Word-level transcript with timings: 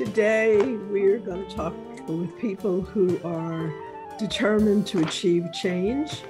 Today, 0.00 0.56
we're 0.56 1.18
going 1.18 1.46
to 1.46 1.54
talk 1.54 1.74
with 2.08 2.38
people 2.38 2.80
who 2.80 3.20
are 3.22 3.70
determined 4.18 4.86
to 4.86 5.00
achieve 5.00 5.52
change. 5.52 6.22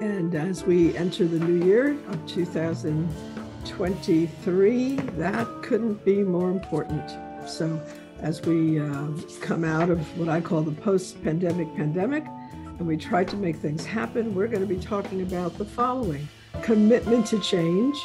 And 0.00 0.34
as 0.34 0.64
we 0.64 0.96
enter 0.96 1.28
the 1.28 1.38
new 1.38 1.64
year 1.64 1.92
of 2.08 2.26
2023, 2.26 4.96
that 4.96 5.62
couldn't 5.62 6.04
be 6.04 6.24
more 6.24 6.50
important. 6.50 7.16
So, 7.48 7.80
as 8.18 8.42
we 8.42 8.80
uh, 8.80 9.06
come 9.40 9.62
out 9.62 9.88
of 9.88 10.00
what 10.18 10.28
I 10.28 10.40
call 10.40 10.62
the 10.62 10.72
post 10.72 11.22
pandemic 11.22 11.72
pandemic, 11.76 12.24
and 12.26 12.88
we 12.88 12.96
try 12.96 13.22
to 13.22 13.36
make 13.36 13.58
things 13.58 13.86
happen, 13.86 14.34
we're 14.34 14.48
going 14.48 14.66
to 14.66 14.74
be 14.74 14.80
talking 14.80 15.22
about 15.22 15.58
the 15.58 15.64
following 15.64 16.26
commitment 16.62 17.28
to 17.28 17.38
change, 17.38 17.96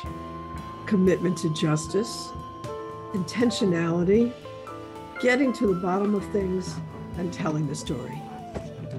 commitment 0.86 1.40
to 1.40 1.52
justice, 1.56 2.28
intentionality, 3.14 4.32
getting 5.20 5.54
to 5.54 5.68
the 5.68 5.80
bottom 5.80 6.16
of 6.16 6.26
things, 6.32 6.76
and 7.18 7.34
telling 7.34 7.68
the 7.68 7.76
story. 7.76 8.22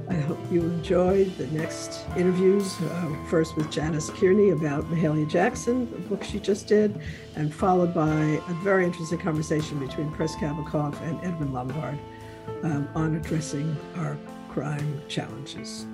I 0.09 0.15
hope 0.15 0.39
you 0.51 0.62
enjoyed 0.62 1.37
the 1.37 1.47
next 1.49 2.06
interviews, 2.17 2.81
uh, 2.81 3.17
first 3.29 3.56
with 3.56 3.71
Janis 3.71 4.11
Kearney 4.11 4.51
about 4.51 4.84
Mahalia 4.91 5.29
Jackson, 5.29 5.91
the 5.91 5.99
book 5.99 6.25
she 6.25 6.39
just 6.39 6.67
did, 6.67 7.01
and 7.37 7.55
followed 7.55 7.95
by 7.95 8.11
a 8.11 8.55
very 8.62 8.85
interesting 8.85 9.19
conversation 9.19 9.79
between 9.79 10.11
Chris 10.12 10.35
Kabakoff 10.37 11.00
and 11.03 11.23
Edwin 11.25 11.53
Lombard 11.53 11.99
um, 12.62 12.88
on 12.94 13.17
addressing 13.17 13.76
our 13.97 14.17
crime 14.49 15.03
challenges. 15.09 15.87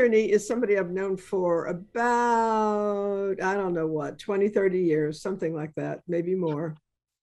Kearney 0.00 0.30
is 0.32 0.48
somebody 0.48 0.78
I've 0.78 0.90
known 0.90 1.18
for 1.18 1.66
about, 1.66 3.36
I 3.42 3.54
don't 3.54 3.74
know 3.74 3.86
what, 3.86 4.18
20, 4.18 4.48
30 4.48 4.80
years, 4.80 5.20
something 5.20 5.54
like 5.54 5.74
that, 5.74 6.00
maybe 6.08 6.34
more. 6.34 6.74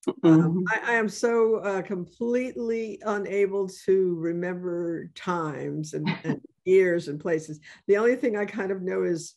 Mm-hmm. 0.07 0.27
Um, 0.27 0.63
I, 0.69 0.91
I, 0.91 0.93
am 0.93 1.09
so 1.09 1.55
uh, 1.55 1.81
completely 1.81 3.01
unable 3.03 3.67
to 3.85 4.15
remember 4.19 5.09
times 5.15 5.95
and, 5.95 6.07
and 6.23 6.39
years 6.65 7.07
and 7.07 7.19
places. 7.19 7.59
The 7.87 7.97
only 7.97 8.15
thing 8.15 8.37
I 8.37 8.45
kind 8.45 8.69
of 8.69 8.83
know 8.83 9.01
is 9.01 9.33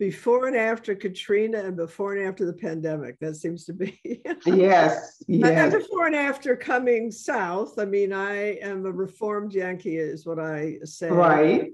before 0.00 0.48
and 0.48 0.56
after 0.56 0.96
Katrina 0.96 1.58
and 1.58 1.76
before 1.76 2.16
and 2.16 2.26
after 2.26 2.44
the 2.44 2.54
pandemic. 2.54 3.20
That 3.20 3.36
seems 3.36 3.66
to 3.66 3.72
be. 3.72 4.00
yes. 4.46 5.22
Yes. 5.28 5.72
And 5.72 5.72
before 5.80 6.06
and 6.06 6.16
after 6.16 6.56
coming 6.56 7.12
south. 7.12 7.78
I 7.78 7.84
mean, 7.84 8.12
I 8.12 8.56
am 8.56 8.84
a 8.84 8.90
reformed 8.90 9.54
Yankee, 9.54 9.96
is 9.96 10.26
what 10.26 10.40
I 10.40 10.78
say. 10.82 11.08
Right. 11.08 11.70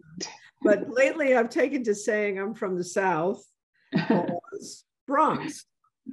But 0.66 0.90
lately, 0.90 1.34
I've 1.34 1.50
taken 1.50 1.84
to 1.84 1.94
saying 1.94 2.38
I'm 2.38 2.54
from 2.54 2.76
the 2.76 2.84
South, 2.84 3.42
Bronx. 5.06 5.64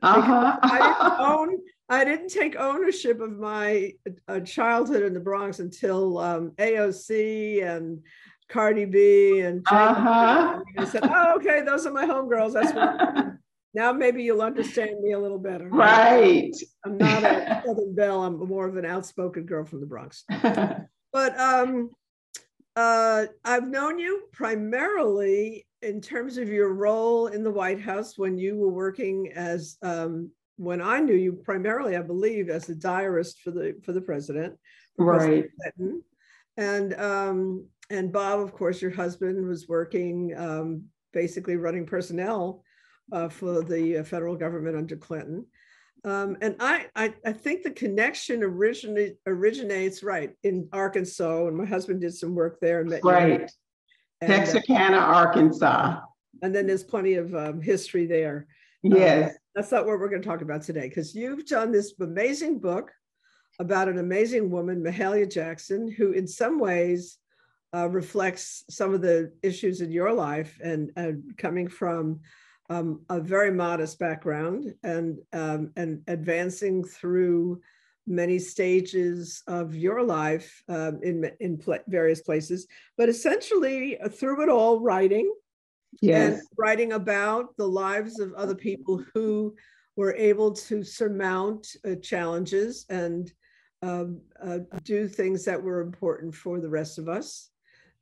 Uh-huh. 0.02 0.58
I 0.62 0.78
didn't 0.80 1.20
own. 1.20 1.58
I 1.90 2.06
didn't 2.06 2.30
take 2.30 2.56
ownership 2.56 3.20
of 3.20 3.38
my 3.38 3.94
uh, 4.28 4.40
childhood 4.40 5.04
in 5.04 5.14
the 5.14 5.20
Bronx 5.20 5.60
until 5.60 6.18
um, 6.18 6.52
AOC 6.58 7.64
and 7.64 8.00
Cardi 8.50 8.86
B 8.86 9.42
and 9.42 9.66
uh-huh. 9.70 10.60
I 10.78 10.86
said, 10.86 11.02
"Oh, 11.04 11.36
okay, 11.38 11.62
those 11.62 11.86
are 11.86 11.92
my 11.92 12.06
homegirls. 12.06 12.54
That's 12.54 12.74
what." 12.74 13.34
now 13.74 13.92
maybe 13.92 14.24
you'll 14.24 14.42
understand 14.42 15.02
me 15.02 15.14
a 15.14 15.20
little 15.20 15.40
better. 15.40 15.68
Right. 15.68 16.54
I'm 16.86 16.98
not 16.98 17.24
a 17.24 17.62
Southern 17.66 17.96
Belle. 17.96 18.24
I'm 18.24 18.38
more 18.38 18.68
of 18.68 18.78
an 18.78 18.86
outspoken 18.86 19.46
girl 19.46 19.66
from 19.66 19.80
the 19.82 19.88
Bronx. 19.88 20.24
but 21.12 21.40
um, 21.40 21.90
uh, 22.76 23.26
I've 23.46 23.68
known 23.68 24.00
you 24.00 24.24
primarily 24.32 25.66
in 25.82 26.02
terms 26.02 26.38
of 26.38 26.50
your 26.50 26.74
role 26.74 27.28
in 27.28 27.44
the 27.44 27.52
White 27.52 27.82
House 27.82 28.18
when 28.18 28.38
you 28.38 28.58
were 28.58 28.72
working 28.72 29.32
as 29.36 29.78
um, 29.82 30.32
when 30.58 30.82
I 30.82 31.00
knew 31.00 31.16
you 31.16 31.34
primarily, 31.34 31.98
I 31.98 32.02
believe, 32.02 32.50
as 32.50 32.70
a 32.70 32.76
diarist 32.76 33.42
for 33.42 33.52
the 33.52 33.76
for 33.84 33.92
the 33.92 34.02
president, 34.02 34.58
for 34.96 35.06
right? 35.06 35.46
President 35.60 36.04
and 36.58 36.94
um, 36.96 37.68
and 37.90 38.12
Bob, 38.12 38.40
of 38.40 38.54
course, 38.54 38.82
your 38.82 38.92
husband 38.92 39.48
was 39.48 39.68
working 39.68 40.34
um, 40.38 40.84
basically 41.12 41.58
running 41.58 41.86
personnel 41.86 42.64
uh, 43.12 43.30
for 43.30 43.62
the 43.62 44.04
federal 44.04 44.36
government 44.36 44.78
under 44.78 44.96
Clinton. 44.96 45.46
Um, 46.06 46.38
and 46.42 46.56
I, 46.60 46.88
I, 46.96 47.14
I, 47.26 47.32
think 47.32 47.64
the 47.64 47.72
connection 47.72 48.44
originate, 48.44 49.16
originates 49.26 50.04
right 50.04 50.32
in 50.44 50.68
Arkansas, 50.74 51.48
and 51.48 51.56
my 51.56 51.66
husband 51.66 52.02
did 52.02 52.14
some 52.14 52.36
work 52.36 52.60
there. 52.60 52.82
And 52.82 52.90
met 52.90 53.06
right, 53.06 53.50
and, 54.20 54.32
uh, 54.32 54.36
Texarkana, 54.36 54.98
uh, 54.98 55.00
Arkansas. 55.00 56.02
And 56.42 56.54
then 56.54 56.68
there's 56.68 56.84
plenty 56.84 57.14
of 57.14 57.34
um, 57.34 57.62
history 57.62 58.06
there. 58.06 58.48
Yes, 58.82 59.30
um, 59.30 59.38
that's 59.56 59.72
not 59.72 59.86
what 59.86 59.98
we're 59.98 60.10
going 60.10 60.22
to 60.22 60.28
talk 60.28 60.42
about 60.42 60.64
today, 60.64 60.90
because 60.90 61.16
you've 61.16 61.46
done 61.46 61.72
this 61.72 61.94
amazing 62.02 62.60
book 62.60 62.92
about 63.60 63.88
an 63.88 63.98
amazing 63.98 64.50
woman, 64.52 64.84
Mahalia 64.84 65.32
Jackson, 65.32 65.90
who 65.90 66.12
in 66.12 66.28
some 66.28 66.60
ways 66.60 67.18
uh, 67.74 67.88
reflects 67.90 68.66
some 68.70 68.94
of 68.94 69.02
the 69.02 69.32
issues 69.42 69.80
in 69.80 69.92
your 69.92 70.12
life 70.12 70.60
and 70.62 70.92
uh, 70.98 71.12
coming 71.38 71.68
from 71.68 72.20
um, 72.70 73.02
a 73.10 73.20
very 73.20 73.52
modest 73.52 74.00
background 74.00 74.74
and 74.84 75.20
um, 75.34 75.72
and 75.76 76.02
advancing 76.08 76.84
through 76.84 77.62
many 78.06 78.38
stages 78.40 79.42
of 79.48 79.76
your 79.76 80.04
life 80.04 80.62
um, 80.70 81.00
in 81.04 81.30
in 81.40 81.58
pl- 81.58 81.80
various 81.88 82.22
places, 82.22 82.68
but 82.98 83.10
essentially 83.10 84.00
uh, 84.00 84.10
through 84.10 84.44
it 84.44 84.50
all, 84.50 84.80
writing. 84.80 85.32
Yes. 86.02 86.34
And 86.34 86.42
writing 86.58 86.94
about 86.94 87.56
the 87.56 87.68
lives 87.68 88.20
of 88.20 88.34
other 88.34 88.56
people 88.56 89.04
who 89.14 89.56
were 89.96 90.16
able 90.16 90.52
to 90.52 90.84
surmount 90.84 91.68
uh, 91.86 91.96
challenges 92.02 92.88
and 92.90 93.32
um, 93.84 94.22
uh, 94.42 94.60
do 94.84 95.08
things 95.08 95.46
that 95.46 95.62
were 95.62 95.82
important 95.82 96.34
for 96.34 96.60
the 96.60 96.70
rest 96.70 96.98
of 96.98 97.08
us. 97.08 97.52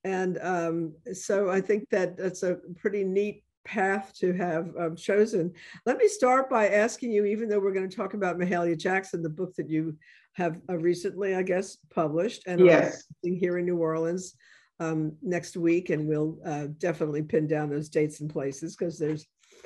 And 0.04 0.40
um, 0.42 0.94
so 1.12 1.50
I 1.50 1.60
think 1.60 1.90
that 1.90 2.18
that's 2.18 2.44
a 2.44 2.60
pretty 2.78 3.04
neat 3.04 3.44
path 3.66 4.14
to 4.20 4.34
have 4.34 4.72
um, 4.78 4.96
chosen. 4.96 5.54
Let 5.86 5.98
me 5.98 6.08
start 6.08 6.50
by 6.50 6.70
asking 6.70 7.12
you, 7.12 7.26
even 7.26 7.50
though 7.50 7.60
we're 7.60 7.74
going 7.74 7.90
to 7.90 7.96
talk 7.96 8.14
about 8.14 8.38
Mahalia 8.38 8.78
Jackson, 8.78 9.22
the 9.22 9.30
book 9.30 9.56
that 9.56 9.70
you 9.70 9.98
have 10.34 10.60
uh, 10.70 10.78
recently, 10.78 11.36
I 11.36 11.44
guess, 11.44 11.78
published 11.94 12.44
and 12.48 12.60
yes. 12.60 13.04
here 13.22 13.58
in 13.58 13.66
New 13.66 13.78
Orleans 13.78 14.36
um, 14.80 15.14
next 15.22 15.58
week, 15.58 15.90
and 15.90 16.08
we'll 16.08 16.38
uh, 16.46 16.68
definitely 16.78 17.22
pin 17.22 17.48
down 17.48 17.70
those 17.70 17.90
dates 17.90 18.22
and 18.22 18.30
places 18.30 18.76
because 18.76 18.98
there's 18.98 19.26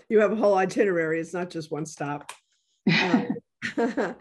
you 0.10 0.20
have 0.20 0.32
a 0.32 0.36
whole 0.36 0.56
itinerary. 0.56 1.20
It's 1.20 1.34
not 1.34 1.50
just 1.50 1.72
one 1.72 1.86
stop. 1.86 2.32
Um, 2.88 3.28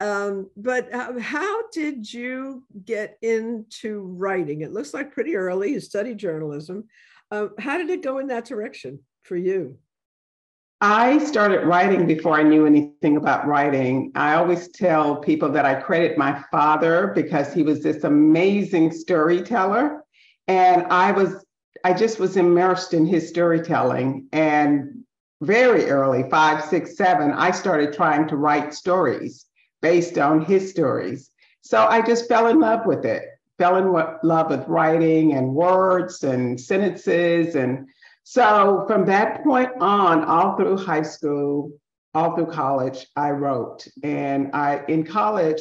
um, 0.00 0.50
but 0.56 0.92
uh, 0.92 1.18
how 1.18 1.68
did 1.72 2.12
you 2.12 2.64
get 2.84 3.16
into 3.22 4.02
writing? 4.02 4.60
It 4.60 4.72
looks 4.72 4.92
like 4.92 5.14
pretty 5.14 5.36
early. 5.36 5.72
You 5.72 5.80
studied 5.80 6.18
journalism. 6.18 6.84
Uh, 7.30 7.48
how 7.58 7.78
did 7.78 7.90
it 7.90 8.02
go 8.02 8.18
in 8.18 8.26
that 8.28 8.44
direction? 8.44 9.00
For 9.22 9.36
you? 9.36 9.78
I 10.82 11.18
started 11.18 11.66
writing 11.66 12.06
before 12.06 12.38
I 12.38 12.42
knew 12.42 12.64
anything 12.64 13.18
about 13.18 13.46
writing. 13.46 14.12
I 14.14 14.34
always 14.34 14.68
tell 14.68 15.16
people 15.16 15.50
that 15.52 15.66
I 15.66 15.74
credit 15.74 16.16
my 16.16 16.42
father 16.50 17.12
because 17.14 17.52
he 17.52 17.62
was 17.62 17.82
this 17.82 18.04
amazing 18.04 18.92
storyteller. 18.92 20.02
And 20.48 20.86
I 20.86 21.12
was, 21.12 21.44
I 21.84 21.92
just 21.92 22.18
was 22.18 22.38
immersed 22.38 22.94
in 22.94 23.04
his 23.04 23.28
storytelling. 23.28 24.28
And 24.32 25.04
very 25.42 25.90
early, 25.90 26.28
five, 26.30 26.64
six, 26.64 26.96
seven, 26.96 27.30
I 27.30 27.50
started 27.50 27.92
trying 27.92 28.26
to 28.28 28.36
write 28.36 28.72
stories 28.72 29.44
based 29.82 30.16
on 30.16 30.44
his 30.44 30.70
stories. 30.70 31.30
So 31.60 31.84
I 31.86 32.00
just 32.00 32.26
fell 32.26 32.46
in 32.46 32.58
love 32.58 32.86
with 32.86 33.04
it, 33.04 33.24
fell 33.58 33.76
in 33.76 33.92
love 34.22 34.50
with 34.50 34.66
writing 34.66 35.34
and 35.34 35.54
words 35.54 36.24
and 36.24 36.58
sentences 36.58 37.54
and 37.54 37.86
so 38.24 38.84
from 38.86 39.06
that 39.06 39.42
point 39.42 39.70
on, 39.80 40.24
all 40.24 40.56
through 40.56 40.76
high 40.76 41.02
school, 41.02 41.72
all 42.14 42.34
through 42.34 42.46
college, 42.46 43.06
I 43.16 43.30
wrote. 43.30 43.86
And 44.02 44.50
I 44.54 44.84
in 44.88 45.04
college, 45.04 45.60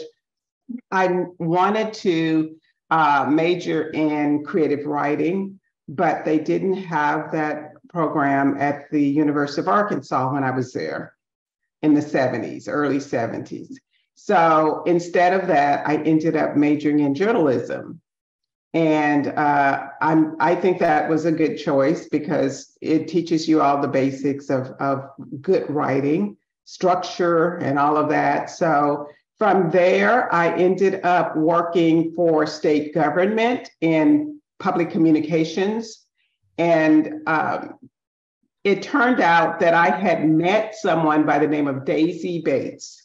I 0.92 1.26
wanted 1.38 1.94
to 1.96 2.56
uh, 2.90 3.28
major 3.30 3.90
in 3.92 4.44
creative 4.44 4.86
writing, 4.86 5.60
but 5.88 6.26
they 6.26 6.40
didn't 6.40 6.76
have 6.76 7.32
that 7.32 7.74
program 7.90 8.58
at 8.60 8.90
the 8.92 9.04
University 9.04 9.62
of 9.62 9.68
Arkansas 9.68 10.34
when 10.34 10.44
I 10.44 10.52
was 10.52 10.74
there 10.74 11.14
in 11.82 11.94
the 11.94 12.02
70s, 12.02 12.66
early 12.68 12.98
70s. 12.98 13.76
So 14.16 14.84
instead 14.86 15.34
of 15.40 15.48
that, 15.48 15.88
I 15.88 15.98
ended 15.98 16.36
up 16.36 16.56
majoring 16.56 17.00
in 17.00 17.16
journalism. 17.16 18.02
And 18.74 19.28
uh, 19.28 19.88
I'm, 20.02 20.36
I 20.40 20.54
think 20.56 20.80
that 20.80 21.10
was 21.10 21.26
a 21.26 21.32
good 21.32 21.58
choice 21.58 22.08
because 22.08 22.78
it 22.82 23.08
teaches 23.08 23.48
you 23.48 23.62
all 23.62 23.82
the 23.82 23.88
basics 23.88 24.50
of, 24.50 24.68
of 24.80 25.10
good 25.42 25.70
writing, 25.70 26.38
structure, 26.66 27.56
and 27.56 27.80
all 27.80 27.98
of 27.98 28.10
that. 28.10 28.52
So 28.52 29.08
from 29.40 29.72
there, 29.72 30.34
I 30.34 30.56
ended 30.56 31.04
up 31.04 31.36
working 31.36 32.14
for 32.14 32.46
state 32.46 32.94
government 32.94 33.72
in 33.82 34.40
public 34.60 34.92
communications. 34.92 36.06
And 36.58 37.22
um, 37.26 37.80
it 38.64 38.84
turned 38.84 39.22
out 39.22 39.62
that 39.62 39.74
I 39.74 39.90
had 39.90 40.30
met 40.30 40.76
someone 40.76 41.26
by 41.26 41.40
the 41.40 41.48
name 41.48 41.68
of 41.68 41.86
Daisy 41.86 42.42
Bates, 42.42 42.99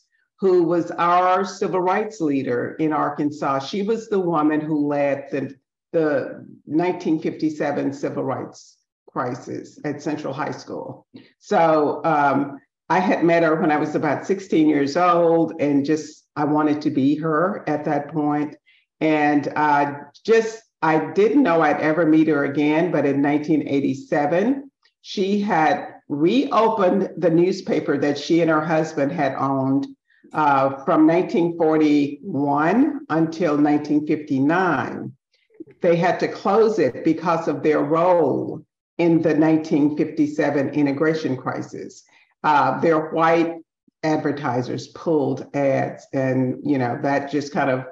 who 0.45 0.63
was 0.63 0.91
our 0.91 1.43
civil 1.43 1.81
rights 1.81 2.21
leader 2.21 2.77
in 2.79 2.93
Arkansas. 2.93 3.61
She 3.61 3.81
was 3.81 4.11
the 4.11 4.21
woman 4.21 4.61
who 4.61 4.87
led 4.87 5.29
the, 5.31 5.55
the 5.95 6.45
1957 6.67 7.95
civil 7.95 8.25
rights 8.25 8.77
crisis 9.11 9.79
at 9.87 10.03
Central 10.03 10.35
High 10.35 10.51
School. 10.51 11.07
So 11.39 12.03
um, 12.05 12.61
I 12.91 12.99
had 12.99 13.25
met 13.25 13.43
her 13.43 13.59
when 13.59 13.71
I 13.71 13.79
was 13.79 13.95
about 13.95 14.27
16 14.27 14.69
years 14.69 14.99
old 14.99 15.55
and 15.61 15.83
just 15.83 16.27
I 16.37 16.45
wanted 16.45 16.83
to 16.83 16.91
be 16.91 17.17
her 17.17 17.67
at 17.67 17.87
that 17.87 18.13
point. 18.13 18.55
And 19.01 19.51
uh, 19.57 19.95
just, 20.27 20.63
I 20.83 21.11
didn't 21.13 21.43
know 21.43 21.63
I'd 21.63 21.81
ever 21.81 22.05
meet 22.05 22.29
her 22.29 22.45
again, 22.45 22.93
but 22.93 23.07
in 23.07 23.23
1987, 23.23 24.71
she 25.01 25.41
had 25.41 25.89
reopened 26.07 27.15
the 27.17 27.31
newspaper 27.31 27.97
that 27.97 28.19
she 28.19 28.43
and 28.43 28.51
her 28.51 28.61
husband 28.61 29.11
had 29.11 29.37
owned 29.37 29.87
uh, 30.33 30.71
from 30.85 31.07
1941 31.07 33.07
until 33.09 33.57
1959. 33.57 35.13
They 35.81 35.97
had 35.97 36.21
to 36.21 36.29
close 36.29 36.79
it 36.79 37.05
because 37.05 37.49
of 37.49 37.63
their 37.63 37.81
role 37.81 38.65
in 38.99 39.23
the 39.23 39.35
1957 39.35 40.71
integration 40.71 41.37
crisis. 41.37 42.05
Uh, 42.43 42.81
their 42.81 43.11
white 43.11 43.57
advertisers 44.03 44.89
pulled 44.89 45.47
ads, 45.55 46.07
and 46.13 46.59
you 46.63 46.79
know 46.79 46.99
that 47.03 47.31
just 47.31 47.53
kind 47.53 47.71
of 47.71 47.87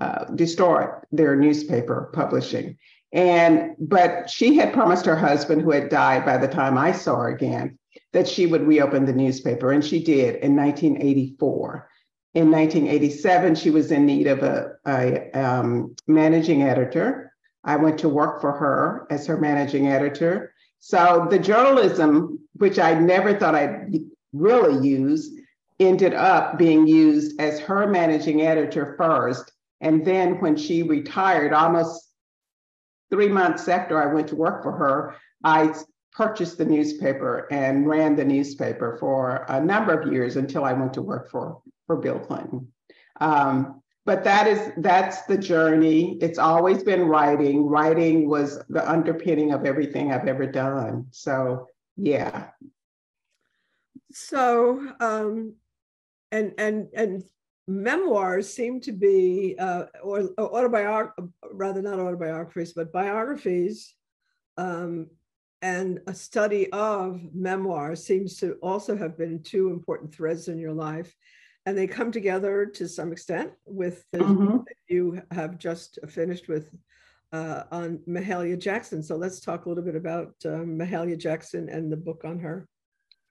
uh, 0.00 0.24
destroyed 0.36 0.90
their 1.12 1.36
newspaper 1.36 2.10
publishing. 2.12 2.78
And 3.12 3.74
but 3.78 4.30
she 4.30 4.54
had 4.54 4.72
promised 4.72 5.06
her 5.06 5.16
husband, 5.16 5.62
who 5.62 5.72
had 5.72 5.88
died 5.88 6.24
by 6.24 6.38
the 6.38 6.48
time 6.48 6.78
I 6.78 6.92
saw 6.92 7.16
her 7.16 7.28
again, 7.28 7.78
that 8.12 8.28
she 8.28 8.46
would 8.46 8.66
reopen 8.66 9.04
the 9.04 9.12
newspaper, 9.12 9.72
and 9.72 9.84
she 9.84 10.02
did 10.02 10.36
in 10.36 10.56
1984. 10.56 11.88
In 12.34 12.50
1987, 12.50 13.54
she 13.56 13.70
was 13.70 13.90
in 13.90 14.06
need 14.06 14.26
of 14.26 14.42
a, 14.42 14.72
a 14.86 15.30
um, 15.32 15.94
managing 16.06 16.62
editor. 16.62 17.32
I 17.64 17.76
went 17.76 17.98
to 17.98 18.08
work 18.08 18.40
for 18.40 18.52
her 18.52 19.06
as 19.10 19.26
her 19.26 19.36
managing 19.36 19.88
editor. 19.88 20.54
So 20.78 21.26
the 21.30 21.38
journalism, 21.38 22.38
which 22.54 22.78
I 22.78 22.94
never 22.94 23.38
thought 23.38 23.54
I'd 23.54 24.00
really 24.32 24.86
use, 24.86 25.30
ended 25.78 26.14
up 26.14 26.58
being 26.58 26.86
used 26.86 27.40
as 27.40 27.58
her 27.60 27.86
managing 27.86 28.42
editor 28.42 28.94
first. 28.96 29.50
And 29.80 30.04
then 30.04 30.40
when 30.40 30.56
she 30.56 30.82
retired, 30.82 31.52
almost 31.52 32.08
three 33.10 33.28
months 33.28 33.66
after 33.66 34.00
I 34.00 34.12
went 34.12 34.28
to 34.28 34.36
work 34.36 34.62
for 34.62 34.72
her, 34.72 35.16
I 35.42 35.74
purchased 36.12 36.58
the 36.58 36.64
newspaper 36.64 37.46
and 37.50 37.86
ran 37.86 38.16
the 38.16 38.24
newspaper 38.24 38.96
for 38.98 39.44
a 39.48 39.60
number 39.60 39.98
of 39.98 40.12
years 40.12 40.36
until 40.36 40.64
I 40.64 40.72
went 40.72 40.94
to 40.94 41.02
work 41.02 41.30
for, 41.30 41.60
for 41.86 41.96
Bill 41.96 42.18
Clinton. 42.18 42.68
Um, 43.20 43.82
but 44.06 44.24
that 44.24 44.46
is 44.46 44.72
that's 44.78 45.22
the 45.22 45.36
journey. 45.36 46.18
It's 46.20 46.38
always 46.38 46.82
been 46.82 47.02
writing. 47.02 47.66
Writing 47.66 48.28
was 48.28 48.58
the 48.68 48.88
underpinning 48.90 49.52
of 49.52 49.66
everything 49.66 50.10
I've 50.10 50.26
ever 50.26 50.46
done. 50.46 51.06
So 51.10 51.68
yeah. 51.96 52.48
So 54.10 54.94
um, 55.00 55.54
and 56.32 56.54
and 56.58 56.88
and 56.94 57.22
memoirs 57.68 58.52
seem 58.52 58.80
to 58.80 58.92
be 58.92 59.54
uh, 59.58 59.84
or, 60.02 60.30
or 60.38 60.56
autobiography 60.56 61.30
rather 61.52 61.80
not 61.80 62.00
autobiographies 62.00 62.72
but 62.72 62.92
biographies 62.92 63.94
um, 64.56 65.06
and 65.62 66.00
a 66.06 66.14
study 66.14 66.70
of 66.72 67.20
memoir 67.34 67.94
seems 67.94 68.36
to 68.36 68.54
also 68.62 68.96
have 68.96 69.16
been 69.18 69.42
two 69.42 69.70
important 69.70 70.14
threads 70.14 70.48
in 70.48 70.58
your 70.58 70.72
life 70.72 71.14
and 71.66 71.76
they 71.76 71.86
come 71.86 72.10
together 72.10 72.66
to 72.66 72.88
some 72.88 73.12
extent 73.12 73.52
with 73.66 74.04
the 74.12 74.18
mm-hmm. 74.18 74.58
you 74.88 75.20
have 75.30 75.58
just 75.58 75.98
finished 76.08 76.48
with 76.48 76.70
uh, 77.32 77.64
on 77.70 77.98
mahalia 78.08 78.58
jackson 78.58 79.02
so 79.02 79.16
let's 79.16 79.40
talk 79.40 79.66
a 79.66 79.68
little 79.68 79.84
bit 79.84 79.96
about 79.96 80.34
uh, 80.44 80.64
mahalia 80.64 81.18
jackson 81.18 81.68
and 81.68 81.92
the 81.92 81.96
book 81.96 82.22
on 82.24 82.38
her 82.38 82.66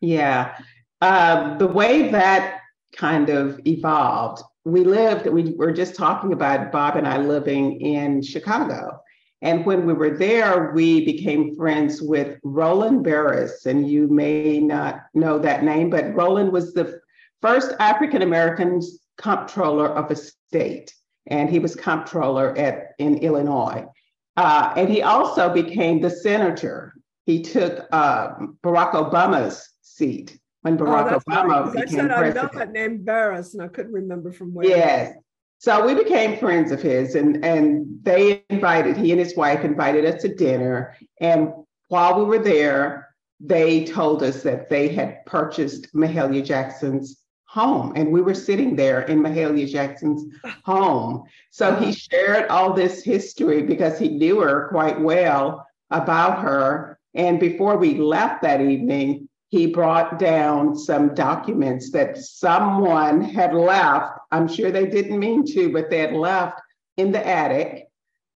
yeah 0.01 0.55
uh, 1.01 1.57
the 1.57 1.67
way 1.67 2.09
that 2.09 2.59
kind 2.95 3.29
of 3.29 3.59
evolved. 3.65 4.43
We 4.65 4.83
lived, 4.83 5.27
we 5.27 5.53
were 5.55 5.71
just 5.71 5.95
talking 5.95 6.33
about 6.33 6.71
Bob 6.71 6.95
and 6.95 7.07
I 7.07 7.17
living 7.17 7.79
in 7.81 8.21
Chicago. 8.21 8.98
And 9.41 9.65
when 9.65 9.85
we 9.85 9.93
were 9.93 10.17
there, 10.17 10.71
we 10.73 11.05
became 11.05 11.55
friends 11.55 12.01
with 12.01 12.39
Roland 12.43 13.03
Burris. 13.03 13.65
And 13.65 13.89
you 13.89 14.07
may 14.07 14.59
not 14.59 15.05
know 15.13 15.39
that 15.39 15.63
name, 15.63 15.89
but 15.89 16.13
Roland 16.13 16.51
was 16.51 16.73
the 16.73 16.99
first 17.41 17.73
African 17.79 18.21
American 18.21 18.81
comptroller 19.17 19.87
of 19.87 20.11
a 20.11 20.15
state. 20.15 20.93
And 21.27 21.49
he 21.49 21.59
was 21.59 21.75
comptroller 21.75 22.57
at 22.57 22.95
in 22.97 23.19
Illinois. 23.19 23.85
Uh, 24.35 24.73
and 24.75 24.89
he 24.89 25.01
also 25.01 25.53
became 25.53 26.01
the 26.01 26.09
senator. 26.09 26.93
He 27.25 27.41
took 27.41 27.85
uh, 27.91 28.35
Barack 28.63 28.93
Obama's 28.93 29.69
seat 29.81 30.39
when 30.61 30.81
oh, 30.81 30.85
Barack 30.85 31.11
oh, 31.11 31.19
Obama 31.19 31.65
right. 31.65 31.73
became 31.73 31.99
I 31.99 32.01
said 32.01 32.09
president. 32.09 32.37
I 32.37 32.57
know 32.57 32.59
that 32.59 32.71
name 32.71 33.03
Burris, 33.03 33.53
and 33.53 33.63
I 33.63 33.67
couldn't 33.67 33.93
remember 33.93 34.31
from 34.31 34.53
where. 34.53 34.67
Yes. 34.67 35.15
So 35.59 35.85
we 35.85 35.93
became 35.93 36.37
friends 36.37 36.71
of 36.71 36.81
his, 36.81 37.15
and 37.15 37.43
and 37.43 37.85
they 38.03 38.43
invited 38.49 38.95
he 38.95 39.11
and 39.11 39.19
his 39.19 39.35
wife 39.35 39.63
invited 39.65 40.05
us 40.05 40.21
to 40.21 40.33
dinner. 40.33 40.95
And 41.19 41.53
while 41.89 42.17
we 42.17 42.23
were 42.23 42.43
there, 42.43 43.09
they 43.41 43.85
told 43.85 44.23
us 44.23 44.41
that 44.43 44.69
they 44.69 44.87
had 44.87 45.25
purchased 45.25 45.93
Mahalia 45.93 46.45
Jackson's 46.45 47.17
home, 47.45 47.93
and 47.95 48.11
we 48.11 48.21
were 48.21 48.33
sitting 48.33 48.75
there 48.75 49.01
in 49.01 49.19
Mahalia 49.19 49.67
Jackson's 49.67 50.33
home. 50.63 51.23
So 51.51 51.75
he 51.75 51.87
uh-huh. 51.87 51.91
shared 51.91 52.49
all 52.49 52.73
this 52.73 53.03
history 53.03 53.63
because 53.63 53.99
he 53.99 54.09
knew 54.09 54.39
her 54.41 54.69
quite 54.69 54.99
well 54.99 55.65
about 55.89 56.39
her. 56.39 56.99
And 57.15 57.39
before 57.39 57.77
we 57.77 57.97
left 57.97 58.43
that 58.43 58.61
evening, 58.61 59.28
he 59.49 59.65
brought 59.65 60.19
down 60.19 60.75
some 60.75 61.13
documents 61.15 61.91
that 61.91 62.17
someone 62.17 63.21
had 63.21 63.53
left. 63.53 64.19
I'm 64.31 64.47
sure 64.47 64.71
they 64.71 64.85
didn't 64.85 65.19
mean 65.19 65.43
to, 65.53 65.71
but 65.71 65.89
they 65.89 65.99
had 65.99 66.13
left 66.13 66.61
in 66.97 67.11
the 67.11 67.25
attic 67.25 67.89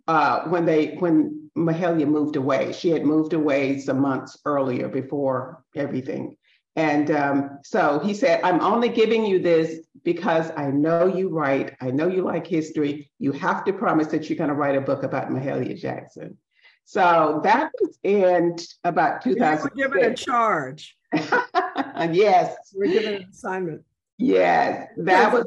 uh, 0.09 0.45
when 0.45 0.64
they 0.64 0.95
when 0.95 1.50
Mahalia 1.57 2.09
moved 2.09 2.37
away. 2.37 2.73
She 2.73 2.90
had 2.90 3.04
moved 3.04 3.35
away 3.35 3.78
some 3.78 4.00
months 4.00 4.38
earlier 4.47 4.88
before 4.88 5.62
everything. 5.76 6.37
And 6.76 7.11
um, 7.11 7.59
so 7.62 7.99
he 7.99 8.14
said, 8.14 8.40
I'm 8.42 8.62
only 8.62 8.88
giving 8.88 9.26
you 9.26 9.38
this 9.38 9.81
because 10.04 10.50
I 10.57 10.71
know 10.71 11.07
you 11.07 11.28
write, 11.28 11.75
I 11.83 11.90
know 11.90 12.09
you 12.09 12.23
like 12.23 12.47
history. 12.47 13.11
You 13.19 13.33
have 13.33 13.64
to 13.66 13.75
promise 13.75 14.07
that 14.09 14.31
you're 14.31 14.38
going 14.38 14.49
to 14.49 14.54
write 14.54 14.76
a 14.76 14.81
book 14.81 15.02
about 15.02 15.28
Mahalia 15.28 15.78
Jackson. 15.78 16.38
So 16.85 17.40
that 17.45 17.71
was 17.81 17.99
in 18.02 18.57
about 18.85 19.23
2000. 19.23 19.71
You 19.75 19.88
were 19.88 19.90
given 19.90 20.12
a 20.12 20.16
charge. 20.16 20.97
yes. 22.12 22.73
We're 22.75 22.92
given 22.92 23.14
an 23.14 23.28
assignment. 23.31 23.85
Yes, 24.19 24.88
that 24.99 25.33
was 25.33 25.47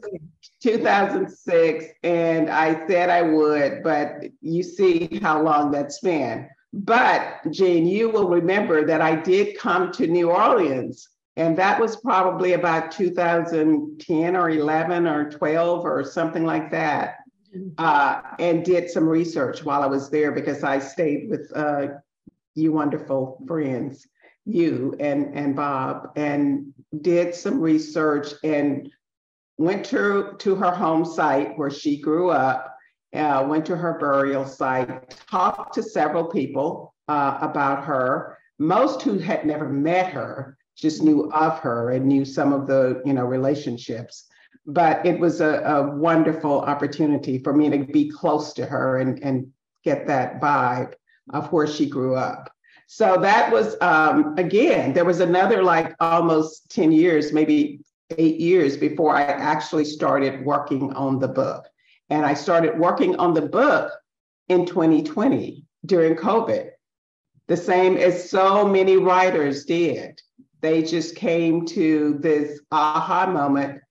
2006. 0.61 1.85
And 2.03 2.49
I 2.49 2.85
said 2.87 3.09
I 3.09 3.21
would, 3.21 3.83
but 3.83 4.23
you 4.41 4.63
see 4.63 5.19
how 5.21 5.41
long 5.41 5.71
that's 5.71 5.99
been. 5.99 6.49
But 6.73 7.39
Jean, 7.51 7.87
you 7.87 8.09
will 8.09 8.27
remember 8.27 8.85
that 8.85 8.99
I 8.99 9.15
did 9.15 9.57
come 9.57 9.93
to 9.93 10.07
New 10.07 10.29
Orleans, 10.29 11.07
and 11.37 11.57
that 11.57 11.79
was 11.79 11.95
probably 11.95 12.53
about 12.53 12.91
2010 12.91 14.35
or 14.35 14.49
11 14.49 15.07
or 15.07 15.31
12 15.31 15.85
or 15.85 16.03
something 16.03 16.45
like 16.45 16.69
that. 16.71 17.19
Mm-hmm. 17.55 17.69
Uh, 17.77 18.21
and 18.39 18.65
did 18.65 18.89
some 18.89 19.07
research 19.07 19.63
while 19.63 19.81
I 19.81 19.85
was 19.85 20.09
there 20.09 20.33
because 20.33 20.65
I 20.65 20.79
stayed 20.79 21.29
with 21.29 21.49
uh, 21.55 21.87
you 22.55 22.73
wonderful 22.73 23.41
friends 23.47 24.05
you 24.45 24.95
and, 24.99 25.35
and 25.35 25.55
Bob 25.55 26.11
and 26.15 26.73
did 27.01 27.33
some 27.33 27.59
research 27.59 28.33
and 28.43 28.91
went 29.57 29.85
to, 29.85 30.35
to 30.39 30.55
her 30.55 30.71
home 30.71 31.05
site 31.05 31.57
where 31.57 31.71
she 31.71 31.99
grew 31.99 32.29
up 32.29 32.75
uh, 33.15 33.45
went 33.47 33.65
to 33.65 33.75
her 33.75 33.97
burial 33.97 34.45
site, 34.45 35.09
talked 35.29 35.73
to 35.73 35.83
several 35.83 36.25
people 36.25 36.93
uh, 37.07 37.37
about 37.41 37.83
her. 37.83 38.37
Most 38.59 39.01
who 39.01 39.17
had 39.17 39.45
never 39.45 39.69
met 39.69 40.11
her 40.11 40.57
just 40.77 41.01
knew 41.01 41.31
of 41.31 41.59
her 41.59 41.91
and 41.91 42.05
knew 42.05 42.25
some 42.25 42.51
of 42.53 42.67
the 42.67 43.01
you 43.05 43.13
know 43.13 43.25
relationships. 43.25 44.27
But 44.65 45.05
it 45.05 45.19
was 45.19 45.41
a, 45.41 45.61
a 45.61 45.95
wonderful 45.95 46.61
opportunity 46.61 47.39
for 47.39 47.53
me 47.53 47.69
to 47.69 47.79
be 47.79 48.09
close 48.09 48.53
to 48.53 48.65
her 48.65 48.97
and, 48.97 49.21
and 49.23 49.47
get 49.83 50.07
that 50.07 50.41
vibe 50.41 50.93
of 51.31 51.51
where 51.51 51.67
she 51.67 51.87
grew 51.87 52.15
up. 52.15 52.51
So 52.87 53.17
that 53.21 53.51
was, 53.51 53.75
um, 53.81 54.35
again, 54.37 54.93
there 54.93 55.05
was 55.05 55.19
another 55.19 55.63
like 55.63 55.95
almost 55.99 56.69
10 56.71 56.91
years, 56.91 57.33
maybe 57.33 57.81
eight 58.17 58.39
years 58.39 58.77
before 58.77 59.15
I 59.15 59.23
actually 59.23 59.85
started 59.85 60.45
working 60.45 60.93
on 60.93 61.19
the 61.19 61.27
book. 61.27 61.67
And 62.09 62.25
I 62.25 62.35
started 62.35 62.77
working 62.77 63.15
on 63.15 63.33
the 63.33 63.41
book 63.41 63.91
in 64.47 64.65
2020 64.65 65.65
during 65.85 66.15
COVID, 66.15 66.69
the 67.47 67.57
same 67.57 67.97
as 67.97 68.29
so 68.29 68.67
many 68.67 68.97
writers 68.97 69.65
did. 69.65 70.21
They 70.61 70.83
just 70.83 71.15
came 71.15 71.65
to 71.67 72.17
this 72.19 72.59
aha 72.71 73.25
moment. 73.27 73.81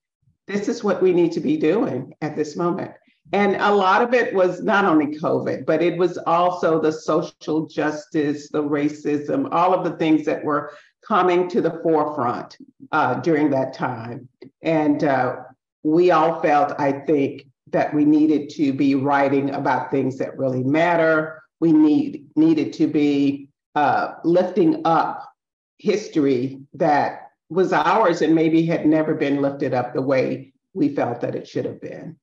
This 0.47 0.67
is 0.69 0.83
what 0.83 1.01
we 1.01 1.13
need 1.13 1.33
to 1.33 1.39
be 1.39 1.57
doing 1.57 2.13
at 2.21 2.35
this 2.35 2.55
moment. 2.55 2.91
And 3.33 3.55
a 3.55 3.73
lot 3.73 4.01
of 4.01 4.13
it 4.13 4.33
was 4.33 4.61
not 4.61 4.85
only 4.85 5.07
COVID, 5.17 5.65
but 5.65 5.81
it 5.81 5.97
was 5.97 6.17
also 6.19 6.79
the 6.79 6.91
social 6.91 7.65
justice, 7.65 8.49
the 8.49 8.63
racism, 8.63 9.49
all 9.51 9.73
of 9.73 9.83
the 9.83 9.97
things 9.97 10.25
that 10.25 10.43
were 10.43 10.71
coming 11.05 11.47
to 11.49 11.61
the 11.61 11.79
forefront 11.83 12.57
uh, 12.91 13.15
during 13.15 13.49
that 13.49 13.73
time. 13.73 14.27
And 14.61 15.03
uh, 15.03 15.37
we 15.83 16.11
all 16.11 16.41
felt, 16.41 16.79
I 16.79 16.91
think, 16.91 17.47
that 17.71 17.93
we 17.93 18.05
needed 18.05 18.49
to 18.51 18.73
be 18.73 18.95
writing 18.95 19.51
about 19.51 19.91
things 19.91 20.17
that 20.17 20.37
really 20.37 20.63
matter. 20.63 21.41
We 21.59 21.71
need 21.71 22.27
needed 22.35 22.73
to 22.73 22.87
be 22.87 23.49
uh, 23.75 24.13
lifting 24.23 24.81
up 24.85 25.31
history 25.77 26.61
that 26.73 27.31
was 27.49 27.73
ours 27.73 28.21
and 28.21 28.33
maybe 28.33 28.65
had 28.65 28.85
never 28.85 29.13
been 29.13 29.41
lifted 29.41 29.73
up 29.73 29.93
the 29.93 30.01
way 30.01 30.53
we 30.73 30.89
felt 30.89 31.21
that 31.21 31.35
it 31.35 31.47
should 31.47 31.65
have 31.65 31.81
been. 31.81 32.17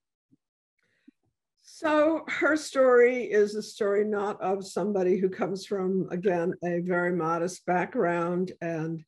So 1.83 2.25
her 2.29 2.57
story 2.57 3.25
is 3.25 3.57
a 3.57 3.63
story 3.63 4.05
not 4.05 4.41
of 4.41 4.65
somebody 4.65 5.19
who 5.19 5.29
comes 5.29 5.67
from, 5.67 6.07
again, 6.13 6.55
a 6.63 6.79
very 6.79 7.13
modest 7.13 7.67
background 7.67 8.53
and 8.61 9.03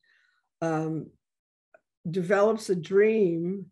um, 0.61 1.07
develops 2.09 2.69
a 2.69 2.75
dream 2.75 3.67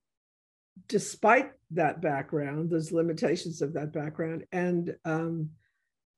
despite 0.87 1.51
that 1.71 2.01
background, 2.01 2.69
those 2.69 2.93
limitations 2.93 3.61
of 3.61 3.73
that 3.73 3.91
background, 3.91 4.45
and 4.53 4.95
um, 5.03 5.49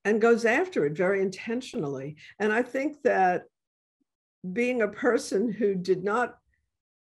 and 0.04 0.20
goes 0.20 0.44
after 0.44 0.86
it 0.86 0.96
very 0.96 1.20
intentionally. 1.20 2.14
And 2.38 2.52
I 2.52 2.62
think 2.62 3.02
that 3.02 3.46
being 4.52 4.82
a 4.82 4.88
person 4.88 5.50
who 5.50 5.74
did 5.74 6.04
not 6.04 6.36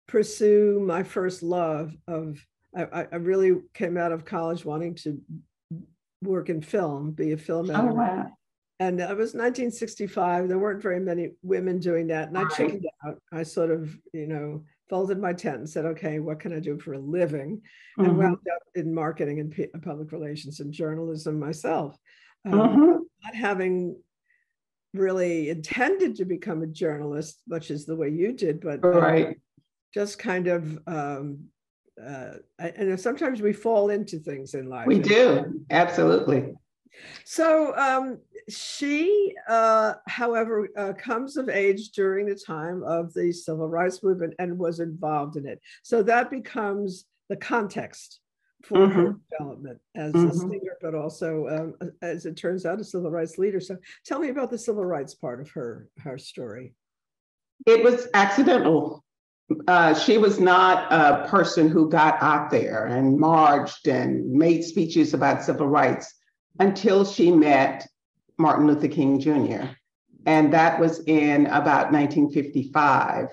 pursue 0.08 0.82
my 0.86 1.04
first 1.04 1.44
love 1.44 1.94
of 2.08 2.40
I, 2.76 3.06
I, 3.12 3.16
really 3.18 3.62
came 3.74 3.98
out 3.98 4.12
of 4.12 4.26
college 4.26 4.66
wanting 4.66 4.96
to 4.96 5.22
work 6.24 6.50
in 6.50 6.62
film, 6.62 7.12
be 7.12 7.32
a 7.32 7.38
film 7.38 7.70
editor. 7.70 7.90
Oh, 7.90 7.94
wow. 7.94 8.32
And 8.80 9.00
it 9.00 9.10
was 9.10 9.34
1965. 9.34 10.48
There 10.48 10.60
weren't 10.60 10.82
very 10.82 11.00
many 11.00 11.32
women 11.42 11.80
doing 11.80 12.08
that. 12.08 12.28
And 12.28 12.38
I 12.38 12.46
chickened 12.50 12.86
out. 13.06 13.18
I 13.32 13.44
sort 13.44 13.72
of, 13.72 13.96
you 14.14 14.28
know, 14.28 14.64
folded 14.90 15.20
my 15.20 15.32
tent 15.34 15.58
and 15.60 15.70
said, 15.70 15.86
okay, 15.86 16.20
what 16.20 16.40
can 16.40 16.54
I 16.54 16.60
do 16.60 16.78
for 16.78 16.94
a 16.94 17.00
living? 17.00 17.62
Mm-hmm. 17.98 18.10
And 18.10 18.18
wound 18.18 18.38
up 18.54 18.62
in 18.76 18.94
marketing 18.94 19.40
and 19.40 19.52
p- 19.52 19.68
public 19.82 20.12
relations 20.12 20.60
and 20.60 20.74
journalism 20.74 21.40
myself. 21.40 21.98
Um, 22.46 22.54
mm-hmm. 22.54 22.92
Not 23.24 23.36
having 23.36 23.96
really 24.94 25.50
intended 25.50 26.16
to 26.16 26.26
become 26.26 26.62
a 26.62 26.68
journalist, 26.68 27.42
much 27.48 27.72
as 27.72 27.86
the 27.86 27.96
way 27.96 28.10
you 28.10 28.34
did, 28.34 28.60
but 28.60 28.84
um, 28.84 28.92
right. 28.92 29.40
just 29.94 30.20
kind 30.20 30.48
of 30.48 30.80
um, 30.88 31.46
uh, 32.02 32.34
and 32.60 33.00
sometimes 33.00 33.42
we 33.42 33.54
fall 33.54 33.90
into 33.90 34.20
things 34.20 34.54
in 34.54 34.68
life. 34.68 34.88
We 34.88 35.00
do, 35.00 35.66
absolutely. 35.70 36.54
So 37.26 37.76
um, 37.76 38.20
she, 38.50 39.34
uh, 39.48 39.94
however, 40.08 40.70
uh, 40.78 40.94
comes 40.94 41.38
of 41.38 41.50
age 41.50 41.90
during 41.90 42.28
the 42.28 42.36
time 42.36 42.84
of 42.84 43.14
the 43.14 43.32
civil 43.32 43.68
rights 43.68 44.04
movement 44.04 44.34
and 44.40 44.58
was 44.58 44.80
involved 44.80 45.38
in 45.38 45.48
it. 45.48 45.60
So 45.84 46.04
that 46.04 46.30
becomes 46.30 47.06
the 47.30 47.36
context 47.36 48.20
for 48.64 48.78
mm-hmm. 48.78 49.00
her 49.00 49.16
development 49.32 49.80
as 49.96 50.14
mm-hmm. 50.14 50.30
a 50.30 50.34
singer, 50.34 50.78
but 50.82 50.96
also, 50.96 51.76
um, 51.82 51.90
as 52.02 52.26
it 52.26 52.38
turns 52.38 52.66
out, 52.66 52.80
a 52.80 52.84
civil 52.84 53.12
rights 53.12 53.38
leader. 53.38 53.60
So 53.60 53.78
tell 54.06 54.20
me 54.20 54.30
about 54.30 54.52
the 54.52 54.58
civil 54.58 54.86
rights 54.86 55.16
part 55.16 55.42
of 55.42 55.50
her 55.52 55.90
her 56.00 56.18
story. 56.18 56.74
It 57.66 57.84
was 57.84 58.08
accidental 58.14 59.04
uh, 59.68 59.94
she 59.94 60.18
was 60.18 60.40
not 60.40 60.92
a 60.92 61.28
person 61.28 61.70
who 61.70 61.90
got 61.90 62.22
out 62.22 62.52
there 62.52 62.86
and 62.86 63.18
marched 63.18 63.88
and 63.88 64.32
made 64.32 64.64
speeches 64.64 65.14
about 65.14 65.44
civil 65.44 65.68
rights 65.68 66.14
until 66.60 67.06
she 67.06 67.32
met 67.32 67.88
Martin 68.38 68.68
Luther 68.68 68.88
King 68.88 69.20
Jr. 69.20 69.70
And 70.26 70.54
that 70.54 70.80
was 70.80 71.04
in 71.06 71.48
about 71.48 71.92
1955. 71.92 73.28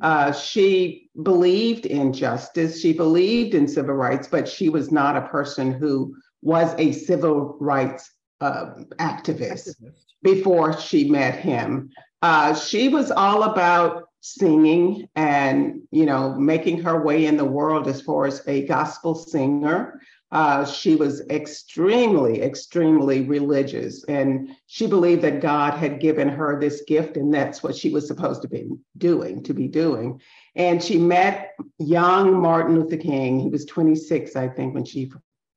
Uh, 0.00 0.32
she 0.32 1.10
believed 1.22 1.84
in 1.84 2.12
justice, 2.12 2.80
she 2.80 2.92
believed 2.92 3.54
in 3.54 3.68
civil 3.68 3.94
rights, 3.94 4.28
but 4.28 4.48
she 4.48 4.68
was 4.68 4.90
not 4.90 5.16
a 5.16 5.28
person 5.28 5.72
who 5.72 6.16
was 6.42 6.74
a 6.78 6.92
civil 6.92 7.56
rights 7.60 8.10
uh, 8.40 8.74
activist, 8.98 9.68
activist, 9.68 9.92
before 10.22 10.78
she 10.78 11.10
met 11.10 11.38
him. 11.38 11.90
Uh, 12.22 12.54
she 12.54 12.88
was 12.88 13.10
all 13.10 13.42
about 13.42 14.09
singing 14.20 15.08
and 15.16 15.80
you 15.90 16.04
know 16.04 16.34
making 16.34 16.82
her 16.82 17.02
way 17.02 17.26
in 17.26 17.36
the 17.36 17.44
world 17.44 17.88
as 17.88 18.02
far 18.02 18.26
as 18.26 18.46
a 18.46 18.66
gospel 18.66 19.14
singer. 19.14 20.00
Uh, 20.32 20.64
she 20.64 20.94
was 20.94 21.22
extremely 21.28 22.40
extremely 22.40 23.22
religious 23.22 24.04
and 24.04 24.50
she 24.66 24.86
believed 24.86 25.22
that 25.22 25.40
god 25.40 25.74
had 25.74 25.98
given 25.98 26.28
her 26.28 26.60
this 26.60 26.82
gift 26.86 27.16
and 27.16 27.34
that's 27.34 27.64
what 27.64 27.74
she 27.74 27.90
was 27.90 28.06
supposed 28.06 28.40
to 28.40 28.48
be 28.48 28.68
doing 28.98 29.42
to 29.42 29.52
be 29.52 29.66
doing. 29.66 30.20
And 30.54 30.82
she 30.82 30.98
met 30.98 31.54
young 31.78 32.40
martin 32.40 32.78
luther 32.78 32.96
king. 32.96 33.40
He 33.40 33.48
was 33.48 33.64
26 33.64 34.36
i 34.36 34.48
think 34.48 34.74
when 34.74 34.84
she 34.84 35.10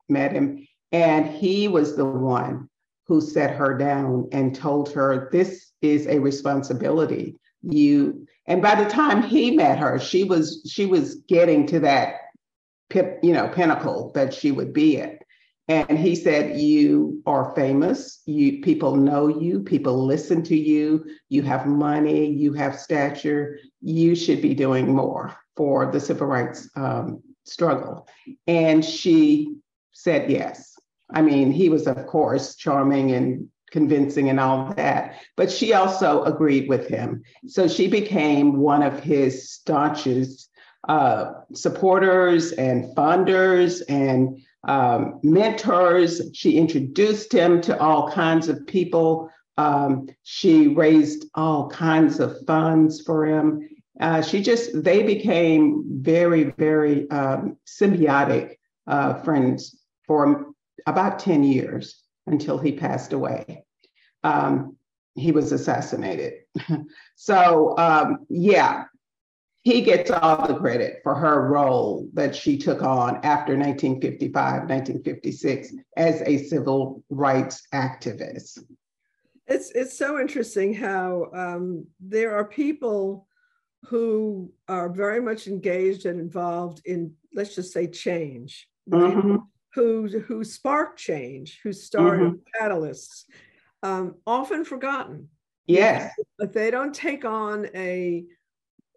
met 0.10 0.32
him. 0.32 0.66
And 0.92 1.28
he 1.28 1.68
was 1.68 1.96
the 1.96 2.06
one 2.06 2.70
who 3.08 3.20
set 3.20 3.56
her 3.56 3.78
down 3.78 4.30
and 4.32 4.56
told 4.56 4.92
her 4.94 5.30
this 5.32 5.72
is 5.82 6.08
a 6.08 6.20
responsibility 6.20 7.36
you 7.64 8.28
and 8.46 8.62
by 8.62 8.76
the 8.76 8.90
time 8.90 9.24
he 9.24 9.52
met 9.52 9.80
her 9.80 10.00
she 10.00 10.24
was 10.24 10.62
she 10.70 10.86
was 10.86 11.16
getting 11.28 11.66
to 11.66 11.80
that 11.80 12.16
you 12.94 13.34
know 13.34 13.48
pinnacle 13.50 14.12
that 14.14 14.34
she 14.34 14.52
would 14.52 14.74
be 14.74 15.00
at. 15.00 15.20
And 15.70 15.98
he 15.98 16.16
said 16.16 16.60
you 16.60 17.22
are 17.26 17.56
famous. 17.56 18.22
You 18.26 18.62
people 18.62 18.96
know 18.96 19.28
you. 19.28 19.62
People 19.62 20.06
listen 20.06 20.44
to 20.44 20.58
you. 20.58 21.06
You 21.30 21.42
have 21.44 21.66
money. 21.66 22.30
You 22.30 22.52
have 22.54 22.78
stature. 22.78 23.60
You 23.82 24.14
should 24.14 24.42
be 24.42 24.54
doing 24.54 24.94
more 24.94 25.36
for 25.56 25.90
the 25.92 26.02
civil 26.02 26.28
rights 26.28 26.70
um, 26.76 27.24
struggle. 27.46 28.08
And 28.46 28.84
she 28.84 29.56
said 29.94 30.30
yes. 30.30 30.76
I 31.10 31.22
mean 31.22 31.52
he 31.52 31.70
was 31.70 31.88
of 31.88 32.06
course 32.08 32.56
charming 32.56 33.12
and 33.12 33.48
convincing 33.74 34.30
and 34.30 34.40
all 34.40 34.72
that. 34.76 35.16
But 35.36 35.52
she 35.52 35.74
also 35.74 36.24
agreed 36.24 36.70
with 36.70 36.88
him. 36.88 37.24
So 37.48 37.68
she 37.68 37.88
became 37.88 38.58
one 38.58 38.84
of 38.84 39.02
his 39.02 39.52
staunchest 39.52 40.50
uh, 40.88 41.34
supporters 41.54 42.52
and 42.54 42.96
funders 42.96 43.82
and 43.90 44.40
um, 44.66 45.20
mentors. 45.24 46.22
She 46.34 46.58
introduced 46.58 47.34
him 47.34 47.62
to 47.62 47.78
all 47.80 48.10
kinds 48.12 48.48
of 48.48 48.66
people. 48.68 49.30
Um, 49.58 50.08
she 50.22 50.68
raised 50.68 51.26
all 51.34 51.70
kinds 51.70 52.20
of 52.20 52.46
funds 52.46 53.02
for 53.02 53.26
him. 53.26 53.68
Uh, 54.00 54.22
she 54.22 54.42
just, 54.42 54.84
they 54.84 55.04
became 55.04 55.84
very, 55.88 56.44
very 56.44 57.10
um, 57.10 57.58
symbiotic 57.66 58.58
uh, 58.88 59.16
friends 59.24 59.80
for 60.06 60.54
about 60.86 61.20
10 61.20 61.44
years 61.44 62.04
until 62.28 62.58
he 62.58 62.72
passed 62.72 63.14
away. 63.14 63.63
Um, 64.24 64.78
he 65.16 65.32
was 65.32 65.52
assassinated. 65.52 66.34
so, 67.16 67.78
um, 67.78 68.26
yeah, 68.30 68.86
he 69.62 69.82
gets 69.82 70.12
all 70.12 70.48
the 70.48 70.56
credit 70.56 71.00
for 71.04 71.16
her 71.16 71.48
role 71.50 72.10
that 72.14 72.36
she 72.36 72.58
took 72.58 72.82
on 72.82 73.18
after 73.18 73.56
1955, 73.56 74.34
1956 74.34 75.74
as 75.96 76.22
a 76.22 76.44
civil 76.46 77.04
rights 77.10 77.68
activist. 77.74 78.60
It's 79.46 79.72
it's 79.72 79.98
so 79.98 80.20
interesting 80.20 80.74
how 80.74 81.30
um, 81.34 81.86
there 82.00 82.36
are 82.36 82.46
people 82.46 83.28
who 83.84 84.52
are 84.70 84.90
very 84.90 85.22
much 85.22 85.48
engaged 85.48 86.06
and 86.06 86.20
involved 86.20 86.82
in 86.86 87.14
let's 87.34 87.54
just 87.54 87.74
say 87.74 87.88
change. 87.88 88.68
Right? 88.88 89.14
Mm-hmm 89.14 89.36
who 89.74 90.08
who 90.08 90.44
spark 90.44 90.98
change, 90.98 91.60
who 91.64 91.74
start 91.74 92.20
mm-hmm. 92.20 92.36
catalysts, 92.62 93.26
um, 93.84 94.16
often 94.26 94.66
forgotten. 94.66 95.30
Yes, 95.68 96.12
but 96.40 96.52
they 96.52 96.72
don't 96.72 96.94
take 96.94 97.24
on 97.24 97.68
a, 97.76 98.26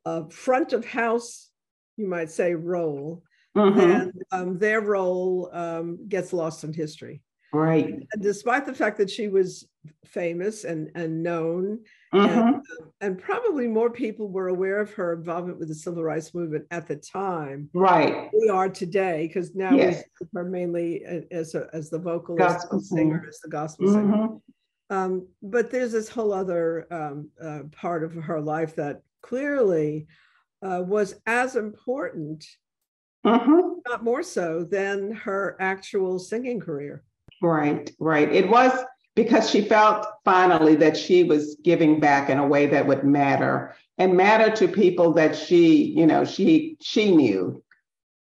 a 0.05 0.31
front 0.31 0.73
of 0.73 0.85
house, 0.85 1.51
you 1.97 2.09
might 2.09 2.31
say, 2.31 2.55
role. 2.55 3.23
Mm-hmm. 3.57 3.81
And 3.81 4.13
um, 4.33 4.59
their 4.59 4.81
role 4.81 5.49
um, 5.53 6.09
gets 6.09 6.33
lost 6.33 6.65
in 6.65 6.73
history. 6.73 7.23
Right. 7.53 7.87
And 7.87 8.07
despite 8.21 8.67
the 8.67 8.75
fact 8.75 8.99
that 8.99 9.09
she 9.09 9.29
was 9.29 9.67
famous 10.05 10.65
and, 10.65 10.91
and 10.95 11.23
known, 11.23 11.79
mm-hmm. 12.13 12.27
and, 12.27 12.55
um, 12.57 12.63
and, 13.01 13.19
probably 13.19 13.67
more 13.67 13.89
people 13.89 14.29
were 14.29 14.49
aware 14.49 14.79
of 14.79 14.93
her 14.95 15.15
involvement 15.15 15.59
with 15.59 15.69
the 15.69 15.75
civil 15.75 16.03
rights 16.03 16.35
movement 16.35 16.67
at 16.71 16.87
the 16.87 16.97
time. 16.97 17.71
Right. 17.73 18.29
We 18.39 18.51
are 18.51 18.69
today, 18.69 19.27
because 19.27 19.55
now 19.55 19.73
yes. 19.75 20.05
we 20.21 20.27
her 20.35 20.45
mainly 20.45 21.05
as, 21.31 21.55
a, 21.55 21.69
as 21.73 21.89
the 21.89 21.99
vocalist, 21.99 22.41
gospel 22.41 22.81
singer, 22.81 23.25
as 23.27 23.39
the 23.41 23.49
gospel 23.49 23.87
mm-hmm. 23.87 24.13
singer. 24.13 24.29
Um, 24.91 25.27
but 25.43 25.71
there's 25.71 25.93
this 25.93 26.09
whole 26.09 26.33
other 26.33 26.87
um, 26.91 27.29
uh, 27.43 27.63
part 27.73 28.05
of 28.05 28.15
her 28.15 28.41
life 28.41 28.77
that 28.77 29.03
clearly 29.23 30.07
uh, 30.63 30.83
was 30.87 31.17
as 31.27 31.57
important, 31.57 32.45
mm-hmm. 33.25 33.79
not 33.89 34.05
more 34.05 34.23
so, 34.23 34.65
than 34.65 35.13
her 35.13 35.57
actual 35.61 36.19
singing 36.19 36.61
career. 36.61 37.03
Right, 37.43 37.91
right. 37.99 38.33
It 38.33 38.49
was 38.49 38.73
because 39.15 39.51
she 39.51 39.63
felt 39.63 40.07
finally 40.25 40.77
that 40.77 40.97
she 40.97 41.25
was 41.25 41.57
giving 41.65 41.99
back 41.99 42.31
in 42.31 42.39
a 42.39 42.47
way 42.47 42.67
that 42.67 42.87
would 42.87 43.03
matter 43.03 43.75
and 43.99 44.17
matter 44.17 44.55
to 44.57 44.69
people 44.69 45.13
that 45.15 45.35
she, 45.35 45.85
you 45.97 46.07
know, 46.07 46.25
she 46.25 46.77
she 46.81 47.15
knew 47.15 47.63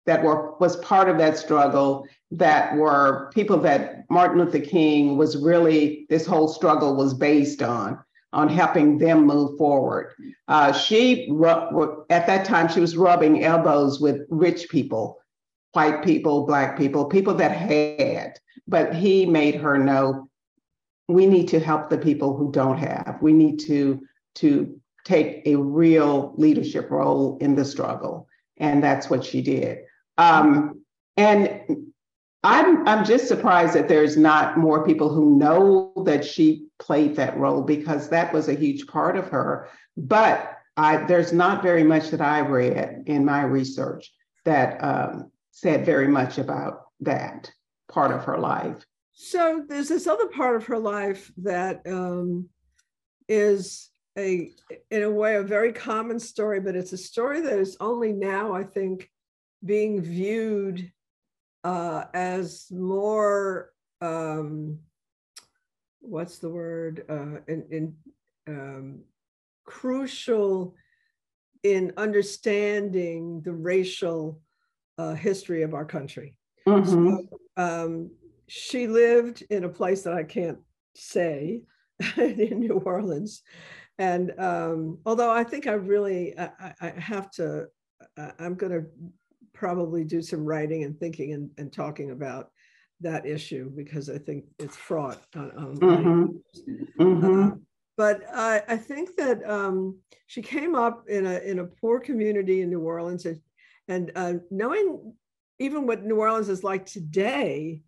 that 0.05 0.23
were 0.23 0.55
was 0.57 0.77
part 0.77 1.09
of 1.09 1.17
that 1.17 1.37
struggle 1.37 2.07
that 2.31 2.75
were 2.75 3.29
people 3.33 3.57
that 3.59 3.94
Martin 4.09 4.39
Luther 4.39 4.59
King 4.59 5.17
was 5.17 5.37
really 5.37 6.05
this 6.09 6.25
whole 6.25 6.47
struggle 6.47 6.95
was 6.95 7.13
based 7.13 7.61
on 7.61 7.99
on 8.33 8.49
helping 8.49 8.97
them 8.97 9.25
move 9.25 9.57
forward. 9.57 10.13
Uh, 10.47 10.71
she 10.73 11.29
at 12.09 12.27
that 12.27 12.45
time 12.45 12.67
she 12.67 12.81
was 12.81 12.97
rubbing 12.97 13.43
elbows 13.43 14.01
with 14.01 14.21
rich 14.29 14.67
people, 14.69 15.17
white 15.71 16.03
people, 16.03 16.45
black 16.45 16.77
people, 16.77 17.05
people 17.05 17.33
that 17.35 17.51
had 17.51 18.33
but 18.67 18.95
he 18.95 19.25
made 19.25 19.55
her 19.55 19.77
know 19.77 20.29
we 21.07 21.27
need 21.27 21.47
to 21.49 21.59
help 21.59 21.89
the 21.89 21.97
people 21.97 22.35
who 22.35 22.51
don't 22.51 22.77
have. 22.77 23.17
We 23.21 23.33
need 23.33 23.59
to 23.61 24.01
to 24.35 24.79
take 25.05 25.43
a 25.45 25.55
real 25.55 26.33
leadership 26.35 26.89
role 26.89 27.37
in 27.39 27.55
the 27.55 27.63
struggle, 27.63 28.27
and 28.57 28.83
that's 28.83 29.09
what 29.09 29.23
she 29.23 29.41
did. 29.41 29.79
Um, 30.17 30.81
and 31.15 31.61
I'm 32.45 32.87
I'm 32.87 33.03
just 33.03 33.27
surprised 33.27 33.73
that 33.73 33.87
there's 33.87 34.17
not 34.17 34.55
more 34.55 34.85
people 34.85 35.09
who 35.09 35.35
know 35.35 35.91
that 36.05 36.23
she 36.23 36.67
played 36.77 37.15
that 37.15 37.35
role 37.37 37.63
because 37.63 38.07
that 38.09 38.31
was 38.31 38.47
a 38.47 38.53
huge 38.53 38.85
part 38.85 39.17
of 39.17 39.29
her. 39.29 39.67
But 39.97 40.55
I, 40.77 40.97
there's 41.05 41.33
not 41.33 41.63
very 41.63 41.83
much 41.83 42.11
that 42.11 42.21
I 42.21 42.41
read 42.41 43.05
in 43.07 43.25
my 43.25 43.41
research 43.41 44.13
that 44.43 44.77
um, 44.83 45.31
said 45.49 45.87
very 45.87 46.07
much 46.07 46.37
about 46.37 46.81
that 46.99 47.51
part 47.89 48.11
of 48.11 48.25
her 48.25 48.37
life. 48.37 48.85
So 49.13 49.65
there's 49.67 49.89
this 49.89 50.05
other 50.05 50.27
part 50.27 50.55
of 50.55 50.67
her 50.67 50.77
life 50.77 51.31
that 51.37 51.81
um, 51.87 52.49
is 53.27 53.89
a, 54.19 54.51
in 54.91 55.01
a 55.01 55.09
way, 55.09 55.37
a 55.37 55.41
very 55.41 55.73
common 55.73 56.19
story, 56.19 56.59
but 56.59 56.75
it's 56.75 56.93
a 56.93 56.97
story 56.97 57.41
that 57.41 57.57
is 57.57 57.75
only 57.79 58.13
now, 58.13 58.53
I 58.53 58.65
think, 58.65 59.09
being 59.63 59.99
viewed 59.99 60.91
uh, 61.65 62.05
as 62.13 62.67
more, 62.71 63.71
um, 63.99 64.77
what's 65.99 66.37
the 66.37 66.49
word, 66.49 67.03
uh, 67.09 67.41
in, 67.47 67.65
in 67.71 67.95
um, 68.47 68.99
crucial 69.65 70.75
in 71.63 71.91
understanding 71.97 73.41
the 73.41 73.51
racial 73.51 74.39
uh, 74.99 75.15
history 75.15 75.63
of 75.63 75.73
our 75.73 75.85
country. 75.85 76.37
Mm-hmm. 76.67 77.15
So, 77.15 77.39
um, 77.57 78.11
she 78.47 78.85
lived 78.85 79.43
in 79.49 79.63
a 79.63 79.69
place 79.69 80.03
that 80.03 80.13
I 80.13 80.23
can't 80.23 80.59
say 80.95 81.63
in 82.17 82.59
New 82.59 82.75
Orleans. 82.85 83.41
And 83.97 84.39
um, 84.39 84.99
although 85.03 85.31
I 85.31 85.43
think 85.43 85.65
I 85.65 85.73
really, 85.73 86.37
I, 86.37 86.75
I 86.79 86.89
have 86.89 87.31
to, 87.31 87.65
I'm 88.37 88.53
going 88.53 88.71
to 88.71 88.85
probably 89.55 90.03
do 90.03 90.21
some 90.21 90.45
writing 90.45 90.83
and 90.83 90.99
thinking 90.99 91.33
and, 91.33 91.49
and, 91.57 91.73
talking 91.73 92.11
about 92.11 92.51
that 93.01 93.25
issue 93.25 93.71
because 93.75 94.09
I 94.09 94.17
think 94.17 94.45
it's 94.59 94.75
fraught 94.75 95.21
on, 95.35 95.51
on 95.57 95.77
mm-hmm. 95.77 97.03
Mm-hmm. 97.03 97.43
Uh, 97.43 97.55
but 97.97 98.23
I, 98.33 98.61
I, 98.67 98.77
think 98.77 99.15
that 99.15 99.47
um, 99.49 99.97
she 100.27 100.41
came 100.41 100.75
up 100.75 101.05
in 101.07 101.25
a 101.25 101.39
in 101.39 101.59
a 101.59 101.65
poor 101.65 101.99
community 101.99 102.61
in 102.61 102.69
New 102.69 102.81
Orleans 102.81 103.25
and, 103.25 103.39
and 103.87 104.11
uh, 104.15 104.33
knowing 104.51 105.13
even 105.59 105.87
what 105.87 106.03
New 106.03 106.19
Orleans 106.19 106.49
is 106.49 106.63
like 106.63 106.85
today, 106.85 107.81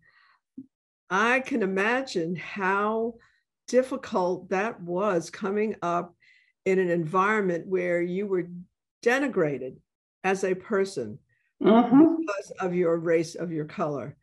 I 1.10 1.40
can 1.40 1.62
imagine 1.62 2.36
how 2.36 3.14
difficult 3.66 4.48
that 4.50 4.80
was 4.80 5.30
coming 5.30 5.76
up 5.82 6.14
in 6.64 6.78
an 6.78 6.90
environment 6.90 7.66
where 7.66 8.02
you 8.02 8.26
were 8.26 8.48
denigrated 9.04 9.76
as 10.24 10.44
a 10.44 10.54
person 10.54 11.18
mm-hmm. 11.62 12.16
because 12.20 12.50
of 12.60 12.74
your 12.74 12.96
race, 12.98 13.34
of 13.34 13.52
your 13.52 13.64
color, 13.64 14.16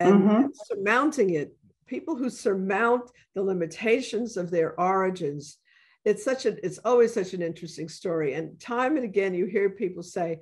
and 0.00 0.22
mm-hmm. 0.22 0.46
surmounting 0.66 1.30
it. 1.30 1.54
People 1.86 2.16
who 2.16 2.28
surmount 2.28 3.10
the 3.34 3.42
limitations 3.42 4.36
of 4.36 4.50
their 4.50 4.78
origins. 4.78 5.58
It's 6.04 6.24
such 6.24 6.46
a, 6.46 6.64
it's 6.64 6.78
always 6.84 7.14
such 7.14 7.32
an 7.34 7.42
interesting 7.42 7.88
story. 7.88 8.34
And 8.34 8.60
time 8.60 8.96
and 8.96 9.04
again, 9.04 9.34
you 9.34 9.46
hear 9.46 9.70
people 9.70 10.02
say 10.02 10.40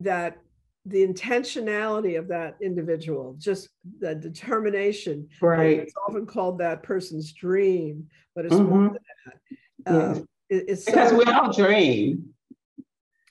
that 0.00 0.38
the 0.84 1.04
intentionality 1.04 2.18
of 2.18 2.28
that 2.28 2.56
individual, 2.62 3.34
just 3.38 3.68
the 3.98 4.14
determination. 4.14 5.28
Right. 5.42 5.80
It's 5.80 5.94
often 6.06 6.26
called 6.26 6.58
that 6.58 6.84
person's 6.84 7.32
dream, 7.32 8.06
but 8.34 8.44
it's 8.44 8.54
mm-hmm. 8.54 8.70
more 8.70 8.88
than 8.90 8.98
that. 9.84 10.16
Um, 10.18 10.28
it, 10.48 10.64
it's 10.68 10.84
because 10.84 11.10
so- 11.10 11.16
we 11.16 11.24
all 11.24 11.52
dream. 11.52 12.35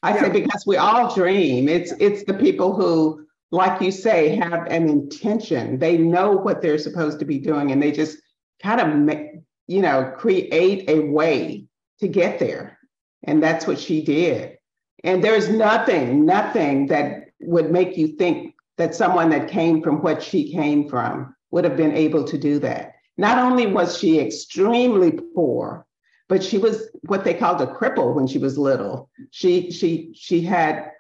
I 0.06 0.13
yeah. 0.13 0.22
say 0.22 0.30
because 0.30 0.68
we 0.68 0.78
all 0.78 1.13
dream. 1.15 1.68
It's 1.68 1.91
it's 2.00 2.24
the 2.26 2.36
people 2.36 2.76
who, 2.76 3.26
like 3.52 3.82
you 3.82 3.91
say, 3.91 4.36
have 4.36 4.68
an 4.68 4.88
intention. 4.88 5.80
They 5.80 5.98
know 5.98 6.32
what 6.34 6.62
they're 6.62 6.78
supposed 6.78 7.18
to 7.20 7.26
be 7.26 7.39
doing, 7.39 7.72
and 7.72 7.82
they 7.82 7.91
just 7.91 8.20
kind 8.62 8.80
of, 8.80 8.96
make, 8.96 9.32
you 9.65 9.82
know, 9.82 10.13
create 10.15 10.88
a 10.88 11.00
way 11.00 11.65
to 12.02 12.08
get 12.08 12.38
there. 12.38 12.78
And 13.24 13.41
that's 13.41 13.65
what 13.65 13.80
she 13.80 14.04
did. 14.04 14.58
And 15.04 15.24
there's 15.24 15.50
nothing, 15.50 16.24
nothing 16.24 16.88
that 16.88 17.32
would 17.39 17.72
make 17.72 17.98
you 17.98 18.10
think 18.10 18.54
that 18.78 18.94
someone 18.94 19.30
that 19.32 19.50
came 19.50 19.82
from 19.82 20.04
what 20.04 20.22
she 20.22 20.52
came 20.52 20.88
from 20.88 21.36
would 21.50 21.63
have 21.63 21.78
been 21.78 21.94
able 21.94 22.24
to 22.26 22.38
do 22.38 22.60
that. 22.60 22.94
Not 23.18 23.39
only 23.39 23.65
was 23.65 23.98
she 23.98 24.20
extremely 24.20 25.12
poor, 25.34 25.88
but 26.27 26.43
she 26.43 26.57
was 26.57 26.89
what 27.03 27.23
they 27.23 27.33
called 27.33 27.61
a 27.61 27.67
cripple 27.67 28.13
when 28.15 28.27
she 28.27 28.38
was 28.38 28.57
little. 28.57 29.09
She 29.31 29.71
she 29.71 30.11
she 30.13 30.41
had 30.41 30.91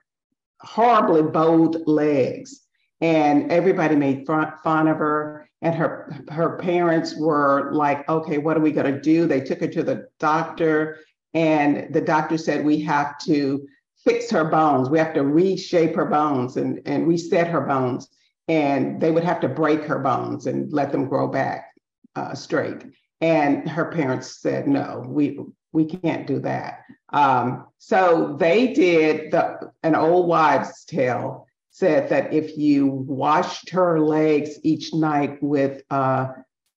horribly 0.61 1.23
bowed 1.23 1.87
legs, 1.87 2.61
and 3.01 3.51
everybody 3.51 3.95
made 3.95 4.25
fun 4.25 4.87
of 4.87 4.97
her. 4.97 5.49
And 5.61 5.73
her 5.73 6.15
her 6.29 6.57
parents 6.57 7.15
were 7.17 7.71
like, 7.73 8.07
"Okay, 8.07 8.37
what 8.37 8.57
are 8.57 8.61
we 8.61 8.71
going 8.71 8.93
to 8.93 9.01
do?" 9.01 9.25
They 9.25 9.41
took 9.41 9.61
her 9.61 9.67
to 9.67 9.83
the 9.83 10.07
doctor, 10.19 10.99
and 11.33 11.91
the 11.93 12.01
doctor 12.01 12.37
said, 12.37 12.63
"We 12.63 12.81
have 12.81 13.17
to 13.25 13.65
fix 14.05 14.29
her 14.29 14.45
bones. 14.45 14.89
We 14.89 14.99
have 14.99 15.13
to 15.15 15.23
reshape 15.23 15.95
her 15.95 16.05
bones 16.05 16.57
and, 16.57 16.79
and 16.85 17.07
reset 17.07 17.47
her 17.47 17.61
bones. 17.61 18.07
And 18.47 19.01
they 19.01 19.11
would 19.11 19.23
have 19.23 19.39
to 19.41 19.49
break 19.49 19.83
her 19.85 19.99
bones 19.99 20.45
and 20.45 20.71
let 20.71 20.91
them 20.91 21.09
grow 21.09 21.27
back 21.27 21.71
uh, 22.15 22.35
straight. 22.35 22.85
And 23.21 23.67
her 23.69 23.85
parents 23.91 24.41
said, 24.41 24.67
no, 24.67 25.03
we, 25.07 25.39
we 25.71 25.85
can't 25.85 26.27
do 26.27 26.39
that. 26.39 26.81
Um, 27.09 27.67
so 27.77 28.35
they 28.39 28.73
did 28.73 29.31
the, 29.31 29.71
an 29.83 29.95
old 29.95 30.27
wives' 30.27 30.85
tale 30.85 31.47
said 31.71 32.09
that 32.09 32.33
if 32.33 32.57
you 32.57 32.87
washed 32.87 33.69
her 33.69 33.99
legs 33.99 34.57
each 34.63 34.93
night 34.93 35.37
with 35.43 35.81
uh, 35.89 36.27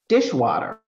dishwater, 0.09 0.81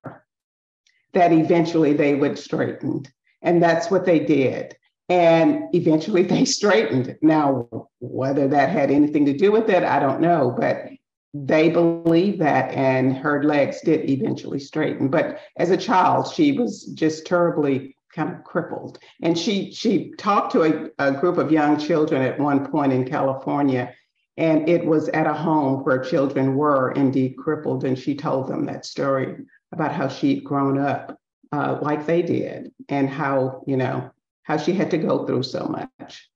that 1.14 1.32
eventually 1.32 1.94
they 1.94 2.14
would 2.14 2.38
straighten. 2.38 3.04
And 3.40 3.62
that's 3.62 3.90
what 3.90 4.04
they 4.04 4.20
did. 4.20 4.76
And 5.08 5.74
eventually 5.74 6.22
they 6.22 6.44
straightened. 6.58 7.16
Now, 7.22 7.88
whether 8.00 8.48
that 8.48 8.68
had 8.68 8.90
anything 8.90 9.24
to 9.26 9.36
do 9.36 9.50
with 9.50 9.70
it, 9.70 9.82
I 9.82 9.98
don't 9.98 10.20
know, 10.20 10.54
but 10.58 10.88
they 11.34 11.70
believe 11.70 12.38
that, 12.40 12.72
and 12.74 13.16
her 13.16 13.42
legs 13.42 13.80
did 13.80 14.08
eventually 14.08 14.58
straighten. 14.58 15.08
But 15.08 15.40
as 15.56 15.70
a 15.70 15.76
child, 15.76 16.32
she 16.32 16.52
was 16.52 16.84
just 16.94 17.26
terribly 17.26 17.96
kind 18.14 18.34
of 18.34 18.44
crippled. 18.44 18.98
And 19.22 19.38
she 19.38 19.72
she 19.72 20.12
talked 20.18 20.52
to 20.52 20.62
a, 20.62 20.90
a 20.98 21.12
group 21.12 21.38
of 21.38 21.50
young 21.50 21.78
children 21.78 22.20
at 22.20 22.38
one 22.38 22.70
point 22.70 22.92
in 22.92 23.08
California, 23.08 23.94
And 24.36 24.68
it 24.68 24.84
was 24.84 25.08
at 25.10 25.26
a 25.26 25.34
home 25.34 25.84
where 25.84 25.98
children 25.98 26.56
were 26.56 26.92
indeed 26.92 27.36
crippled. 27.36 27.84
And 27.84 27.98
she 27.98 28.14
told 28.14 28.48
them 28.48 28.64
that 28.66 28.86
story 28.86 29.36
about 29.72 29.92
how 29.92 30.08
she'd 30.08 30.44
grown 30.44 30.78
up 30.78 31.18
uh, 31.52 31.78
like 31.82 32.06
they 32.06 32.22
did 32.22 32.72
and 32.88 33.08
how, 33.08 33.62
you 33.66 33.76
know, 33.76 34.10
how 34.42 34.56
she 34.56 34.72
had 34.72 34.90
to 34.90 34.98
go 34.98 35.26
through 35.26 35.42
so 35.42 35.66
much. 35.66 36.28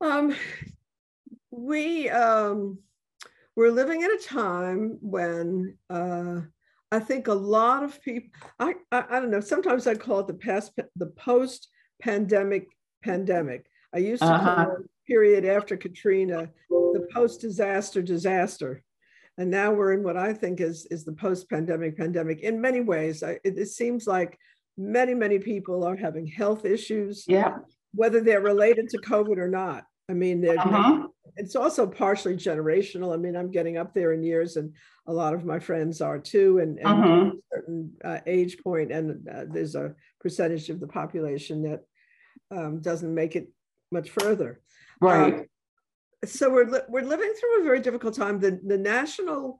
Um, 0.00 0.36
we 1.50 2.10
um, 2.10 2.78
we're 3.56 3.70
living 3.70 4.02
at 4.02 4.10
a 4.10 4.18
time 4.18 4.98
when 5.00 5.76
uh, 5.90 6.40
I 6.90 6.98
think 6.98 7.28
a 7.28 7.34
lot 7.34 7.82
of 7.82 8.02
people, 8.02 8.30
I, 8.58 8.74
I, 8.90 9.04
I 9.10 9.20
don't 9.20 9.30
know, 9.30 9.40
sometimes 9.40 9.86
I 9.86 9.94
call 9.94 10.20
it 10.20 10.26
the 10.26 10.34
past, 10.34 10.72
the 10.96 11.06
post 11.06 11.68
pandemic 12.00 12.68
pandemic. 13.02 13.66
I 13.94 13.98
used 13.98 14.22
to 14.22 14.28
uh-huh. 14.28 14.54
call 14.54 14.76
it 14.76 14.90
period 15.06 15.44
after 15.44 15.76
Katrina, 15.76 16.48
the 16.70 17.06
post 17.12 17.40
disaster 17.40 18.02
disaster. 18.02 18.82
And 19.36 19.50
now 19.50 19.72
we're 19.72 19.92
in 19.92 20.02
what 20.02 20.16
I 20.16 20.32
think 20.32 20.60
is, 20.60 20.86
is 20.90 21.04
the 21.04 21.12
post 21.12 21.50
pandemic 21.50 21.96
pandemic. 21.96 22.40
In 22.40 22.60
many 22.60 22.80
ways, 22.80 23.22
I, 23.22 23.32
it, 23.44 23.58
it 23.58 23.68
seems 23.68 24.06
like 24.06 24.38
many, 24.76 25.14
many 25.14 25.38
people 25.38 25.84
are 25.84 25.96
having 25.96 26.26
health 26.26 26.64
issues. 26.64 27.24
Yeah. 27.26 27.58
Whether 27.92 28.20
they're 28.20 28.40
related 28.40 28.88
to 28.90 28.98
COVID 28.98 29.38
or 29.38 29.48
not. 29.48 29.84
I 30.08 30.12
mean, 30.12 30.46
uh-huh. 30.46 31.08
it's 31.36 31.56
also 31.56 31.86
partially 31.86 32.36
generational. 32.36 33.14
I 33.14 33.16
mean, 33.16 33.36
I'm 33.36 33.50
getting 33.50 33.78
up 33.78 33.94
there 33.94 34.12
in 34.12 34.22
years, 34.22 34.56
and 34.56 34.74
a 35.06 35.12
lot 35.12 35.34
of 35.34 35.44
my 35.44 35.58
friends 35.58 36.00
are 36.00 36.18
too, 36.18 36.58
and, 36.58 36.78
and 36.78 36.86
uh-huh. 36.86 37.08
a 37.08 37.32
certain 37.52 37.92
uh, 38.04 38.18
age 38.26 38.58
point, 38.62 38.92
and 38.92 39.26
uh, 39.28 39.44
there's 39.48 39.74
a 39.74 39.94
percentage 40.20 40.68
of 40.68 40.80
the 40.80 40.86
population 40.86 41.62
that 41.62 41.80
um, 42.50 42.80
doesn't 42.80 43.14
make 43.14 43.34
it 43.34 43.48
much 43.90 44.10
further. 44.10 44.60
Right. 45.00 45.34
Um, 45.34 45.44
so 46.26 46.50
we're 46.50 46.66
li- 46.66 46.88
we're 46.88 47.02
living 47.02 47.32
through 47.38 47.60
a 47.60 47.64
very 47.64 47.80
difficult 47.80 48.14
time. 48.14 48.40
The 48.40 48.60
the 48.64 48.78
national, 48.78 49.58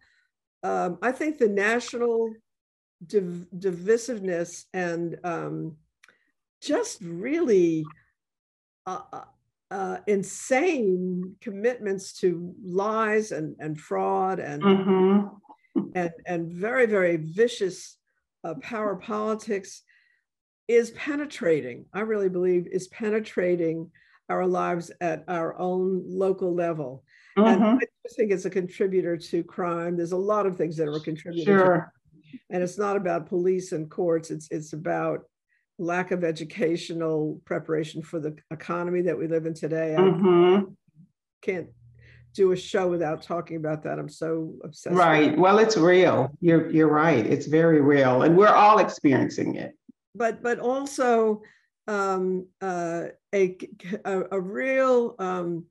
um, 0.62 0.98
I 1.00 1.12
think, 1.12 1.38
the 1.38 1.48
national 1.48 2.34
div- 3.06 3.46
divisiveness 3.56 4.64
and 4.74 5.18
um, 5.24 5.76
just 6.60 7.00
really. 7.00 7.84
Uh, 8.86 9.00
uh 9.70 9.98
insane 10.06 11.34
commitments 11.40 12.12
to 12.12 12.54
lies 12.64 13.32
and, 13.32 13.56
and 13.58 13.80
fraud 13.80 14.38
and, 14.38 14.62
mm-hmm. 14.62 15.80
and, 15.94 16.10
and 16.26 16.52
very, 16.52 16.86
very 16.86 17.16
vicious 17.16 17.96
uh, 18.44 18.54
power 18.60 18.96
politics 18.96 19.82
is 20.68 20.90
penetrating, 20.92 21.86
I 21.92 22.00
really 22.00 22.28
believe, 22.28 22.66
is 22.66 22.88
penetrating 22.88 23.90
our 24.28 24.46
lives 24.46 24.90
at 25.00 25.24
our 25.28 25.58
own 25.58 26.02
local 26.06 26.54
level. 26.54 27.04
Mm-hmm. 27.36 27.62
And 27.62 27.80
I 27.82 28.08
think 28.16 28.32
it's 28.32 28.44
a 28.44 28.50
contributor 28.50 29.16
to 29.16 29.42
crime. 29.42 29.96
There's 29.96 30.12
a 30.12 30.16
lot 30.16 30.46
of 30.46 30.56
things 30.56 30.76
that 30.76 30.88
are 30.88 31.00
contributing. 31.00 31.46
Sure. 31.46 31.92
And 32.50 32.62
it's 32.62 32.78
not 32.78 32.96
about 32.96 33.28
police 33.28 33.72
and 33.72 33.90
courts. 33.90 34.30
It's 34.30 34.48
it's 34.50 34.72
about 34.72 35.24
lack 35.78 36.10
of 36.10 36.24
educational 36.24 37.40
preparation 37.44 38.02
for 38.02 38.20
the 38.20 38.36
economy 38.50 39.02
that 39.02 39.18
we 39.18 39.26
live 39.26 39.46
in 39.46 39.54
today. 39.54 39.94
Mm-hmm. 39.98 40.64
I 40.66 40.72
can't 41.42 41.68
do 42.34 42.52
a 42.52 42.56
show 42.56 42.88
without 42.88 43.22
talking 43.22 43.56
about 43.56 43.82
that. 43.84 43.98
I'm 43.98 44.08
so 44.08 44.54
obsessed. 44.64 44.96
Right. 44.96 45.36
Well, 45.36 45.58
it's 45.58 45.76
real. 45.76 46.30
You're 46.40 46.70
you're 46.70 46.88
right. 46.88 47.24
It's 47.24 47.46
very 47.46 47.80
real, 47.80 48.22
and 48.22 48.36
we're 48.36 48.48
all 48.48 48.78
experiencing 48.78 49.56
it. 49.56 49.74
But 50.14 50.42
but 50.42 50.58
also 50.58 51.42
um, 51.86 52.46
uh, 52.60 53.06
a, 53.34 53.58
a, 54.04 54.22
a 54.32 54.40
real 54.40 55.14
um, 55.18 55.66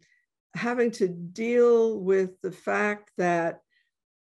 having 0.56 0.92
to 0.92 1.08
deal 1.08 2.00
with 2.00 2.40
the 2.42 2.52
fact 2.52 3.12
that 3.18 3.62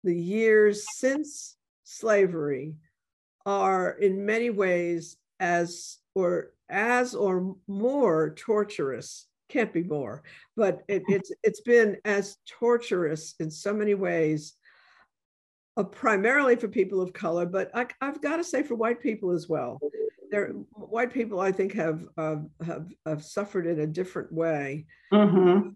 the 0.03 0.15
years 0.15 0.85
since 0.97 1.57
slavery 1.85 2.75
are 3.47 3.91
in 3.91 4.25
many 4.25 4.51
ways 4.51 5.17
as 5.45 5.99
or 6.15 6.53
as 6.71 7.15
or 7.15 7.55
more 7.69 8.35
torturous 8.35 9.27
can't 9.51 9.75
be 9.75 9.83
more 9.83 10.23
but 10.57 10.83
it, 10.89 11.03
it's 11.07 11.31
it's 11.43 11.61
been 11.61 11.99
as 12.07 12.39
torturous 12.47 13.35
in 13.41 13.51
so 13.51 13.75
many 13.75 13.95
ways 13.95 14.55
uh, 15.77 15.83
primarily 15.83 16.57
for 16.57 16.67
people 16.67 17.01
of 17.01 17.13
color 17.13 17.45
but 17.45 17.71
I, 17.75 17.87
have 18.01 18.23
got 18.23 18.39
to 18.39 18.45
say 18.45 18.63
for 18.63 18.75
white 18.75 19.03
people 19.03 19.33
as 19.33 19.49
well. 19.49 19.79
There 20.31 20.49
white 20.73 21.13
people 21.13 21.39
i 21.41 21.53
think 21.53 21.75
have 21.75 22.01
uh, 22.17 22.37
have, 22.65 22.87
have 23.05 23.23
suffered 23.23 23.67
in 23.67 23.81
a 23.81 23.87
different 23.87 24.33
way 24.33 24.87
mm-hmm. 25.13 25.71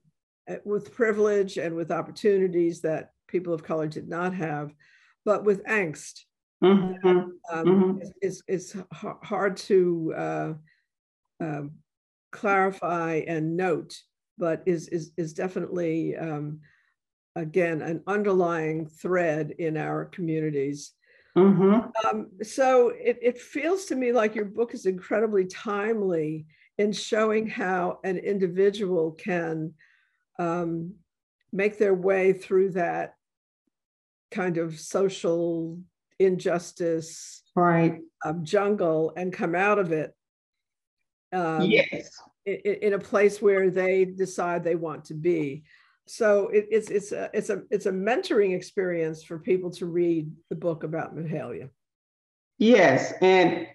Uh, 0.51 0.57
with 0.65 0.95
privilege 0.95 1.59
and 1.59 1.77
with 1.77 1.91
opportunities 1.91 2.81
that 2.81 3.11
people 3.27 3.53
of 3.53 3.63
color 3.63 3.87
did 3.87 4.09
not 4.09 4.33
have 4.33 4.73
but 5.27 5.45
with 5.45 5.63
angst 5.65 6.23
Mm-hmm. 6.63 7.09
Um, 7.09 7.35
mm-hmm. 7.53 7.99
It's, 8.21 8.43
it's, 8.49 8.77
hard 8.93 9.57
to 9.59 10.15
uh, 10.17 10.53
um, 11.41 11.73
clarify 12.33 13.23
and 13.27 13.57
note, 13.57 13.97
but 14.39 14.63
is, 14.67 14.89
is, 14.89 15.13
is 15.17 15.33
definitely, 15.33 16.17
um, 16.17 16.61
again, 17.37 17.83
an 17.83 18.03
underlying 18.07 18.87
thread 18.87 19.53
in 19.59 19.77
our 19.77 20.07
communities. 20.07 20.93
Mm-hmm. 21.37 21.91
Um, 22.07 22.29
so 22.43 22.89
it, 22.89 23.19
it 23.23 23.39
feels 23.39 23.85
to 23.87 23.95
me 23.95 24.13
like 24.13 24.35
your 24.35 24.47
book 24.47 24.75
is 24.75 24.87
incredibly 24.87 25.47
timely 25.47 26.47
in 26.79 26.93
showing 26.93 27.47
how 27.47 27.99
an 28.05 28.19
individual 28.19 29.13
can 29.13 29.75
um, 30.39 30.95
make 31.53 31.79
their 31.79 31.95
way 31.95 32.33
through 32.33 32.71
that 32.71 33.15
kind 34.31 34.59
of 34.59 34.79
social 34.79 35.79
injustice 36.19 37.43
right 37.55 38.01
um, 38.25 38.45
jungle 38.45 39.13
and 39.17 39.33
come 39.33 39.55
out 39.55 39.79
of 39.79 39.93
it 39.93 40.15
um, 41.33 41.63
yes 41.63 42.11
in, 42.47 42.55
in, 42.57 42.93
a 42.95 42.99
place 42.99 43.43
where 43.43 43.71
they 43.71 44.05
decide 44.05 44.65
they 44.65 44.75
want 44.75 45.05
to 45.05 45.15
be 45.15 45.63
so 46.09 46.49
it, 46.49 46.67
it's 46.71 46.91
it's 46.91 47.13
a 47.13 47.31
it's 47.35 47.51
a 47.51 47.63
it's 47.71 47.87
a 47.87 47.93
mentoring 47.93 48.57
experience 48.57 49.23
for 49.23 49.39
people 49.39 49.71
to 49.73 49.87
read 49.87 50.31
the 50.49 50.57
book 50.57 50.83
about 50.83 51.15
Mahalia. 51.15 51.69
Yes, 52.57 53.13
and 53.21 53.67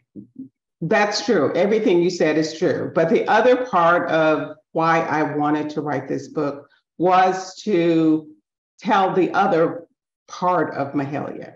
that's 0.82 1.25
true. 1.25 1.53
Everything 1.53 2.01
you 2.01 2.10
said 2.10 2.38
is 2.38 2.58
true. 2.58 2.91
But 2.93 3.10
the 3.10 3.27
other 3.27 3.65
part 3.65 4.10
of 4.10 4.58
why 4.71 5.01
I 5.01 5.36
wanted 5.36 5.69
to 5.71 5.82
write 5.82 6.08
this 6.08 6.27
book 6.27 6.67
was 6.97 7.56
to 7.63 8.27
tell 8.79 9.13
the 9.13 9.32
other 9.32 9.88
part 10.27 10.73
of 10.73 10.93
Mahalia 10.93 11.53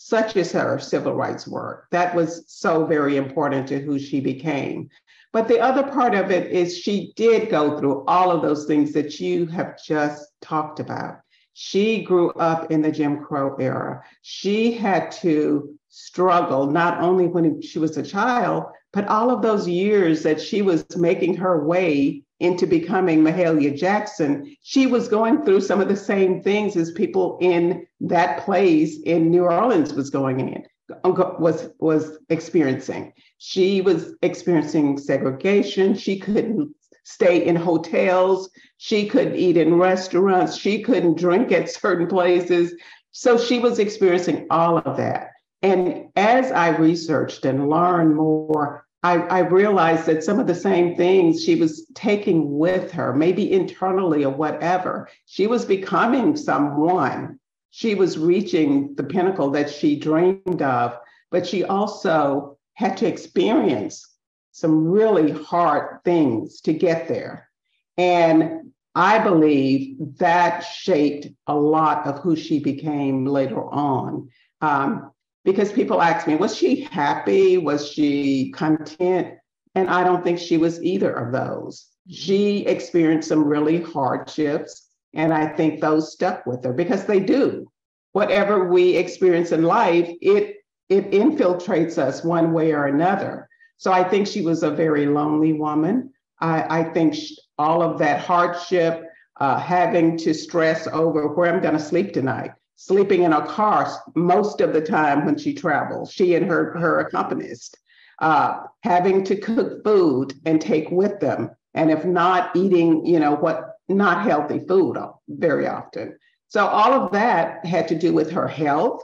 such 0.00 0.36
as 0.36 0.52
her 0.52 0.78
civil 0.78 1.12
rights 1.12 1.48
work. 1.48 1.88
That 1.90 2.14
was 2.14 2.44
so 2.46 2.86
very 2.86 3.16
important 3.16 3.66
to 3.66 3.80
who 3.80 3.98
she 3.98 4.20
became. 4.20 4.90
But 5.32 5.48
the 5.48 5.58
other 5.58 5.82
part 5.82 6.14
of 6.14 6.30
it 6.30 6.52
is 6.52 6.78
she 6.78 7.12
did 7.16 7.50
go 7.50 7.76
through 7.76 8.04
all 8.06 8.30
of 8.30 8.40
those 8.40 8.64
things 8.64 8.92
that 8.92 9.18
you 9.18 9.46
have 9.46 9.82
just 9.82 10.24
talked 10.40 10.78
about. 10.78 11.18
She 11.52 12.04
grew 12.04 12.30
up 12.30 12.70
in 12.70 12.80
the 12.80 12.92
Jim 12.92 13.24
Crow 13.24 13.56
era. 13.56 14.04
She 14.22 14.70
had 14.70 15.10
to 15.22 15.76
struggle 15.88 16.70
not 16.70 17.00
only 17.00 17.26
when 17.26 17.60
she 17.60 17.80
was 17.80 17.96
a 17.96 18.02
child, 18.04 18.66
but 18.92 19.08
all 19.08 19.32
of 19.32 19.42
those 19.42 19.66
years 19.66 20.22
that 20.22 20.40
she 20.40 20.62
was 20.62 20.96
making 20.96 21.34
her 21.38 21.66
way 21.66 22.22
into 22.40 22.66
becoming 22.66 23.22
Mahalia 23.22 23.76
Jackson, 23.76 24.56
she 24.62 24.86
was 24.86 25.08
going 25.08 25.44
through 25.44 25.60
some 25.60 25.80
of 25.80 25.88
the 25.88 25.96
same 25.96 26.42
things 26.42 26.76
as 26.76 26.92
people 26.92 27.38
in 27.40 27.86
that 28.00 28.44
place 28.44 29.00
in 29.00 29.30
New 29.30 29.44
Orleans 29.44 29.92
was 29.92 30.10
going 30.10 30.40
in 30.40 30.64
uh, 31.04 31.34
was 31.38 31.68
was 31.78 32.18
experiencing. 32.30 33.12
She 33.38 33.80
was 33.80 34.14
experiencing 34.22 34.98
segregation. 34.98 35.94
She 35.94 36.18
couldn't 36.18 36.74
stay 37.04 37.44
in 37.44 37.56
hotels. 37.56 38.50
She 38.78 39.08
couldn't 39.08 39.36
eat 39.36 39.56
in 39.56 39.74
restaurants. 39.74 40.56
She 40.56 40.82
couldn't 40.82 41.18
drink 41.18 41.52
at 41.52 41.70
certain 41.70 42.06
places. 42.06 42.74
So 43.12 43.38
she 43.38 43.58
was 43.58 43.78
experiencing 43.78 44.46
all 44.50 44.78
of 44.78 44.96
that. 44.96 45.30
And 45.62 46.08
as 46.16 46.52
I 46.52 46.68
researched 46.68 47.44
and 47.44 47.68
learned 47.68 48.14
more, 48.14 48.86
I, 49.02 49.14
I, 49.14 49.38
realized 49.40 50.06
that 50.06 50.24
some 50.24 50.40
of 50.40 50.48
the 50.48 50.54
same 50.54 50.96
things 50.96 51.44
she 51.44 51.54
was 51.54 51.86
taking 51.94 52.58
with 52.58 52.90
her, 52.92 53.14
maybe 53.14 53.52
internally 53.52 54.24
or 54.24 54.32
whatever, 54.32 55.08
she 55.24 55.46
was 55.46 55.64
becoming 55.64 56.36
someone. 56.36 57.38
She 57.70 57.94
was 57.94 58.18
reaching 58.18 58.94
the 58.96 59.04
pinnacle 59.04 59.50
that 59.50 59.70
she 59.70 60.00
dreamed 60.00 60.62
of, 60.62 60.98
but 61.30 61.46
she 61.46 61.62
also 61.62 62.58
had 62.74 62.96
to 62.96 63.06
experience 63.06 64.04
some 64.50 64.88
really 64.88 65.30
hard 65.30 66.02
things 66.04 66.60
to 66.62 66.72
get 66.72 67.06
there. 67.06 67.48
And 67.96 68.72
I 68.94 69.20
believe 69.20 69.96
that 70.18 70.60
shaped 70.60 71.28
a 71.46 71.54
lot 71.54 72.06
of 72.06 72.18
who 72.18 72.34
she 72.34 72.58
became 72.58 73.26
later 73.26 73.62
on. 73.62 74.30
Um, 74.60 75.12
because 75.48 75.72
people 75.72 76.02
ask 76.02 76.26
me, 76.26 76.36
was 76.36 76.54
she 76.54 76.82
happy? 76.82 77.56
Was 77.56 77.90
she 77.90 78.50
content? 78.50 79.28
And 79.74 79.88
I 79.88 80.04
don't 80.04 80.22
think 80.22 80.38
she 80.38 80.58
was 80.58 80.82
either 80.82 81.10
of 81.10 81.32
those. 81.32 81.86
She 82.10 82.66
experienced 82.66 83.28
some 83.28 83.44
really 83.44 83.80
hardships, 83.80 84.90
and 85.14 85.32
I 85.32 85.48
think 85.48 85.80
those 85.80 86.12
stuck 86.12 86.44
with 86.44 86.62
her 86.64 86.74
because 86.74 87.06
they 87.06 87.20
do. 87.20 87.66
Whatever 88.12 88.68
we 88.68 88.94
experience 88.96 89.50
in 89.50 89.62
life, 89.62 90.10
it 90.20 90.56
it 90.90 91.12
infiltrates 91.12 91.96
us 91.96 92.22
one 92.22 92.52
way 92.52 92.72
or 92.72 92.84
another. 92.84 93.48
So 93.78 93.90
I 93.90 94.04
think 94.04 94.26
she 94.26 94.42
was 94.42 94.62
a 94.62 94.70
very 94.70 95.06
lonely 95.06 95.54
woman. 95.54 96.12
I, 96.40 96.80
I 96.80 96.84
think 96.92 97.14
she, 97.14 97.36
all 97.56 97.80
of 97.82 97.98
that 98.00 98.20
hardship, 98.20 99.02
uh, 99.40 99.58
having 99.58 100.18
to 100.18 100.34
stress 100.34 100.86
over 100.88 101.28
where 101.28 101.54
I'm 101.54 101.62
going 101.62 101.76
to 101.76 101.80
sleep 101.80 102.12
tonight, 102.12 102.52
sleeping 102.78 103.24
in 103.24 103.32
a 103.32 103.44
car 103.44 103.90
most 104.14 104.60
of 104.60 104.72
the 104.72 104.80
time 104.80 105.26
when 105.26 105.36
she 105.36 105.52
travels, 105.52 106.12
she 106.12 106.36
and 106.36 106.46
her, 106.46 106.78
her 106.78 107.00
accompanist, 107.00 107.76
uh, 108.20 108.60
having 108.84 109.24
to 109.24 109.34
cook 109.34 109.82
food 109.82 110.32
and 110.46 110.60
take 110.60 110.88
with 110.92 111.18
them. 111.18 111.50
And 111.74 111.90
if 111.90 112.04
not 112.04 112.54
eating, 112.54 113.04
you 113.04 113.18
know, 113.18 113.34
what 113.34 113.78
not 113.88 114.22
healthy 114.22 114.60
food 114.60 114.96
very 115.28 115.66
often. 115.66 116.16
So 116.50 116.66
all 116.66 116.92
of 116.92 117.10
that 117.12 117.66
had 117.66 117.88
to 117.88 117.98
do 117.98 118.12
with 118.12 118.30
her 118.30 118.46
health, 118.46 119.02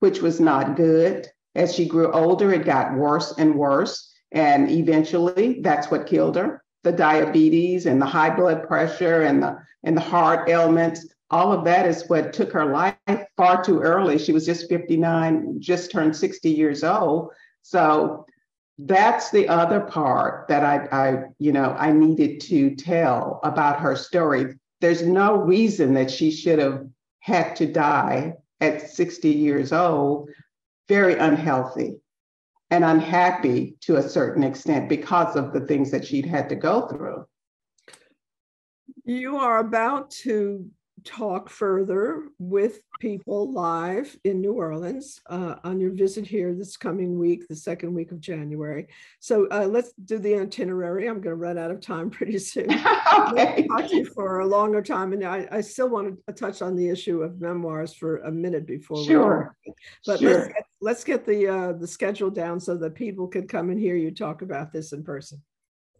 which 0.00 0.20
was 0.20 0.38
not 0.38 0.76
good. 0.76 1.26
As 1.54 1.74
she 1.74 1.86
grew 1.86 2.12
older, 2.12 2.52
it 2.52 2.66
got 2.66 2.94
worse 2.94 3.32
and 3.38 3.54
worse. 3.54 4.12
And 4.30 4.70
eventually, 4.70 5.60
that's 5.62 5.90
what 5.90 6.06
killed 6.06 6.36
her 6.36 6.62
the 6.82 6.92
diabetes 6.92 7.86
and 7.86 8.00
the 8.00 8.06
high 8.06 8.34
blood 8.34 8.66
pressure 8.66 9.22
and 9.22 9.42
the, 9.42 9.58
and 9.84 9.96
the 9.96 10.02
heart 10.02 10.48
ailments. 10.48 11.06
All 11.30 11.52
of 11.52 11.64
that 11.64 11.86
is 11.86 12.08
what 12.08 12.32
took 12.32 12.52
her 12.52 12.66
life 12.66 12.96
far 13.36 13.62
too 13.62 13.80
early. 13.80 14.18
She 14.18 14.32
was 14.32 14.44
just 14.44 14.68
59, 14.68 15.60
just 15.60 15.90
turned 15.90 16.16
60 16.16 16.50
years 16.50 16.82
old. 16.82 17.30
So 17.62 18.26
that's 18.78 19.30
the 19.30 19.48
other 19.48 19.80
part 19.80 20.48
that 20.48 20.64
I, 20.64 20.88
I, 20.90 21.22
you 21.38 21.52
know, 21.52 21.76
I 21.78 21.92
needed 21.92 22.40
to 22.42 22.74
tell 22.74 23.40
about 23.44 23.80
her 23.80 23.94
story. 23.94 24.54
There's 24.80 25.02
no 25.02 25.36
reason 25.36 25.94
that 25.94 26.10
she 26.10 26.30
should 26.30 26.58
have 26.58 26.86
had 27.20 27.54
to 27.56 27.66
die 27.66 28.34
at 28.60 28.90
60 28.90 29.28
years 29.28 29.72
old, 29.72 30.30
very 30.88 31.16
unhealthy 31.16 32.00
and 32.70 32.84
unhappy 32.84 33.76
to 33.82 33.96
a 33.96 34.08
certain 34.08 34.42
extent 34.42 34.88
because 34.88 35.36
of 35.36 35.52
the 35.52 35.60
things 35.60 35.90
that 35.90 36.06
she'd 36.06 36.26
had 36.26 36.48
to 36.48 36.54
go 36.54 36.88
through. 36.88 37.26
You 39.04 39.36
are 39.36 39.58
about 39.58 40.10
to 40.22 40.70
talk 41.04 41.48
further 41.48 42.28
with 42.38 42.80
people 43.00 43.52
live 43.52 44.16
in 44.24 44.40
New 44.40 44.52
Orleans 44.52 45.20
uh, 45.28 45.56
on 45.64 45.80
your 45.80 45.90
visit 45.90 46.26
here 46.26 46.54
this 46.54 46.76
coming 46.76 47.18
week, 47.18 47.48
the 47.48 47.56
second 47.56 47.94
week 47.94 48.12
of 48.12 48.20
January. 48.20 48.88
So 49.20 49.48
uh, 49.50 49.66
let's 49.66 49.92
do 49.92 50.18
the 50.18 50.36
itinerary. 50.36 51.08
I'm 51.08 51.20
going 51.20 51.36
to 51.36 51.42
run 51.42 51.58
out 51.58 51.70
of 51.70 51.80
time 51.80 52.10
pretty 52.10 52.38
soon. 52.38 52.70
okay. 53.30 53.66
talk 53.66 53.88
to 53.88 53.96
you 53.96 54.04
for 54.04 54.40
a 54.40 54.46
longer 54.46 54.82
time, 54.82 55.12
and 55.12 55.24
I, 55.24 55.48
I, 55.50 55.60
still 55.60 55.88
want 55.88 56.18
to 56.26 56.32
touch 56.32 56.62
on 56.62 56.76
the 56.76 56.88
issue 56.88 57.22
of 57.22 57.40
memoirs 57.40 57.94
for 57.94 58.18
a 58.18 58.30
minute 58.30 58.66
before. 58.66 59.04
Sure. 59.04 59.56
But 60.06 60.20
sure. 60.20 60.30
let's 60.30 60.48
get, 60.48 60.64
let's 60.80 61.04
get 61.04 61.26
the 61.26 61.48
uh, 61.48 61.72
the 61.72 61.86
schedule 61.86 62.30
down 62.30 62.60
so 62.60 62.76
that 62.76 62.94
people 62.94 63.28
can 63.28 63.46
come 63.46 63.70
and 63.70 63.78
hear 63.78 63.96
you 63.96 64.10
talk 64.10 64.42
about 64.42 64.72
this 64.72 64.92
in 64.92 65.02
person. 65.02 65.42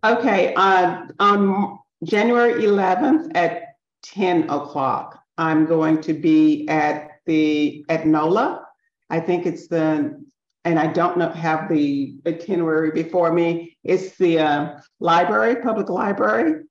Okay. 0.03 0.55
Uh, 0.55 1.07
on 1.19 1.79
January 2.05 2.63
11th 2.63 3.31
at 3.35 3.70
10 4.03 4.51
o'clock. 4.51 5.19
I'm 5.39 5.67
going 5.67 6.01
to 6.03 6.13
be 6.13 6.69
at 6.69 7.21
the 7.27 7.85
at 7.89 8.07
NOLA. 8.07 8.67
I 9.09 9.21
think 9.21 9.47
it's 9.47 9.69
the 9.69 10.21
and 10.65 10.79
I 10.79 10.89
don't 10.89 11.17
know 11.17 11.31
have 11.31 11.69
the 11.69 12.17
itinerary 12.27 12.91
before 12.91 13.33
me. 13.33 13.77
It's 13.83 14.17
the 14.19 14.41
uh, 14.41 14.81
library, 14.99 15.57
public 15.57 15.89
library, 15.89 16.65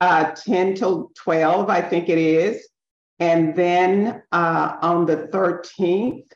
uh, 0.00 0.32
10 0.32 0.74
till 0.74 1.10
12, 1.16 1.68
I 1.68 1.80
think 1.80 2.08
it 2.08 2.18
is. 2.18 2.68
And 3.18 3.56
then 3.56 4.22
uh, 4.30 4.76
on 4.82 5.06
the 5.06 5.28
13th, 5.32 6.30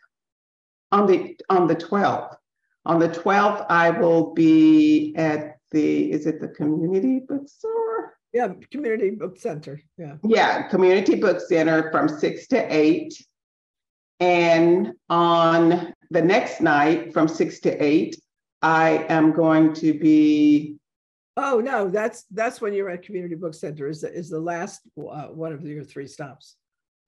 on 0.91 1.07
the 1.07 1.39
on 1.49 1.67
the 1.67 1.77
12th, 1.77 2.37
on 2.87 2.99
the 2.99 3.09
12th, 3.09 3.67
I 3.69 3.91
will 3.91 4.33
be 4.33 5.15
at 5.17 5.59
the 5.71 6.11
is 6.11 6.27
it 6.27 6.41
the 6.41 6.49
community 6.49 7.21
bookstore? 7.21 8.17
Yeah, 8.33 8.53
community 8.71 9.11
book 9.11 9.39
center. 9.39 9.83
Yeah. 9.99 10.17
Yeah, 10.23 10.69
community 10.69 11.17
book 11.17 11.41
center 11.41 11.91
from 11.91 12.09
six 12.09 12.47
to 12.49 12.73
eight. 12.73 13.15
And 14.21 14.93
on 15.09 15.93
the 16.11 16.23
next 16.23 16.61
night 16.61 17.13
from 17.13 17.27
six 17.27 17.61
to 17.61 17.83
eight, 17.83 18.21
I 18.63 19.07
am 19.09 19.33
going 19.33 19.73
to 19.75 19.99
be. 19.99 20.77
Oh 21.37 21.61
no, 21.61 21.89
that's 21.89 22.25
that's 22.31 22.61
when 22.61 22.75
you're 22.75 22.91
at 22.91 23.03
community 23.03 23.35
book 23.35 23.55
center. 23.55 23.89
Is 23.89 24.03
the, 24.03 24.13
is 24.13 24.29
the 24.29 24.41
last 24.41 24.83
uh, 24.99 25.29
one 25.29 25.53
of 25.53 25.65
your 25.65 25.83
three 25.83 26.07
stops? 26.07 26.57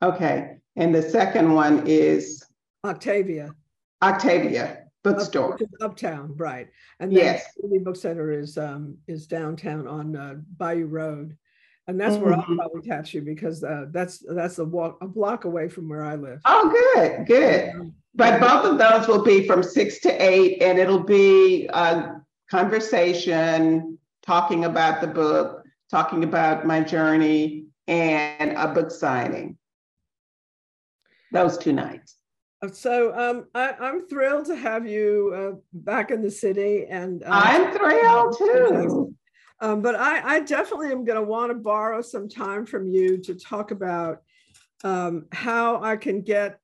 Okay, 0.03 0.57
and 0.77 0.95
the 0.95 1.03
second 1.03 1.53
one 1.53 1.87
is 1.87 2.45
Octavia. 2.85 3.55
Octavia 4.03 4.82
bookstore. 5.03 5.55
Up, 5.55 5.61
uptown, 5.81 6.35
right? 6.37 6.69
And 7.01 7.11
then 7.11 7.25
yes, 7.25 7.47
the 7.57 7.79
book 7.79 7.97
center 7.97 8.33
is 8.33 8.59
um, 8.59 8.97
is 9.07 9.27
downtown 9.27 9.87
on 9.87 10.17
uh, 10.17 10.35
Bayou 10.57 10.87
Road, 10.87 11.37
and 11.87 12.01
that's 12.01 12.15
mm-hmm. 12.15 12.25
where 12.25 12.35
I'll 12.35 12.43
probably 12.43 12.83
catch 12.83 13.15
you 13.15 13.23
because 13.23 13.65
uh, 13.65 13.87
that's 13.91 14.23
that's 14.29 14.59
a 14.59 14.65
walk 14.65 14.99
a 15.01 15.09
block 15.09 15.45
away 15.45 15.69
from 15.69 15.89
where 15.89 16.05
I 16.05 16.17
live. 16.17 16.41
Oh, 16.45 16.71
good, 16.95 17.27
good. 17.27 17.75
Um, 17.75 17.95
but 18.15 18.41
both 18.41 18.65
of 18.67 18.79
those 18.79 19.09
will 19.09 19.23
be 19.23 19.47
from 19.47 19.63
six 19.63 20.01
to 20.01 20.11
eight, 20.11 20.63
and 20.63 20.79
it'll 20.79 21.03
be 21.03 21.67
a 21.73 22.21
conversation 22.51 23.99
talking 24.23 24.67
about 24.67 25.01
the 25.01 25.07
book, 25.07 25.65
talking 25.91 26.23
about 26.23 26.67
my 26.67 26.81
journey, 26.81 27.67
and 27.89 28.53
a 28.53 28.69
book 28.69 28.91
signing. 28.91 29.57
Those 31.33 31.57
two 31.57 31.73
nights. 31.73 32.17
So 32.71 33.13
um, 33.19 33.47
I, 33.55 33.75
am 33.81 34.07
thrilled 34.07 34.47
to 34.47 34.57
have 34.57 34.87
you 34.87 35.33
uh, 35.35 35.59
back 35.73 36.13
in 36.13 36.23
the 36.23 36.31
city, 36.31 36.87
and 36.89 37.25
uh, 37.25 37.27
I'm 37.29 37.77
thrilled 37.77 38.39
too. 38.39 39.15
Um, 39.61 39.83
but 39.83 39.97
I, 39.97 40.37
I, 40.37 40.41
definitely 40.41 40.93
am 40.93 41.05
going 41.05 41.19
to 41.19 41.25
want 41.25 41.51
to 41.51 41.55
borrow 41.55 42.03
some 42.03 42.29
time 42.29 42.67
from 42.67 42.87
you 42.89 43.19
to 43.19 43.35
talk 43.35 43.71
about 43.73 44.23
um, 44.85 45.27
how 45.33 45.83
I 45.83 45.97
can 45.97 46.23
get 46.23 46.61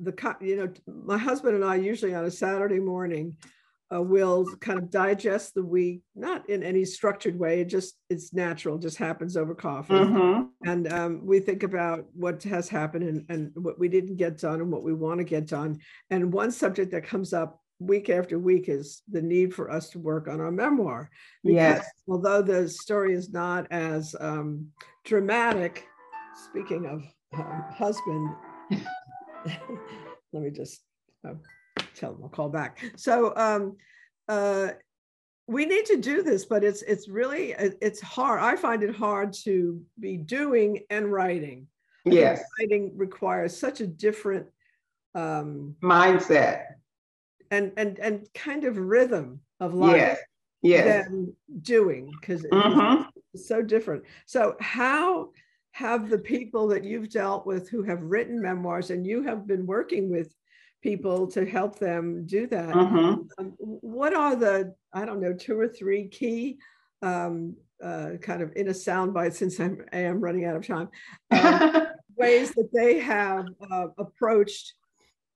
the 0.00 0.14
you 0.40 0.56
know 0.56 0.72
my 0.86 1.18
husband 1.18 1.56
and 1.56 1.64
I 1.64 1.76
usually 1.76 2.14
on 2.14 2.24
a 2.24 2.30
Saturday 2.30 2.80
morning 2.80 3.36
uh, 3.94 4.02
will 4.02 4.46
kind 4.60 4.78
of 4.78 4.90
digest 4.90 5.54
the 5.54 5.62
week, 5.62 6.02
not 6.14 6.48
in 6.50 6.62
any 6.62 6.84
structured 6.84 7.38
way. 7.38 7.60
It 7.60 7.66
just 7.66 7.96
it's 8.10 8.34
natural, 8.34 8.78
just 8.78 8.98
happens 8.98 9.36
over 9.36 9.54
coffee. 9.54 9.94
Mm-hmm. 9.94 10.68
And 10.68 10.92
um, 10.92 11.20
we 11.24 11.40
think 11.40 11.62
about 11.62 12.04
what 12.12 12.42
has 12.42 12.68
happened 12.68 13.04
and, 13.04 13.24
and 13.30 13.50
what 13.54 13.78
we 13.78 13.88
didn't 13.88 14.16
get 14.16 14.38
done 14.38 14.60
and 14.60 14.70
what 14.70 14.82
we 14.82 14.92
want 14.92 15.18
to 15.18 15.24
get 15.24 15.46
done. 15.46 15.78
And 16.10 16.32
one 16.32 16.50
subject 16.50 16.90
that 16.92 17.04
comes 17.04 17.32
up 17.32 17.60
week 17.78 18.10
after 18.10 18.38
week 18.38 18.68
is 18.68 19.02
the 19.10 19.22
need 19.22 19.54
for 19.54 19.70
us 19.70 19.88
to 19.90 19.98
work 19.98 20.28
on 20.28 20.40
our 20.40 20.50
memoir. 20.50 21.10
Because 21.42 21.56
yes. 21.56 21.90
although 22.08 22.42
the 22.42 22.68
story 22.68 23.14
is 23.14 23.30
not 23.30 23.66
as 23.70 24.14
um, 24.20 24.66
dramatic, 25.04 25.86
speaking 26.50 26.86
of 26.86 27.04
um, 27.38 27.64
husband, 27.70 28.30
let 30.32 30.42
me 30.42 30.50
just. 30.50 30.82
Uh, 31.26 31.34
tell 31.98 32.12
them 32.12 32.22
I'll 32.22 32.28
call 32.28 32.48
back. 32.48 32.82
So 32.96 33.32
um, 33.36 33.76
uh, 34.28 34.70
we 35.46 35.64
need 35.64 35.86
to 35.86 35.96
do 35.96 36.22
this, 36.22 36.44
but 36.44 36.62
it's 36.62 36.82
it's 36.82 37.08
really 37.08 37.54
it's 37.58 38.00
hard. 38.00 38.40
I 38.40 38.56
find 38.56 38.82
it 38.82 38.94
hard 38.94 39.32
to 39.44 39.82
be 39.98 40.16
doing 40.16 40.80
and 40.90 41.10
writing. 41.10 41.66
Yes, 42.04 42.42
writing 42.60 42.92
requires 42.96 43.56
such 43.56 43.80
a 43.80 43.86
different 43.86 44.46
um, 45.14 45.74
mindset 45.82 46.64
and 47.50 47.72
and 47.76 47.98
and 47.98 48.28
kind 48.34 48.64
of 48.64 48.76
rhythm 48.76 49.40
of 49.60 49.74
life. 49.74 49.96
Yes. 49.96 50.18
Yes. 50.60 51.06
Than 51.06 51.36
doing 51.62 52.12
because 52.20 52.42
mm-hmm. 52.42 53.02
it's 53.32 53.46
so 53.46 53.62
different. 53.62 54.02
So 54.26 54.56
how 54.60 55.30
have 55.70 56.10
the 56.10 56.18
people 56.18 56.66
that 56.66 56.82
you've 56.82 57.10
dealt 57.10 57.46
with 57.46 57.68
who 57.68 57.84
have 57.84 58.02
written 58.02 58.42
memoirs 58.42 58.90
and 58.90 59.06
you 59.06 59.22
have 59.22 59.46
been 59.46 59.64
working 59.64 60.10
with 60.10 60.34
people 60.82 61.26
to 61.28 61.44
help 61.44 61.78
them 61.78 62.24
do 62.26 62.46
that. 62.46 62.74
Mm-hmm. 62.74 63.22
Um, 63.38 63.54
what 63.58 64.14
are 64.14 64.36
the, 64.36 64.74
I 64.92 65.04
don't 65.04 65.20
know, 65.20 65.32
two 65.32 65.58
or 65.58 65.68
three 65.68 66.08
key 66.08 66.58
um, 67.02 67.56
uh, 67.82 68.10
kind 68.20 68.42
of 68.42 68.52
in 68.56 68.68
a 68.68 68.72
soundbite 68.72 69.34
since 69.34 69.60
I'm, 69.60 69.84
I 69.92 69.98
am 69.98 70.20
running 70.20 70.44
out 70.44 70.56
of 70.56 70.66
time, 70.66 70.88
um, 71.30 71.88
ways 72.16 72.52
that 72.52 72.70
they 72.72 72.98
have 72.98 73.46
uh, 73.70 73.86
approached 73.98 74.74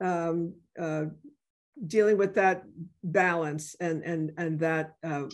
um, 0.01 0.55
uh, 0.79 1.05
dealing 1.87 2.17
with 2.17 2.35
that 2.35 2.65
balance 3.03 3.75
and 3.81 4.03
and 4.03 4.33
and 4.37 4.59
that 4.61 4.95
uh, 5.05 5.25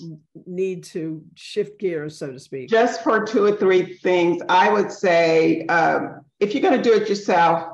need 0.47 0.85
to 0.85 1.23
shift 1.35 1.79
gears, 1.81 2.19
so 2.19 2.33
to 2.33 2.39
speak. 2.39 2.69
Just 2.69 3.03
for 3.03 3.25
two 3.25 3.45
or 3.45 3.57
three 3.57 3.97
things, 3.97 4.43
I 4.49 4.71
would 4.71 4.93
say 4.93 5.67
um, 5.67 6.21
if 6.41 6.55
you're 6.55 6.63
going 6.63 6.81
to 6.81 6.83
do 6.83 6.95
it 6.95 7.09
yourself, 7.09 7.73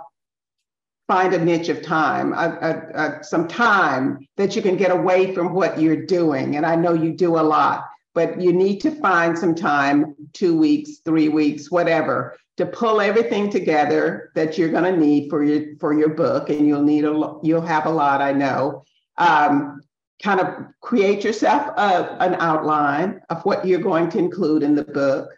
find 1.06 1.34
a 1.34 1.44
niche 1.44 1.68
of 1.68 1.82
time, 1.82 2.32
a, 2.32 2.36
a, 2.36 3.00
a, 3.00 3.24
some 3.24 3.46
time 3.46 4.26
that 4.36 4.56
you 4.56 4.62
can 4.62 4.76
get 4.76 4.90
away 4.90 5.34
from 5.34 5.52
what 5.52 5.78
you're 5.78 6.06
doing. 6.06 6.56
And 6.56 6.64
I 6.64 6.76
know 6.76 6.94
you 6.94 7.12
do 7.12 7.38
a 7.38 7.42
lot, 7.42 7.86
but 8.14 8.40
you 8.40 8.52
need 8.52 8.80
to 8.80 8.90
find 8.90 9.38
some 9.38 9.54
time 9.54 10.14
two 10.32 10.58
weeks, 10.58 10.98
three 11.04 11.28
weeks, 11.28 11.70
whatever 11.70 12.36
to 12.56 12.66
pull 12.66 13.00
everything 13.00 13.50
together 13.50 14.30
that 14.34 14.56
you're 14.56 14.70
going 14.70 14.84
to 14.84 14.96
need 14.96 15.28
for 15.28 15.44
your 15.44 15.76
for 15.78 15.92
your 15.92 16.10
book. 16.10 16.50
And 16.50 16.66
you'll 16.66 16.82
need 16.82 17.04
a 17.04 17.38
you'll 17.42 17.60
have 17.60 17.86
a 17.86 17.90
lot 17.90 18.20
i 18.20 18.32
know. 18.32 18.84
Um, 19.18 19.80
kind 20.22 20.40
of 20.40 20.48
create 20.80 21.24
yourself 21.24 21.66
a, 21.76 22.16
an 22.20 22.34
outline 22.36 23.20
of 23.30 23.44
what 23.44 23.66
you're 23.66 23.80
going 23.80 24.08
to 24.10 24.18
include 24.18 24.62
in 24.62 24.74
the 24.74 24.84
book. 24.84 25.28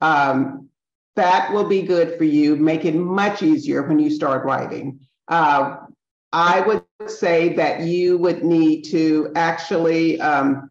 Um, 0.00 0.68
that 1.16 1.52
will 1.52 1.68
be 1.68 1.82
good 1.82 2.16
for 2.16 2.24
you 2.24 2.56
make 2.56 2.86
it 2.86 2.94
much 2.94 3.42
easier 3.42 3.86
when 3.86 3.98
you 3.98 4.10
start 4.10 4.44
writing 4.44 4.98
uh, 5.32 5.78
i 6.32 6.60
would 6.60 6.84
say 7.06 7.38
that 7.60 7.80
you 7.80 8.18
would 8.18 8.44
need 8.44 8.82
to 8.82 9.32
actually 9.34 10.20
um, 10.20 10.70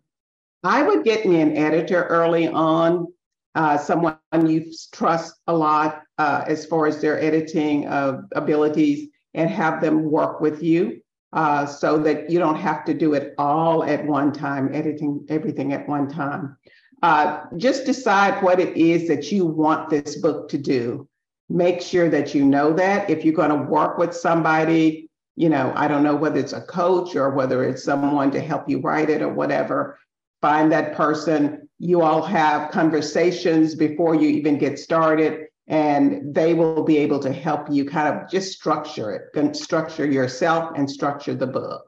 i 0.63 0.79
would 0.81 1.03
get 1.03 1.25
me 1.25 1.41
an 1.41 1.57
editor 1.57 2.03
early 2.19 2.47
on 2.47 3.07
uh, 3.55 3.77
someone 3.77 4.17
you 4.45 4.71
trust 4.93 5.35
a 5.47 5.53
lot 5.53 6.03
uh, 6.17 6.43
as 6.47 6.65
far 6.65 6.87
as 6.87 7.01
their 7.01 7.21
editing 7.21 7.85
uh, 7.87 8.21
abilities 8.33 9.09
and 9.33 9.49
have 9.49 9.81
them 9.81 10.03
work 10.03 10.39
with 10.39 10.63
you 10.63 11.01
uh, 11.33 11.65
so 11.65 11.97
that 11.97 12.29
you 12.29 12.39
don't 12.39 12.57
have 12.57 12.83
to 12.85 12.93
do 12.93 13.13
it 13.13 13.33
all 13.37 13.83
at 13.83 14.05
one 14.05 14.33
time, 14.33 14.73
editing 14.73 15.25
everything 15.29 15.73
at 15.73 15.87
one 15.87 16.09
time. 16.09 16.57
Uh, 17.01 17.41
just 17.57 17.85
decide 17.85 18.43
what 18.43 18.59
it 18.59 18.75
is 18.77 19.07
that 19.07 19.31
you 19.31 19.45
want 19.45 19.89
this 19.89 20.17
book 20.17 20.49
to 20.49 20.57
do. 20.57 21.07
Make 21.51 21.81
sure 21.81 22.09
that 22.09 22.33
you 22.33 22.45
know 22.45 22.73
that. 22.73 23.09
If 23.09 23.25
you're 23.25 23.33
going 23.33 23.49
to 23.49 23.69
work 23.69 23.97
with 23.97 24.15
somebody, 24.15 25.09
you 25.35 25.49
know, 25.49 25.73
I 25.75 25.87
don't 25.87 26.03
know 26.03 26.15
whether 26.15 26.39
it's 26.39 26.53
a 26.53 26.61
coach 26.61 27.15
or 27.15 27.31
whether 27.31 27.63
it's 27.63 27.83
someone 27.83 28.31
to 28.31 28.41
help 28.41 28.69
you 28.69 28.79
write 28.79 29.09
it 29.09 29.21
or 29.21 29.33
whatever, 29.33 29.99
find 30.41 30.71
that 30.71 30.95
person 30.95 31.69
you 31.79 32.01
all 32.01 32.21
have 32.21 32.71
conversations 32.71 33.75
before 33.75 34.15
you 34.15 34.29
even 34.29 34.57
get 34.57 34.77
started 34.77 35.47
and 35.67 36.33
they 36.35 36.53
will 36.53 36.83
be 36.83 36.97
able 36.97 37.19
to 37.19 37.31
help 37.31 37.71
you 37.71 37.85
kind 37.85 38.13
of 38.13 38.29
just 38.29 38.51
structure 38.51 39.11
it 39.11 39.39
and 39.39 39.55
structure 39.55 40.05
yourself 40.05 40.71
and 40.75 40.89
structure 40.89 41.33
the 41.33 41.47
book 41.47 41.85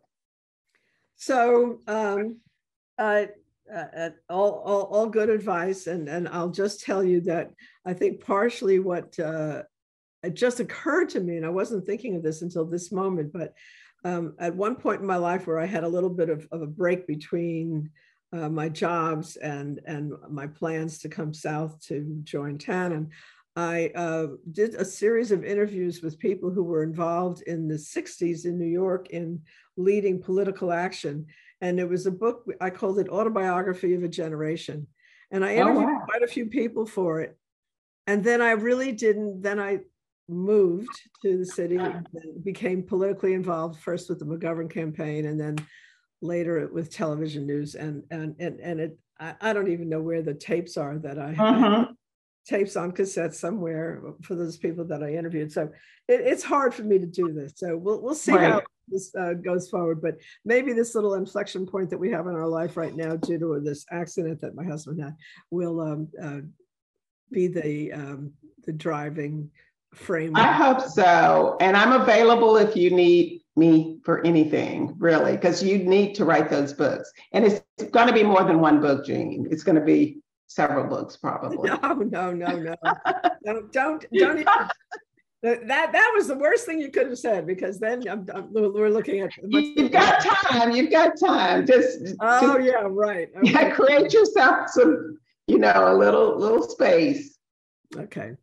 so 1.16 1.80
um, 1.88 2.38
uh, 2.97 3.26
uh, 3.74 4.09
all, 4.30 4.61
all, 4.65 4.82
all 4.84 5.07
good 5.07 5.30
advice 5.30 5.88
and, 5.88 6.07
and 6.07 6.28
i'll 6.30 6.49
just 6.49 6.82
tell 6.82 7.03
you 7.03 7.21
that 7.21 7.51
i 7.86 7.93
think 7.93 8.24
partially 8.24 8.80
what 8.80 9.17
uh, 9.19 9.63
it 10.24 10.34
just 10.34 10.59
occurred 10.59 11.09
to 11.09 11.19
me 11.19 11.38
and 11.38 11.45
i 11.45 11.49
wasn't 11.49 11.86
thinking 11.86 12.15
of 12.15 12.24
this 12.24 12.41
until 12.41 12.65
this 12.65 12.91
moment 12.91 13.32
but 13.34 13.53
um, 14.05 14.36
at 14.39 14.55
one 14.55 14.76
point 14.76 15.01
in 15.01 15.07
my 15.07 15.17
life 15.17 15.47
where 15.47 15.59
i 15.59 15.65
had 15.65 15.84
a 15.84 15.88
little 15.88 16.09
bit 16.09 16.30
of, 16.30 16.47
of 16.51 16.61
a 16.61 16.67
break 16.67 17.07
between 17.07 17.89
uh, 18.34 18.49
my 18.49 18.67
jobs 18.67 19.36
and 19.38 19.80
and 19.86 20.13
my 20.30 20.47
plans 20.47 20.97
to 20.97 21.09
come 21.09 21.34
south 21.34 21.80
to 21.86 22.19
join 22.24 22.57
Tannen, 22.57 23.09
I 23.55 23.91
uh, 23.93 24.28
did 24.51 24.74
a 24.76 24.86
series 24.86 25.32
of 25.32 25.43
interviews 25.43 26.01
with 26.01 26.17
people 26.17 26.49
who 26.49 26.63
were 26.63 26.84
involved 26.84 27.43
in 27.43 27.67
the 27.67 27.76
60s 27.76 28.45
in 28.45 28.57
New 28.57 28.65
York 28.65 29.11
in 29.11 29.41
leading 29.78 30.21
political 30.21 30.71
action. 30.71 31.28
And 31.64 31.80
it 31.80 31.88
was 31.88 32.05
a 32.05 32.11
book, 32.11 32.43
I 32.59 32.70
called 32.70 32.99
it 32.99 33.07
Autobiography 33.07 33.93
of 33.93 34.03
a 34.03 34.09
Generation. 34.09 34.86
And 35.32 35.45
I 35.45 35.55
oh, 35.55 35.61
interviewed 35.61 35.84
oh, 35.84 35.93
wow. 35.93 36.05
quite 36.05 36.22
a 36.22 36.28
few 36.28 36.47
people 36.47 36.86
for 36.86 37.22
it. 37.22 37.38
And 38.05 38.22
then 38.22 38.41
I 38.41 38.51
really 38.51 38.91
didn't, 38.91 39.41
then 39.41 39.61
I 39.61 39.80
moved 40.28 40.89
to 41.22 41.38
the 41.38 41.45
city 41.45 41.78
and 41.78 42.05
became 42.43 42.84
politically 42.84 43.34
involved 43.34 43.80
first 43.80 44.09
with 44.09 44.20
the 44.20 44.26
McGovern 44.26 44.70
campaign 44.70 45.26
and 45.26 45.39
then 45.39 45.55
later 46.22 46.70
with 46.72 46.89
television 46.89 47.45
news 47.45 47.76
and 47.76 48.03
and 48.09 48.36
and, 48.39 48.59
and 48.59 48.80
it 48.80 48.97
I, 49.20 49.36
I 49.41 49.53
don't 49.53 49.70
even 49.70 49.89
know 49.89 50.01
where 50.01 50.22
the 50.22 50.34
tapes 50.34 50.78
are 50.78 50.97
that 50.99 51.20
I 51.20 51.34
uh-huh. 51.38 51.86
tapes 52.45 52.76
on 52.76 52.91
cassette 52.91 53.36
somewhere 53.36 54.01
for 54.22 54.36
those 54.36 54.57
people 54.57 54.86
that 54.86 55.03
I 55.03 55.14
interviewed. 55.14 55.51
So 55.51 55.64
it, 56.07 56.22
it's 56.22 56.43
hard 56.43 56.74
for 56.74 56.84
me 56.84 56.99
to 56.99 57.05
do 57.05 57.34
this. 57.34 57.53
So 57.57 57.78
we'll 57.78 58.01
we'll 58.01 58.16
see 58.16 58.34
right. 58.34 58.51
how 58.51 58.61
this 58.88 59.13
uh, 59.15 59.34
goes 59.34 59.69
forward. 59.69 60.01
But 60.01 60.17
maybe 60.45 60.73
this 60.73 60.95
little 60.95 61.15
inflection 61.15 61.65
point 61.65 61.89
that 61.89 61.97
we 61.97 62.11
have 62.11 62.27
in 62.27 62.36
our 62.36 62.47
life 62.47 62.77
right 62.77 62.95
now, 62.95 63.15
due 63.15 63.39
to 63.39 63.59
this 63.59 63.86
accident 63.91 64.41
that 64.41 64.55
my 64.55 64.63
husband 64.63 65.01
had, 65.01 65.15
will 65.51 65.81
um, 65.81 66.07
uh, 66.21 66.41
be 67.31 67.47
the 67.47 67.93
um, 67.93 68.34
the 68.65 68.73
driving 68.73 69.49
frame. 69.93 70.36
I 70.36 70.51
hope 70.51 70.81
so, 70.81 71.57
and 71.59 71.77
I'm 71.77 72.01
available 72.01 72.57
if 72.57 72.75
you 72.75 72.91
need 72.91 73.43
me 73.55 73.99
for 74.03 74.25
anything 74.25 74.95
really 74.97 75.34
because 75.34 75.61
you 75.61 75.77
need 75.77 76.15
to 76.15 76.25
write 76.25 76.49
those 76.49 76.73
books 76.73 77.11
and 77.34 77.45
it's 77.45 77.61
going 77.91 78.07
to 78.07 78.13
be 78.13 78.23
more 78.23 78.43
than 78.43 78.59
one 78.59 78.81
book 78.81 79.05
Jean 79.05 79.47
it's 79.51 79.63
going 79.63 79.75
to 79.75 79.86
be 79.86 80.17
several 80.47 80.86
books 80.86 81.15
probably 81.17 81.69
no 81.81 81.93
no 81.93 82.34
no 82.34 82.57
no 82.57 82.75
don't 83.45 83.71
don't 83.71 84.05
don't 84.11 84.39
even, 84.39 84.47
that 85.43 85.91
that 85.91 86.11
was 86.15 86.27
the 86.27 86.37
worst 86.37 86.65
thing 86.65 86.79
you 86.79 86.89
could 86.89 87.07
have 87.07 87.19
said 87.19 87.45
because 87.45 87.77
then 87.77 88.01
I'm, 88.07 88.25
I'm, 88.33 88.51
we're 88.53 88.89
looking 88.89 89.19
at 89.19 89.31
you've 89.45 89.91
got 89.91 90.23
time 90.23 90.71
you've 90.71 90.91
got 90.91 91.19
time 91.19 91.67
just 91.67 92.15
oh 92.21 92.57
just, 92.57 92.65
yeah 92.65 92.87
right 92.89 93.29
okay. 93.37 93.51
yeah 93.51 93.69
create 93.71 94.13
yourself 94.13 94.69
some 94.69 95.17
you 95.47 95.59
know 95.59 95.93
a 95.93 95.95
little 95.95 96.37
little 96.37 96.63
space 96.63 97.37
okay 97.97 98.35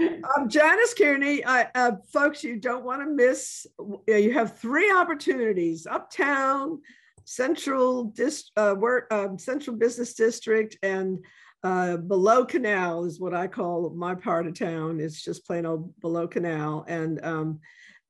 um, 0.00 0.48
Janis 0.48 0.94
Kearney, 0.94 1.42
uh, 1.42 1.92
folks, 2.12 2.44
you 2.44 2.60
don't 2.60 2.84
want 2.84 3.02
to 3.02 3.08
miss. 3.08 3.66
You 4.06 4.32
have 4.32 4.56
three 4.56 4.88
opportunities: 4.92 5.84
Uptown, 5.84 6.80
Central 7.24 8.04
Dist, 8.04 8.52
uh, 8.56 8.76
work, 8.78 9.12
um, 9.12 9.36
Central 9.36 9.74
Business 9.74 10.14
District, 10.14 10.78
and 10.84 11.18
uh, 11.62 11.96
Below 11.96 12.44
Canal 12.44 13.04
is 13.04 13.20
what 13.20 13.34
I 13.34 13.46
call 13.46 13.90
my 13.90 14.14
part 14.14 14.46
of 14.46 14.58
town. 14.58 15.00
It's 15.00 15.22
just 15.22 15.46
plain 15.46 15.66
old 15.66 15.98
Below 16.00 16.28
Canal, 16.28 16.84
and 16.88 17.24
um, 17.24 17.60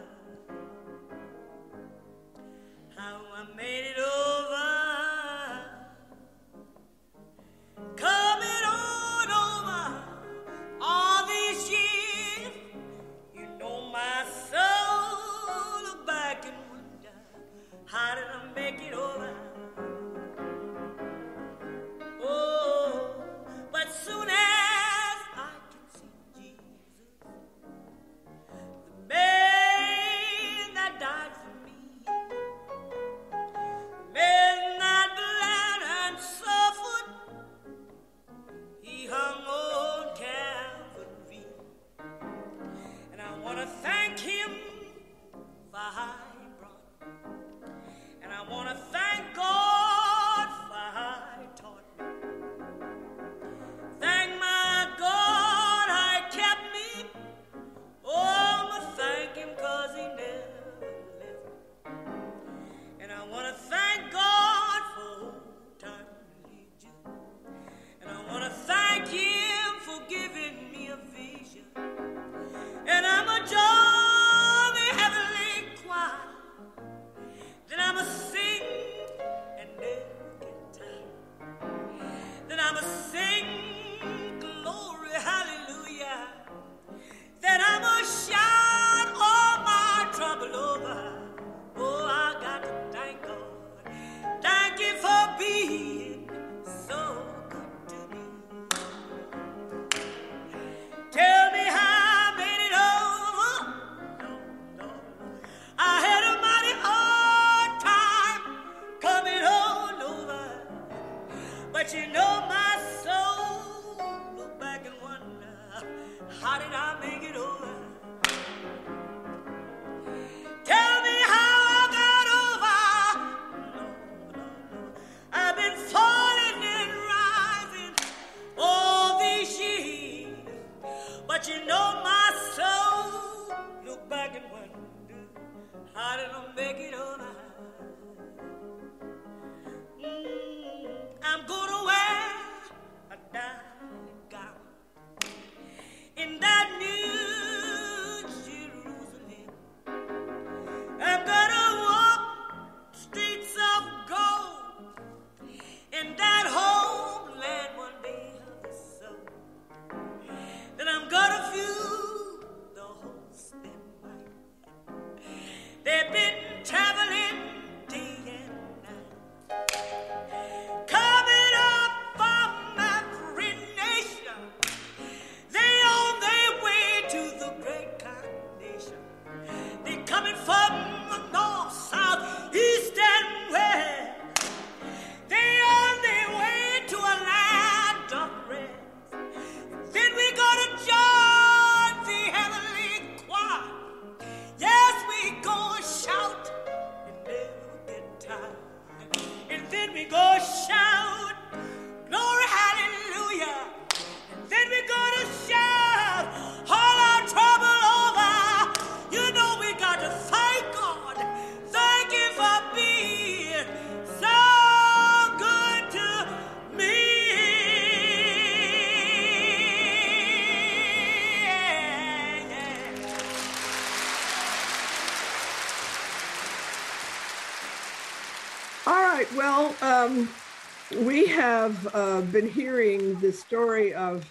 Uh, 232.19 232.23
been 232.33 232.49
hearing 232.49 233.15
the 233.21 233.33
story 233.33 233.95
of 233.95 234.29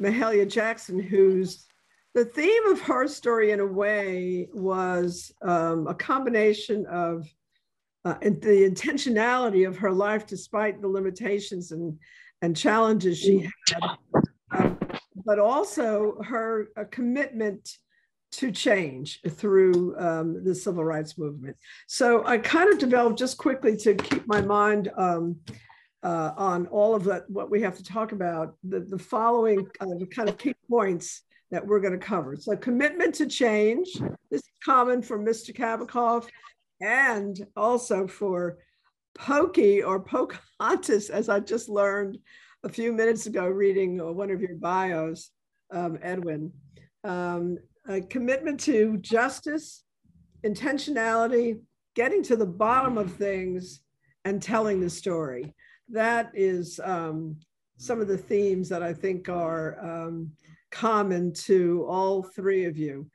Mahalia 0.00 0.50
Jackson, 0.50 0.98
whose 0.98 1.66
the 2.14 2.24
theme 2.24 2.66
of 2.68 2.80
her 2.80 3.06
story, 3.06 3.50
in 3.50 3.60
a 3.60 3.66
way, 3.66 4.48
was 4.54 5.32
um, 5.42 5.86
a 5.86 5.94
combination 5.94 6.86
of 6.86 7.28
uh, 8.06 8.14
the 8.22 8.70
intentionality 8.70 9.68
of 9.68 9.76
her 9.76 9.92
life, 9.92 10.26
despite 10.26 10.80
the 10.80 10.88
limitations 10.88 11.72
and, 11.72 11.98
and 12.40 12.56
challenges 12.56 13.18
she 13.18 13.50
had, 13.70 13.98
um, 14.52 14.78
but 15.26 15.38
also 15.38 16.16
her 16.22 16.68
commitment 16.90 17.76
to 18.32 18.50
change 18.50 19.20
through 19.28 19.94
um, 19.98 20.42
the 20.42 20.54
civil 20.54 20.84
rights 20.84 21.18
movement. 21.18 21.56
So 21.86 22.26
I 22.26 22.38
kind 22.38 22.72
of 22.72 22.78
developed 22.78 23.18
just 23.18 23.36
quickly 23.36 23.76
to 23.78 23.94
keep 23.94 24.26
my 24.26 24.40
mind 24.40 24.90
um, 24.96 25.36
uh, 26.02 26.32
on 26.36 26.66
all 26.68 26.94
of 26.94 27.04
that, 27.04 27.28
what 27.28 27.50
we 27.50 27.60
have 27.62 27.76
to 27.76 27.84
talk 27.84 28.12
about, 28.12 28.54
the, 28.64 28.80
the 28.80 28.98
following 28.98 29.66
uh, 29.80 30.04
kind 30.14 30.28
of 30.28 30.38
key 30.38 30.54
points 30.68 31.22
that 31.50 31.66
we're 31.66 31.80
going 31.80 31.98
to 31.98 32.04
cover. 32.04 32.36
So, 32.36 32.56
commitment 32.56 33.14
to 33.16 33.26
change. 33.26 33.88
This 34.30 34.40
is 34.40 34.50
common 34.64 35.02
for 35.02 35.18
Mr. 35.18 35.54
Kabacoff 35.54 36.26
and 36.80 37.46
also 37.56 38.06
for 38.06 38.58
Pokey 39.14 39.82
or 39.82 40.00
Pocahontas, 40.00 41.08
as 41.10 41.28
I 41.28 41.40
just 41.40 41.68
learned 41.68 42.18
a 42.64 42.68
few 42.68 42.92
minutes 42.92 43.26
ago 43.26 43.46
reading 43.46 43.98
one 44.14 44.30
of 44.30 44.40
your 44.40 44.56
bios, 44.56 45.30
um, 45.72 45.98
Edwin. 46.02 46.52
Um, 47.04 47.58
a 47.88 48.00
commitment 48.00 48.58
to 48.60 48.98
justice, 48.98 49.84
intentionality, 50.44 51.60
getting 51.94 52.22
to 52.24 52.36
the 52.36 52.46
bottom 52.46 52.98
of 52.98 53.12
things, 53.12 53.80
and 54.24 54.42
telling 54.42 54.80
the 54.80 54.90
story 54.90 55.54
that 55.88 56.30
is 56.34 56.80
um, 56.82 57.36
some 57.76 58.00
of 58.00 58.08
the 58.08 58.18
themes 58.18 58.68
that 58.68 58.82
I 58.82 58.92
think 58.92 59.28
are 59.28 59.78
um, 59.80 60.32
common 60.70 61.32
to 61.32 61.84
all 61.88 62.22
three 62.22 62.64
of 62.64 62.76
you. 62.76 63.08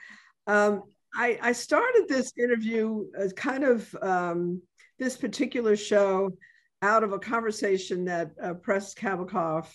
Um, 0.47 0.83
I, 1.13 1.37
I, 1.41 1.51
started 1.51 2.05
this 2.07 2.31
interview 2.37 3.05
as 3.17 3.33
kind 3.33 3.63
of 3.63 3.93
um, 4.01 4.61
this 4.97 5.17
particular 5.17 5.75
show 5.75 6.31
out 6.81 7.03
of 7.03 7.11
a 7.11 7.19
conversation 7.19 8.05
that 8.05 8.31
uh, 8.41 8.53
Pres 8.53 8.95
Kabacoff, 8.95 9.67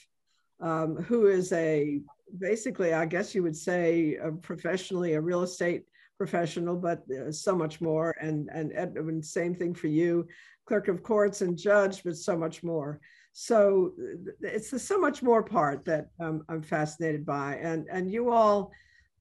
um, 0.60 0.96
who 0.96 1.26
is 1.26 1.52
a 1.52 2.00
basically, 2.38 2.94
I 2.94 3.04
guess 3.04 3.34
you 3.34 3.42
would 3.42 3.56
say, 3.56 4.16
professionally 4.42 5.12
a 5.12 5.20
real 5.20 5.42
estate 5.42 5.84
professional, 6.16 6.76
but 6.76 7.04
uh, 7.10 7.30
so 7.30 7.54
much 7.54 7.80
more. 7.80 8.16
And 8.20 8.48
and 8.52 8.72
Edwin, 8.74 9.22
same 9.22 9.54
thing 9.54 9.74
for 9.74 9.88
you 9.88 10.26
clerk 10.66 10.88
of 10.88 11.02
courts 11.02 11.40
and 11.42 11.56
judge, 11.56 12.02
but 12.04 12.16
so 12.16 12.36
much 12.36 12.62
more. 12.62 13.00
So 13.32 13.92
it's 14.40 14.70
the 14.70 14.78
so 14.78 14.98
much 14.98 15.22
more 15.22 15.42
part 15.42 15.84
that 15.84 16.08
um, 16.20 16.42
I'm 16.48 16.62
fascinated 16.62 17.26
by. 17.26 17.56
And, 17.56 17.86
and 17.90 18.10
you 18.10 18.30
all 18.30 18.72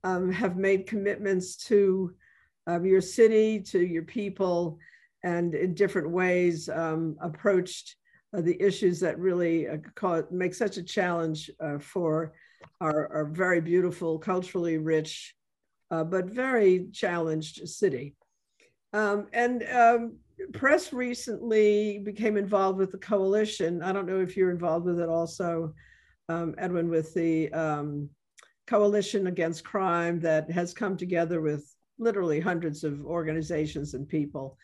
um, 0.03 0.31
have 0.31 0.55
made 0.55 0.87
commitments 0.87 1.55
to 1.67 2.13
um, 2.67 2.85
your 2.85 3.01
city, 3.01 3.59
to 3.59 3.79
your 3.79 4.03
people, 4.03 4.79
and 5.23 5.53
in 5.53 5.73
different 5.73 6.09
ways 6.09 6.69
um, 6.69 7.15
approached 7.19 7.95
uh, 8.35 8.41
the 8.41 8.61
issues 8.61 8.99
that 8.99 9.19
really 9.19 9.67
uh, 9.67 9.77
cause, 9.95 10.23
make 10.31 10.53
such 10.53 10.77
a 10.77 10.83
challenge 10.83 11.49
uh, 11.59 11.79
for 11.79 12.33
our, 12.81 13.11
our, 13.13 13.25
very 13.25 13.61
beautiful, 13.61 14.19
culturally 14.19 14.77
rich, 14.77 15.35
uh, 15.91 16.03
but 16.03 16.25
very 16.25 16.87
challenged 16.91 17.67
city. 17.67 18.15
Um, 18.93 19.27
and 19.33 19.63
um, 19.63 20.17
Pres 20.53 20.91
recently 20.91 21.99
became 21.99 22.37
involved 22.37 22.77
with 22.77 22.91
the 22.91 22.97
coalition. 22.97 23.81
I 23.81 23.91
don't 23.91 24.07
know 24.07 24.19
if 24.19 24.35
you're 24.35 24.51
involved 24.51 24.85
with 24.85 24.99
it 24.99 25.09
also, 25.09 25.73
um, 26.29 26.55
Edwin, 26.57 26.89
with 26.89 27.13
the 27.13 27.51
um, 27.53 28.09
coalition 28.67 29.27
against 29.27 29.63
crime 29.63 30.19
that 30.21 30.49
has 30.51 30.73
come 30.73 30.97
together 30.97 31.41
with 31.41 31.73
literally 31.97 32.39
hundreds 32.39 32.83
of 32.83 33.05
organizations 33.05 33.93
and 33.93 34.07
people 34.07 34.57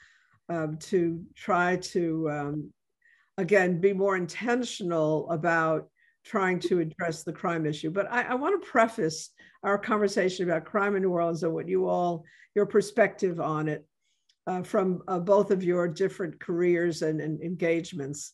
um, 0.50 0.78
to 0.78 1.24
try 1.36 1.78
to, 1.78 2.30
um, 2.30 2.74
again, 3.38 3.80
be 3.80 3.94
more 3.94 4.18
intentional 4.18 5.30
about 5.30 5.88
trying 6.26 6.60
to 6.60 6.80
address 6.80 7.24
the 7.24 7.34
crime 7.34 7.66
issue. 7.66 7.90
But 7.90 8.12
I, 8.12 8.24
I 8.24 8.34
want 8.36 8.62
to 8.62 8.70
preface 8.70 9.30
our 9.64 9.78
conversation 9.78 10.46
about 10.46 10.66
crime 10.66 10.96
in 10.96 11.04
New 11.04 11.12
Orleans 11.12 11.44
and 11.44 11.54
what 11.54 11.70
you 11.70 11.88
all, 11.88 12.24
your 12.56 12.66
perspective 12.66 13.40
on 13.40 13.70
it 13.70 13.86
uh, 14.48 14.64
from 14.64 15.02
uh, 15.08 15.20
both 15.20 15.52
of 15.52 15.64
your 15.64 15.88
different 15.88 16.40
careers 16.40 17.02
and, 17.02 17.22
and 17.22 17.42
engagements. 17.42 18.34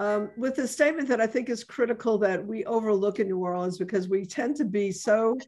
Um, 0.00 0.30
with 0.36 0.58
a 0.58 0.66
statement 0.66 1.08
that 1.08 1.20
I 1.20 1.26
think 1.26 1.48
is 1.48 1.62
critical 1.62 2.18
that 2.18 2.44
we 2.44 2.64
overlook 2.64 3.20
in 3.20 3.28
New 3.28 3.38
Orleans 3.38 3.78
because 3.78 4.08
we 4.08 4.26
tend 4.26 4.56
to 4.56 4.64
be 4.64 4.90
so 4.90 5.38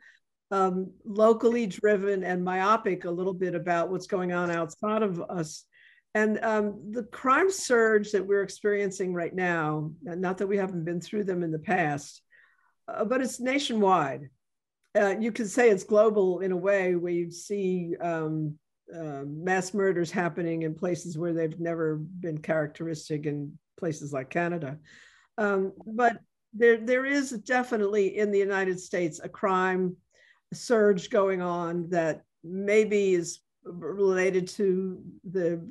um, 0.52 0.92
locally 1.04 1.66
driven 1.66 2.22
and 2.22 2.44
myopic 2.44 3.04
a 3.04 3.10
little 3.10 3.34
bit 3.34 3.54
about 3.54 3.90
what's 3.90 4.06
going 4.06 4.32
on 4.32 4.50
outside 4.50 5.02
of 5.02 5.20
us. 5.20 5.64
And 6.14 6.38
um, 6.42 6.92
the 6.92 7.02
crime 7.02 7.50
surge 7.50 8.12
that 8.12 8.26
we're 8.26 8.42
experiencing 8.42 9.12
right 9.12 9.34
now, 9.34 9.90
not 10.02 10.38
that 10.38 10.46
we 10.46 10.56
haven't 10.56 10.84
been 10.84 11.00
through 11.00 11.24
them 11.24 11.42
in 11.42 11.50
the 11.50 11.58
past, 11.58 12.22
uh, 12.88 13.04
but 13.04 13.20
it's 13.20 13.40
nationwide. 13.40 14.30
Uh, 14.98 15.16
you 15.20 15.30
could 15.30 15.50
say 15.50 15.68
it's 15.68 15.84
global 15.84 16.40
in 16.40 16.52
a 16.52 16.56
way 16.56 16.94
where 16.94 17.12
you 17.12 17.30
see 17.30 17.96
um, 18.00 18.58
uh, 18.94 19.22
mass 19.26 19.74
murders 19.74 20.10
happening 20.10 20.62
in 20.62 20.74
places 20.74 21.18
where 21.18 21.32
they've 21.32 21.58
never 21.58 21.96
been 21.96 22.38
characteristic 22.38 23.26
in 23.26 23.58
places 23.76 24.12
like 24.12 24.30
Canada. 24.30 24.78
Um, 25.38 25.72
but 25.86 26.20
there, 26.54 26.78
there 26.78 27.04
is 27.04 27.30
definitely 27.30 28.18
in 28.18 28.30
the 28.30 28.38
United 28.38 28.80
States 28.80 29.20
a 29.22 29.28
crime 29.28 29.96
surge 30.52 31.10
going 31.10 31.42
on 31.42 31.88
that 31.90 32.22
maybe 32.44 33.14
is 33.14 33.40
related 33.64 34.46
to 34.48 35.02
the 35.24 35.68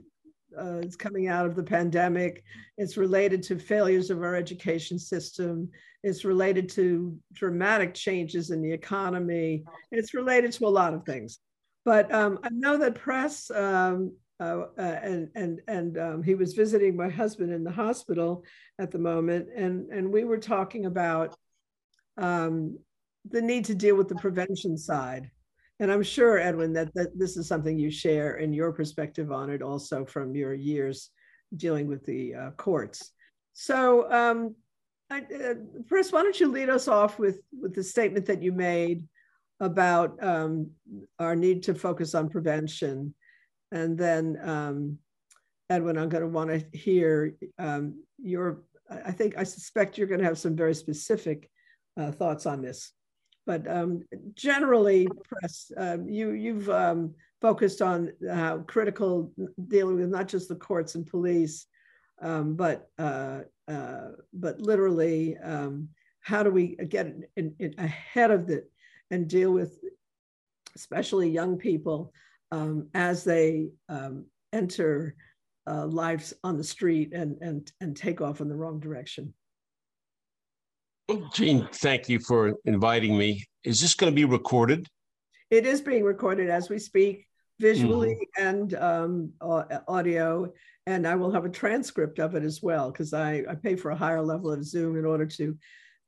uh, 0.57 0.79
is 0.79 0.95
coming 0.95 1.27
out 1.27 1.45
of 1.45 1.55
the 1.55 1.63
pandemic. 1.63 2.43
It's 2.77 2.95
related 2.97 3.43
to 3.43 3.59
failures 3.59 4.09
of 4.09 4.21
our 4.21 4.35
education 4.35 4.97
system. 4.97 5.69
It's 6.03 6.23
related 6.23 6.69
to 6.69 7.17
dramatic 7.33 7.93
changes 7.93 8.51
in 8.51 8.61
the 8.61 8.71
economy. 8.71 9.63
It's 9.91 10.13
related 10.13 10.51
to 10.53 10.67
a 10.67 10.69
lot 10.69 10.93
of 10.93 11.03
things. 11.03 11.39
But 11.85 12.11
um, 12.13 12.39
I 12.43 12.49
know 12.49 12.77
that 12.77 12.95
Pres 12.95 13.49
um, 13.51 14.13
uh, 14.39 14.63
uh, 14.77 14.81
and 14.81 15.29
and 15.35 15.61
and 15.67 15.97
um, 15.97 16.23
he 16.23 16.35
was 16.35 16.53
visiting 16.53 16.97
my 16.97 17.07
husband 17.07 17.53
in 17.53 17.63
the 17.63 17.71
hospital 17.71 18.43
at 18.79 18.91
the 18.91 18.99
moment, 18.99 19.47
and 19.55 19.89
and 19.91 20.11
we 20.11 20.25
were 20.25 20.39
talking 20.39 20.87
about 20.87 21.35
um, 22.17 22.77
the 23.29 23.41
need 23.41 23.65
to 23.65 23.75
deal 23.75 23.95
with 23.95 24.09
the 24.09 24.15
prevention 24.15 24.77
side. 24.77 25.29
And 25.79 25.91
I'm 25.91 26.03
sure, 26.03 26.39
Edwin, 26.39 26.71
that, 26.73 26.93
that 26.95 27.19
this 27.19 27.35
is 27.35 27.47
something 27.49 27.77
you 27.77 27.91
share 27.91 28.37
in 28.37 28.53
your 28.53 28.71
perspective 28.71 29.31
on 29.31 29.49
it, 29.49 29.61
also 29.61 30.05
from 30.05 30.33
your 30.33 30.53
years 30.53 31.09
dealing 31.57 31.87
with 31.87 32.05
the 32.05 32.33
uh, 32.33 32.51
courts. 32.51 33.11
So, 33.51 34.09
um, 34.09 34.55
I, 35.09 35.19
uh, 35.19 35.53
Chris, 35.87 36.11
why 36.11 36.23
don't 36.23 36.39
you 36.39 36.47
lead 36.47 36.69
us 36.69 36.87
off 36.87 37.19
with 37.19 37.39
with 37.61 37.75
the 37.75 37.83
statement 37.83 38.25
that 38.25 38.41
you 38.41 38.51
made 38.51 39.07
about 39.59 40.21
um, 40.23 40.69
our 41.19 41.35
need 41.35 41.63
to 41.63 41.73
focus 41.73 42.13
on 42.13 42.29
prevention 42.29 43.13
and 43.71 43.97
then, 43.97 44.39
um, 44.41 44.97
Edwin, 45.69 45.97
I'm 45.97 46.09
going 46.09 46.23
to 46.23 46.29
want 46.29 46.49
to 46.49 46.77
hear 46.77 47.35
um, 47.57 48.01
your, 48.17 48.63
I 48.89 49.11
think, 49.11 49.37
I 49.37 49.43
suspect 49.43 49.97
you're 49.97 50.07
going 50.07 50.21
to 50.21 50.25
have 50.25 50.37
some 50.37 50.55
very 50.55 50.75
specific 50.75 51.49
uh, 51.99 52.11
thoughts 52.11 52.45
on 52.45 52.61
this. 52.61 52.91
But 53.45 53.69
um, 53.69 54.03
generally, 54.33 55.07
Pres, 55.23 55.71
um, 55.77 56.07
you, 56.07 56.31
you've 56.31 56.69
um, 56.69 57.13
focused 57.41 57.81
on 57.81 58.11
how 58.31 58.59
critical 58.59 59.31
dealing 59.67 59.97
with 59.97 60.09
not 60.09 60.27
just 60.27 60.47
the 60.47 60.55
courts 60.55 60.95
and 60.95 61.05
police, 61.05 61.67
but, 62.21 62.89
uh, 62.97 63.41
uh, 63.67 64.07
but 64.33 64.61
literally, 64.61 65.37
um, 65.37 65.89
how 66.21 66.41
do 66.41 66.49
we 66.49 66.75
get 66.87 67.13
in, 67.35 67.53
in, 67.59 67.75
ahead 67.77 68.31
of 68.31 68.49
it 68.49 68.71
and 69.11 69.27
deal 69.27 69.51
with 69.51 69.77
especially 70.75 71.29
young 71.29 71.57
people 71.57 72.11
um, 72.51 72.87
as 72.93 73.23
they 73.23 73.69
um, 73.89 74.25
enter 74.53 75.15
uh, 75.67 75.85
lives 75.85 76.33
on 76.43 76.57
the 76.57 76.63
street 76.63 77.13
and, 77.13 77.37
and, 77.41 77.71
and 77.81 77.95
take 77.95 78.21
off 78.21 78.41
in 78.41 78.49
the 78.49 78.55
wrong 78.55 78.79
direction. 78.79 79.33
Jean, 81.33 81.67
thank 81.71 82.09
you 82.09 82.19
for 82.19 82.55
inviting 82.65 83.17
me. 83.17 83.43
Is 83.63 83.79
this 83.79 83.93
going 83.93 84.11
to 84.11 84.15
be 84.15 84.25
recorded? 84.25 84.87
It 85.51 85.65
is 85.65 85.81
being 85.81 86.03
recorded 86.03 86.49
as 86.49 86.69
we 86.69 86.79
speak, 86.79 87.27
visually 87.59 88.17
mm-hmm. 88.37 88.47
and 88.47 88.73
um, 88.73 89.31
audio. 89.87 90.51
And 90.87 91.07
I 91.07 91.15
will 91.15 91.31
have 91.31 91.45
a 91.45 91.49
transcript 91.49 92.19
of 92.19 92.35
it 92.35 92.43
as 92.43 92.61
well, 92.61 92.91
because 92.91 93.13
I, 93.13 93.43
I 93.49 93.55
pay 93.55 93.75
for 93.75 93.91
a 93.91 93.95
higher 93.95 94.21
level 94.21 94.51
of 94.51 94.63
Zoom 94.63 94.97
in 94.97 95.05
order 95.05 95.25
to 95.25 95.57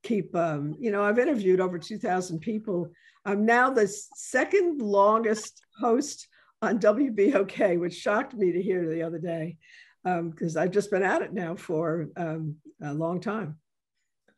keep, 0.04 0.36
um, 0.36 0.76
you 0.80 0.92
know, 0.92 1.04
I've 1.04 1.20
interviewed 1.20 1.60
over 1.60 1.78
2,000 1.78 2.40
people. 2.40 2.92
I'm 3.26 3.46
now 3.46 3.70
the 3.70 3.88
second 3.88 4.82
longest 4.82 5.62
host 5.80 6.28
on 6.62 6.80
WBOK, 6.80 7.80
which 7.80 7.94
shocked 7.94 8.34
me 8.34 8.52
to 8.52 8.62
hear 8.62 8.90
the 8.90 9.04
other 9.04 9.20
day 9.20 9.58
because 10.04 10.56
um, 10.56 10.64
I've 10.64 10.72
just 10.72 10.90
been 10.90 11.04
at 11.04 11.22
it 11.22 11.34
now 11.34 11.56
for 11.56 12.08
um, 12.16 12.56
a 12.82 12.94
long 12.94 13.20
time. 13.20 13.58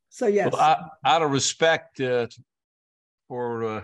So, 0.09 0.25
yes. 0.25 0.51
Well, 0.51 0.61
I, 0.61 1.07
out 1.07 1.21
of 1.21 1.31
respect 1.31 2.01
uh, 2.01 2.27
for 3.27 3.63
uh, 3.63 3.81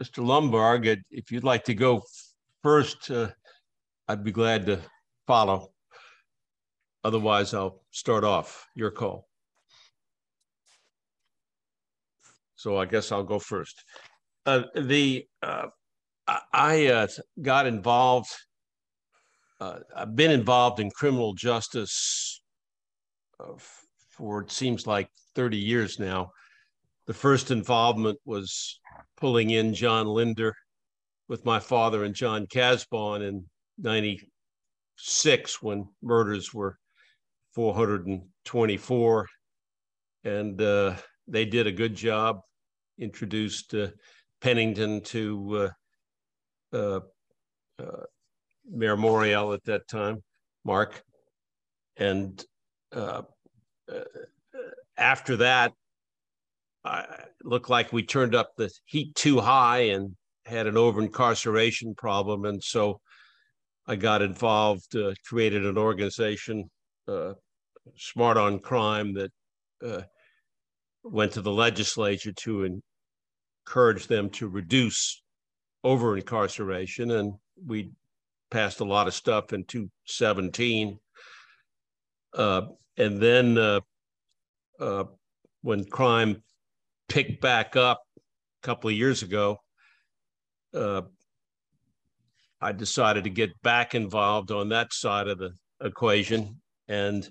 Mr. 0.00 0.24
Lombard, 0.24 1.04
if 1.10 1.30
you'd 1.30 1.44
like 1.44 1.64
to 1.64 1.74
go 1.74 2.02
first, 2.62 3.10
uh, 3.10 3.28
I'd 4.08 4.24
be 4.24 4.32
glad 4.32 4.64
to 4.66 4.80
follow. 5.26 5.72
Otherwise, 7.04 7.52
I'll 7.52 7.82
start 7.90 8.24
off. 8.24 8.66
Your 8.74 8.90
call. 8.90 9.27
So 12.58 12.76
I 12.76 12.84
guess 12.86 13.12
I'll 13.12 13.22
go 13.22 13.38
first. 13.38 13.84
Uh, 14.44 14.62
the 14.74 15.24
uh, 15.42 15.68
I 16.52 16.88
uh, 16.88 17.06
got 17.40 17.66
involved. 17.66 18.30
Uh, 19.60 19.78
I've 19.94 20.16
been 20.16 20.32
involved 20.32 20.80
in 20.80 20.90
criminal 20.90 21.34
justice 21.34 22.42
uh, 23.38 23.52
for 24.10 24.42
it 24.42 24.50
seems 24.50 24.88
like 24.88 25.08
30 25.36 25.56
years 25.56 26.00
now. 26.00 26.32
The 27.06 27.14
first 27.14 27.52
involvement 27.52 28.18
was 28.24 28.80
pulling 29.16 29.50
in 29.50 29.72
John 29.72 30.08
Linder 30.08 30.52
with 31.28 31.44
my 31.44 31.60
father 31.60 32.02
and 32.02 32.14
John 32.14 32.48
Casbon 32.48 33.22
in 33.22 33.44
96 33.78 35.62
when 35.62 35.88
murders 36.02 36.52
were 36.52 36.76
424. 37.54 39.26
And 40.24 40.60
they 41.28 41.44
did 41.44 41.66
a 41.66 41.72
good 41.72 41.94
job, 41.94 42.40
introduced 42.98 43.74
uh, 43.74 43.88
Pennington 44.40 45.02
to 45.02 45.70
uh, 46.72 46.76
uh, 46.76 47.00
uh, 47.78 48.04
Mayor 48.70 48.96
Morial 48.96 49.54
at 49.54 49.64
that 49.64 49.88
time, 49.88 50.22
Marc. 50.64 51.02
And 51.96 52.42
uh, 52.92 53.22
after 54.96 55.36
that, 55.36 55.72
looked 57.44 57.70
like 57.70 57.92
we 57.92 58.02
turned 58.02 58.34
up 58.34 58.52
the 58.56 58.70
heat 58.84 59.14
too 59.14 59.40
high 59.40 59.90
and 59.90 60.16
had 60.46 60.66
an 60.66 60.76
over 60.76 61.02
incarceration 61.02 61.94
problem. 61.94 62.44
And 62.44 62.62
so 62.62 63.00
I 63.86 63.96
got 63.96 64.22
involved, 64.22 64.96
created 65.26 65.66
an 65.66 65.76
organization, 65.76 66.70
Smart 67.96 68.36
on 68.36 68.58
Crime, 68.60 69.14
that 69.14 70.08
went 71.10 71.32
to 71.32 71.42
the 71.42 71.52
legislature 71.52 72.32
to 72.32 72.80
encourage 73.66 74.06
them 74.06 74.30
to 74.30 74.48
reduce 74.48 75.22
over 75.84 76.16
incarceration, 76.16 77.10
and 77.12 77.34
we 77.66 77.90
passed 78.50 78.80
a 78.80 78.84
lot 78.84 79.06
of 79.06 79.14
stuff 79.14 79.52
in 79.52 79.64
2017. 79.64 80.98
Uh, 82.34 82.62
and 82.96 83.20
then 83.20 83.56
uh, 83.56 83.80
uh, 84.80 85.04
when 85.62 85.84
crime 85.84 86.42
picked 87.08 87.40
back 87.40 87.76
up 87.76 88.02
a 88.16 88.66
couple 88.66 88.90
of 88.90 88.96
years 88.96 89.22
ago, 89.22 89.58
uh, 90.74 91.02
I 92.60 92.72
decided 92.72 93.24
to 93.24 93.30
get 93.30 93.50
back 93.62 93.94
involved 93.94 94.50
on 94.50 94.68
that 94.70 94.92
side 94.92 95.28
of 95.28 95.38
the 95.38 95.52
equation 95.80 96.60
and 96.88 97.28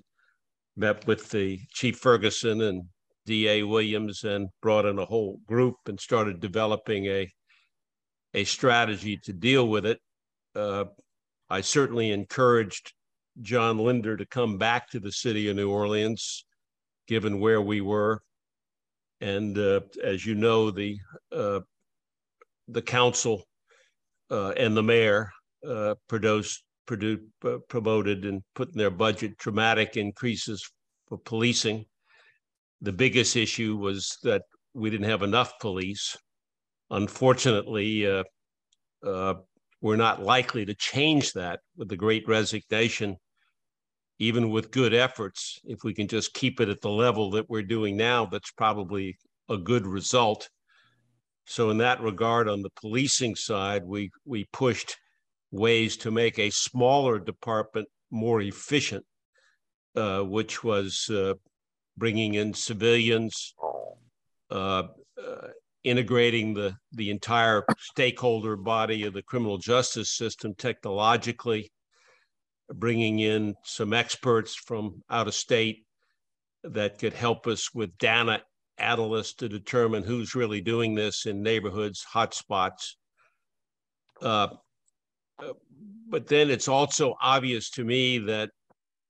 met 0.76 1.06
with 1.06 1.30
the 1.30 1.58
Chief 1.70 1.98
Ferguson 1.98 2.62
and 2.62 2.84
DA 3.28 3.62
Williams 3.62 4.24
and 4.24 4.48
brought 4.62 4.86
in 4.86 4.98
a 4.98 5.04
whole 5.04 5.38
group 5.46 5.76
and 5.86 6.00
started 6.00 6.40
developing 6.40 7.04
a 7.06 7.30
a 8.32 8.44
strategy 8.44 9.18
to 9.18 9.34
deal 9.34 9.68
with 9.68 9.84
it. 9.84 10.00
Uh, 10.54 10.86
I 11.50 11.60
certainly 11.60 12.10
encouraged 12.10 12.94
John 13.42 13.78
Linder 13.78 14.16
to 14.16 14.24
come 14.24 14.56
back 14.56 14.88
to 14.90 15.00
the 15.00 15.12
city 15.12 15.48
of 15.48 15.56
New 15.56 15.70
Orleans, 15.70 16.46
given 17.06 17.38
where 17.38 17.60
we 17.60 17.82
were. 17.82 18.22
And 19.20 19.58
uh, 19.58 19.80
as 20.02 20.24
you 20.24 20.34
know, 20.34 20.70
the 20.70 20.98
uh, 21.30 21.60
the 22.66 22.82
council 22.82 23.46
uh, 24.30 24.50
and 24.50 24.74
the 24.74 24.82
mayor 24.82 25.30
uh, 25.68 25.96
produced, 26.08 26.62
produced 26.86 27.24
uh, 27.44 27.58
promoted 27.68 28.24
and 28.24 28.42
put 28.54 28.72
in 28.72 28.78
their 28.78 28.90
budget 28.90 29.36
dramatic 29.36 29.98
increases 29.98 30.66
for 31.08 31.18
policing. 31.18 31.84
The 32.80 32.92
biggest 32.92 33.36
issue 33.36 33.76
was 33.76 34.18
that 34.22 34.42
we 34.74 34.90
didn't 34.90 35.08
have 35.10 35.22
enough 35.22 35.58
police 35.60 36.16
Unfortunately, 36.90 38.06
uh, 38.06 38.24
uh, 39.04 39.34
we're 39.80 39.96
not 39.96 40.22
likely 40.22 40.64
to 40.64 40.74
change 40.74 41.32
that 41.34 41.60
with 41.76 41.88
the 41.88 41.96
great 41.96 42.26
resignation, 42.26 43.16
even 44.18 44.50
with 44.50 44.70
good 44.70 44.94
efforts. 44.94 45.60
If 45.64 45.84
we 45.84 45.92
can 45.92 46.08
just 46.08 46.32
keep 46.32 46.60
it 46.60 46.68
at 46.68 46.80
the 46.80 46.90
level 46.90 47.30
that 47.32 47.48
we're 47.48 47.62
doing 47.62 47.96
now, 47.96 48.26
that's 48.26 48.50
probably 48.52 49.18
a 49.48 49.58
good 49.58 49.86
result. 49.86 50.48
So, 51.46 51.70
in 51.70 51.78
that 51.78 52.00
regard, 52.00 52.48
on 52.48 52.62
the 52.62 52.70
policing 52.70 53.36
side, 53.36 53.84
we, 53.84 54.10
we 54.24 54.46
pushed 54.52 54.96
ways 55.50 55.96
to 55.98 56.10
make 56.10 56.38
a 56.38 56.50
smaller 56.50 57.18
department 57.18 57.88
more 58.10 58.40
efficient, 58.40 59.04
uh, 59.94 60.22
which 60.22 60.64
was 60.64 61.08
uh, 61.10 61.34
bringing 61.98 62.34
in 62.34 62.54
civilians, 62.54 63.54
uh, 64.50 64.84
uh 65.22 65.48
integrating 65.84 66.54
the 66.54 66.76
the 66.92 67.10
entire 67.10 67.64
stakeholder 67.78 68.56
body 68.56 69.04
of 69.04 69.14
the 69.14 69.22
criminal 69.22 69.58
justice 69.58 70.10
system 70.10 70.54
technologically, 70.54 71.70
bringing 72.72 73.18
in 73.20 73.54
some 73.64 73.92
experts 73.92 74.54
from 74.54 75.02
out 75.10 75.28
of 75.28 75.34
state 75.34 75.84
that 76.64 76.98
could 76.98 77.12
help 77.12 77.46
us 77.46 77.72
with 77.74 77.96
data 77.98 78.42
analysts 78.78 79.34
to 79.34 79.48
determine 79.48 80.02
who's 80.02 80.34
really 80.34 80.60
doing 80.60 80.94
this 80.94 81.26
in 81.26 81.42
neighborhoods, 81.42 82.04
hotspots. 82.12 82.94
Uh, 84.22 84.48
uh, 85.40 85.52
but 86.08 86.26
then 86.26 86.50
it's 86.50 86.68
also 86.68 87.16
obvious 87.20 87.70
to 87.70 87.84
me 87.84 88.18
that 88.18 88.50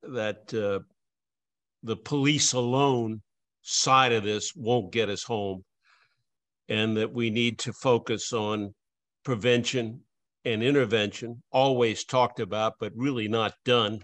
that 0.03 0.53
uh, 0.55 0.80
the 1.82 1.96
police 1.96 2.52
alone 2.52 3.22
side 3.62 4.12
of 4.12 4.24
this 4.24 4.52
won't 4.54 4.92
get 4.92 5.08
us 5.08 5.22
home, 5.22 5.64
and 6.68 6.96
that 6.96 7.12
we 7.12 7.30
need 7.30 7.58
to 7.60 7.72
focus 7.72 8.32
on 8.32 8.74
prevention 9.24 10.00
and 10.44 10.62
intervention, 10.62 11.42
always 11.50 12.04
talked 12.04 12.40
about, 12.40 12.74
but 12.80 12.92
really 12.96 13.28
not 13.28 13.54
done. 13.64 14.00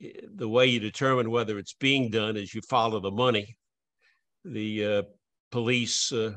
The 0.00 0.48
way 0.48 0.66
you 0.66 0.80
determine 0.80 1.30
whether 1.30 1.58
it's 1.58 1.74
being 1.74 2.10
done 2.10 2.36
is 2.36 2.54
you 2.54 2.60
follow 2.68 3.00
the 3.00 3.10
money. 3.10 3.56
The 4.44 4.84
uh, 4.84 5.02
police, 5.50 6.12
uh, 6.12 6.32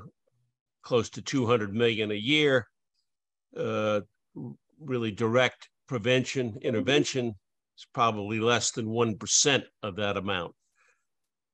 close 0.84 1.10
to 1.12 1.22
200 1.22 1.74
million 1.74 2.12
a 2.12 2.16
year, 2.16 2.68
uh, 3.58 4.02
really 4.80 5.12
direct 5.12 5.70
prevention, 5.88 6.58
intervention 6.62 7.34
is 7.78 7.86
probably 7.94 8.40
less 8.40 8.72
than 8.72 8.88
1% 8.88 9.64
of 9.84 9.96
that 9.96 10.18
amount. 10.18 10.54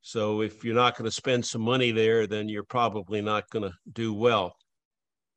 So 0.02 0.42
if 0.42 0.64
you're 0.64 0.76
not 0.76 0.98
going 0.98 1.10
to 1.10 1.16
spend 1.16 1.46
some 1.46 1.62
money 1.62 1.92
there, 1.92 2.28
then 2.28 2.50
you're 2.50 2.64
probably 2.64 3.22
not 3.22 3.50
going 3.50 3.64
to 3.64 3.76
do 3.92 4.14
well. 4.14 4.56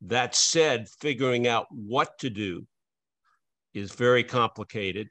That 0.03 0.35
said, 0.35 0.89
figuring 1.01 1.47
out 1.47 1.67
what 1.71 2.19
to 2.19 2.31
do 2.31 2.67
is 3.75 3.93
very 3.93 4.25
complicated. 4.25 5.09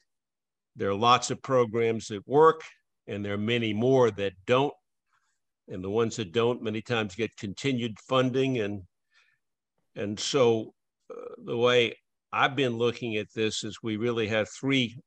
There 0.76 0.90
are 0.90 0.96
lots 0.96 1.32
of 1.32 1.42
programs 1.42 2.08
that 2.08 2.28
work, 2.28 2.62
and 3.08 3.24
there 3.24 3.34
are 3.34 3.38
many 3.38 3.74
more 3.74 4.12
that 4.12 4.34
don't. 4.46 4.74
And 5.68 5.84
the 5.84 5.90
ones 5.90 6.18
that 6.18 6.32
don't 6.32 6.62
many 6.62 6.82
times 6.82 7.16
get 7.16 7.36
continued 7.38 7.98
funding. 8.08 8.60
And, 8.60 8.84
and 9.96 10.20
so 10.20 10.74
uh, 11.10 11.36
the 11.44 11.58
way 11.58 11.96
I've 12.32 12.56
been 12.56 12.78
looking 12.78 13.16
at 13.16 13.34
this 13.34 13.64
is 13.64 13.80
we 13.82 13.96
really 13.96 14.28
have 14.28 14.50
three, 14.50 14.98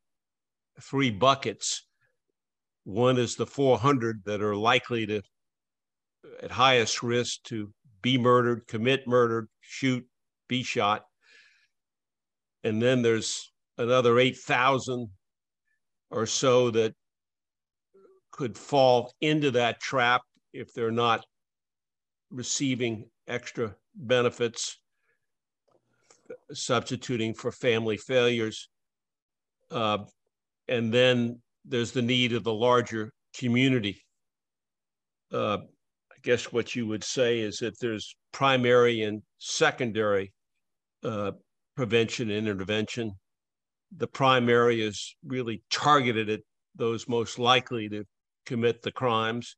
three 0.83 1.11
buckets. 1.11 1.87
One 2.85 3.19
is 3.19 3.37
the 3.37 3.47
400 3.47 4.23
that 4.25 4.43
are 4.43 4.57
likely 4.57 5.07
to, 5.07 5.23
at 6.43 6.51
highest 6.51 7.03
risk 7.03 7.43
to 7.45 7.73
be 8.03 8.19
murdered, 8.19 8.67
commit 8.67 9.07
murder, 9.07 9.49
shoot, 9.61 10.07
be 10.49 10.63
shot. 10.63 11.05
And 12.65 12.81
then 12.81 13.03
there's 13.03 13.53
another 13.77 14.19
8,000 14.19 15.09
or 16.11 16.27
so 16.27 16.71
that 16.71 16.95
could 18.33 18.57
fall 18.57 19.13
into 19.21 19.51
that 19.51 19.81
trap 19.81 20.23
if 20.53 20.73
they're 20.73 20.91
not 20.91 21.25
receiving 22.31 23.09
extra 23.27 23.75
benefits, 23.95 24.79
substituting 26.53 27.35
for 27.35 27.53
family 27.53 27.97
failures. 27.97 28.69
Uh, 29.71 29.99
and 30.69 30.93
then 30.93 31.41
there's 31.65 31.93
the 31.93 32.03
need 32.03 32.33
of 32.33 32.45
the 32.45 32.53
larger 32.53 33.13
community. 33.37 34.03
Uh, 35.33 35.59
I 36.11 36.17
guess 36.23 36.53
what 36.53 36.75
you 36.75 36.87
would 36.87 37.05
say 37.05 37.41
is 37.41 37.59
that 37.59 37.79
there's 37.81 38.17
primary 38.33 39.03
and 39.03 39.23
secondary 39.39 40.33
uh, 41.05 41.33
prevention 41.77 42.31
and 42.31 42.49
intervention. 42.49 43.13
The 43.97 44.07
primary 44.07 44.83
is 44.83 45.15
really 45.25 45.63
targeted 45.71 46.29
at 46.29 46.41
those 46.75 47.09
most 47.09 47.39
likely 47.39 47.89
to 47.89 48.05
commit 48.47 48.83
the 48.83 48.93
crimes. 48.93 49.57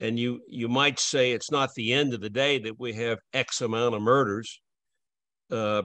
And 0.00 0.18
you 0.18 0.40
you 0.48 0.68
might 0.68 0.98
say 0.98 1.30
it's 1.30 1.50
not 1.50 1.74
the 1.74 1.92
end 1.92 2.12
of 2.12 2.20
the 2.20 2.30
day 2.30 2.58
that 2.58 2.78
we 2.78 2.92
have 2.94 3.18
X 3.32 3.60
amount 3.60 3.94
of 3.94 4.02
murders. 4.02 4.60
Uh, 5.50 5.82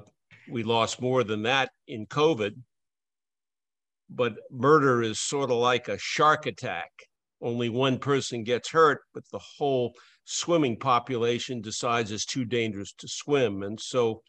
we 0.49 0.63
lost 0.63 1.01
more 1.01 1.23
than 1.23 1.43
that 1.43 1.69
in 1.87 2.07
COVID. 2.07 2.55
But 4.09 4.35
murder 4.51 5.01
is 5.01 5.19
sort 5.19 5.51
of 5.51 5.57
like 5.57 5.87
a 5.87 5.97
shark 5.97 6.45
attack 6.45 6.91
only 7.41 7.69
one 7.69 7.99
person 7.99 8.43
gets 8.43 8.71
hurt, 8.71 9.01
but 9.13 9.23
the 9.31 9.41
whole 9.57 9.93
swimming 10.25 10.77
population 10.77 11.61
decides 11.61 12.11
it's 12.11 12.25
too 12.25 12.45
dangerous 12.45 12.93
to 12.93 13.07
swim. 13.07 13.63
And 13.63 13.79
so 13.79 14.21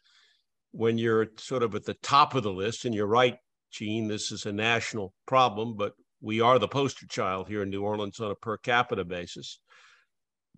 when 0.71 0.97
you're 0.97 1.27
sort 1.37 1.63
of 1.63 1.73
at 1.75 1.85
the 1.85 1.95
top 1.95 2.35
of 2.35 2.43
the 2.43 2.53
list, 2.53 2.85
and 2.85 2.93
you're 2.93 3.07
right, 3.07 3.35
Gene, 3.71 4.07
this 4.07 4.31
is 4.31 4.45
a 4.45 4.51
national 4.51 5.13
problem, 5.25 5.75
but 5.75 5.93
we 6.21 6.41
are 6.41 6.59
the 6.59 6.67
poster 6.67 7.07
child 7.07 7.47
here 7.47 7.63
in 7.63 7.69
New 7.69 7.83
Orleans 7.83 8.19
on 8.19 8.31
a 8.31 8.35
per 8.35 8.57
capita 8.57 9.05
basis. 9.05 9.59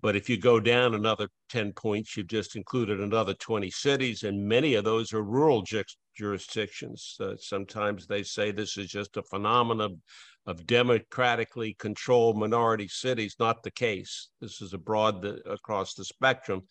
But 0.01 0.15
if 0.15 0.29
you 0.29 0.37
go 0.37 0.59
down 0.59 0.95
another 0.95 1.29
10 1.49 1.73
points, 1.73 2.17
you've 2.17 2.27
just 2.27 2.55
included 2.55 2.99
another 2.99 3.35
20 3.35 3.69
cities, 3.69 4.23
and 4.23 4.47
many 4.47 4.73
of 4.73 4.83
those 4.83 5.13
are 5.13 5.21
rural 5.21 5.61
ju- 5.61 5.83
jurisdictions. 6.17 7.15
Uh, 7.19 7.35
sometimes 7.37 8.07
they 8.07 8.23
say 8.23 8.51
this 8.51 8.77
is 8.77 8.87
just 8.87 9.17
a 9.17 9.23
phenomenon 9.23 10.01
of 10.47 10.65
democratically 10.65 11.75
controlled 11.75 12.37
minority 12.37 12.87
cities. 12.87 13.35
Not 13.39 13.61
the 13.61 13.71
case. 13.71 14.29
This 14.41 14.61
is 14.61 14.73
abroad 14.73 15.21
the, 15.21 15.39
across 15.49 15.93
the 15.93 16.03
spectrum. 16.03 16.63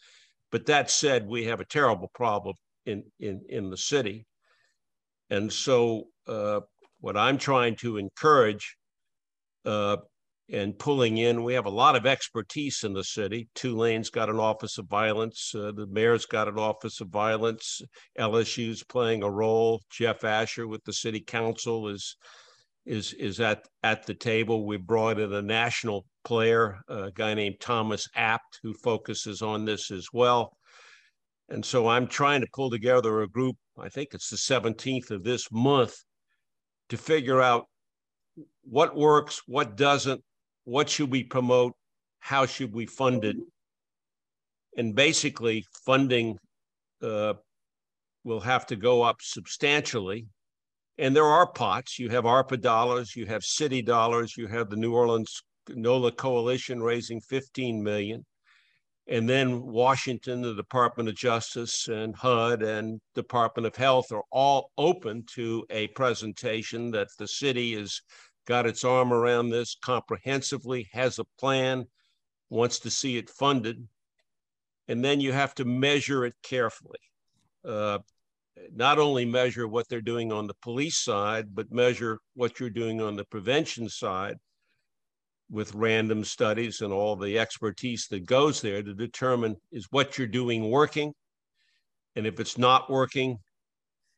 But 0.50 0.66
that 0.66 0.90
said, 0.90 1.26
we 1.26 1.44
have 1.44 1.60
a 1.60 1.64
terrible 1.64 2.10
problem 2.12 2.56
in, 2.84 3.04
in, 3.20 3.42
in 3.48 3.70
the 3.70 3.76
city. 3.76 4.26
And 5.30 5.52
so, 5.52 6.08
uh, 6.26 6.60
what 6.98 7.16
I'm 7.16 7.38
trying 7.38 7.76
to 7.76 7.96
encourage 7.96 8.76
uh, 9.64 9.98
and 10.52 10.78
pulling 10.78 11.18
in, 11.18 11.44
we 11.44 11.54
have 11.54 11.66
a 11.66 11.70
lot 11.70 11.94
of 11.94 12.06
expertise 12.06 12.82
in 12.82 12.92
the 12.92 13.04
city. 13.04 13.48
Tulane's 13.54 14.10
got 14.10 14.28
an 14.28 14.40
office 14.40 14.78
of 14.78 14.86
violence. 14.86 15.52
Uh, 15.54 15.72
the 15.72 15.86
mayor's 15.86 16.26
got 16.26 16.48
an 16.48 16.58
office 16.58 17.00
of 17.00 17.08
violence. 17.08 17.80
LSU's 18.18 18.82
playing 18.82 19.22
a 19.22 19.30
role. 19.30 19.80
Jeff 19.90 20.24
Asher 20.24 20.66
with 20.66 20.82
the 20.84 20.92
city 20.92 21.20
council 21.20 21.88
is 21.88 22.16
is 22.86 23.12
is 23.14 23.40
at 23.40 23.66
at 23.82 24.06
the 24.06 24.14
table. 24.14 24.66
We 24.66 24.76
brought 24.76 25.20
in 25.20 25.32
a 25.32 25.42
national 25.42 26.06
player, 26.24 26.78
a 26.88 27.10
guy 27.12 27.34
named 27.34 27.56
Thomas 27.60 28.08
Abt, 28.16 28.40
who 28.62 28.74
focuses 28.74 29.42
on 29.42 29.64
this 29.64 29.90
as 29.90 30.08
well. 30.12 30.56
And 31.48 31.64
so 31.64 31.88
I'm 31.88 32.06
trying 32.06 32.40
to 32.40 32.46
pull 32.54 32.70
together 32.70 33.22
a 33.22 33.28
group. 33.28 33.56
I 33.78 33.88
think 33.88 34.10
it's 34.12 34.30
the 34.30 34.36
17th 34.36 35.10
of 35.10 35.24
this 35.24 35.48
month 35.50 35.96
to 36.88 36.96
figure 36.96 37.40
out 37.40 37.66
what 38.62 38.96
works, 38.96 39.42
what 39.46 39.76
doesn't, 39.76 40.22
what 40.70 40.88
should 40.88 41.10
we 41.10 41.24
promote, 41.24 41.74
how 42.20 42.46
should 42.46 42.72
we 42.72 42.86
fund 42.86 43.24
it, 43.24 43.36
and 44.76 44.94
basically 44.94 45.64
funding 45.84 46.38
uh, 47.02 47.34
will 48.24 48.40
have 48.40 48.66
to 48.66 48.76
go 48.76 49.02
up 49.02 49.16
substantially 49.20 50.26
and 51.00 51.16
there 51.16 51.24
are 51.24 51.46
pots. 51.46 51.98
You 51.98 52.10
have 52.10 52.24
ARPA 52.24 52.60
dollars, 52.60 53.16
you 53.16 53.24
have 53.24 53.42
city 53.42 53.80
dollars, 53.80 54.36
you 54.36 54.46
have 54.48 54.68
the 54.68 54.76
New 54.76 54.94
Orleans 54.94 55.42
NOLA 55.70 56.12
Coalition 56.12 56.82
raising 56.82 57.22
15 57.22 57.82
million. 57.82 58.26
And 59.08 59.26
then 59.26 59.62
Washington, 59.62 60.42
the 60.42 60.54
Department 60.54 61.08
of 61.08 61.14
Justice, 61.14 61.88
and 61.88 62.14
HUD 62.14 62.62
and 62.62 63.00
Department 63.14 63.66
of 63.66 63.74
Health 63.74 64.12
are 64.12 64.24
all 64.30 64.72
open 64.76 65.24
to 65.34 65.64
a 65.70 65.86
presentation 65.88 66.90
that 66.90 67.08
the 67.18 67.26
city 67.26 67.74
has 67.76 68.02
got 68.50 68.66
its 68.66 68.82
arm 68.82 69.12
around 69.12 69.48
this 69.48 69.76
comprehensively, 69.80 70.88
has 70.90 71.20
a 71.20 71.24
plan, 71.38 71.86
wants 72.48 72.80
to 72.80 72.90
see 72.90 73.16
it 73.16 73.30
funded. 73.30 73.86
And 74.88 75.04
then 75.04 75.20
you 75.20 75.30
have 75.32 75.54
to 75.54 75.64
measure 75.64 76.24
it 76.24 76.34
carefully. 76.42 76.98
Uh, 77.64 78.00
not 78.74 78.98
only 78.98 79.24
measure 79.24 79.68
what 79.68 79.88
they're 79.88 80.00
doing 80.00 80.32
on 80.32 80.48
the 80.48 80.56
police 80.62 80.98
side, 80.98 81.54
but 81.54 81.70
measure 81.70 82.18
what 82.34 82.58
you're 82.58 82.70
doing 82.70 83.00
on 83.00 83.14
the 83.14 83.24
prevention 83.26 83.88
side 83.88 84.34
with 85.48 85.72
random 85.72 86.24
studies 86.24 86.80
and 86.80 86.92
all 86.92 87.14
the 87.14 87.38
expertise 87.38 88.08
that 88.08 88.26
goes 88.26 88.60
there 88.60 88.82
to 88.82 88.94
determine 88.94 89.54
is 89.70 89.86
what 89.92 90.18
you're 90.18 90.26
doing 90.26 90.68
working. 90.68 91.12
And 92.16 92.26
if 92.26 92.40
it's 92.40 92.58
not 92.58 92.90
working, 92.90 93.38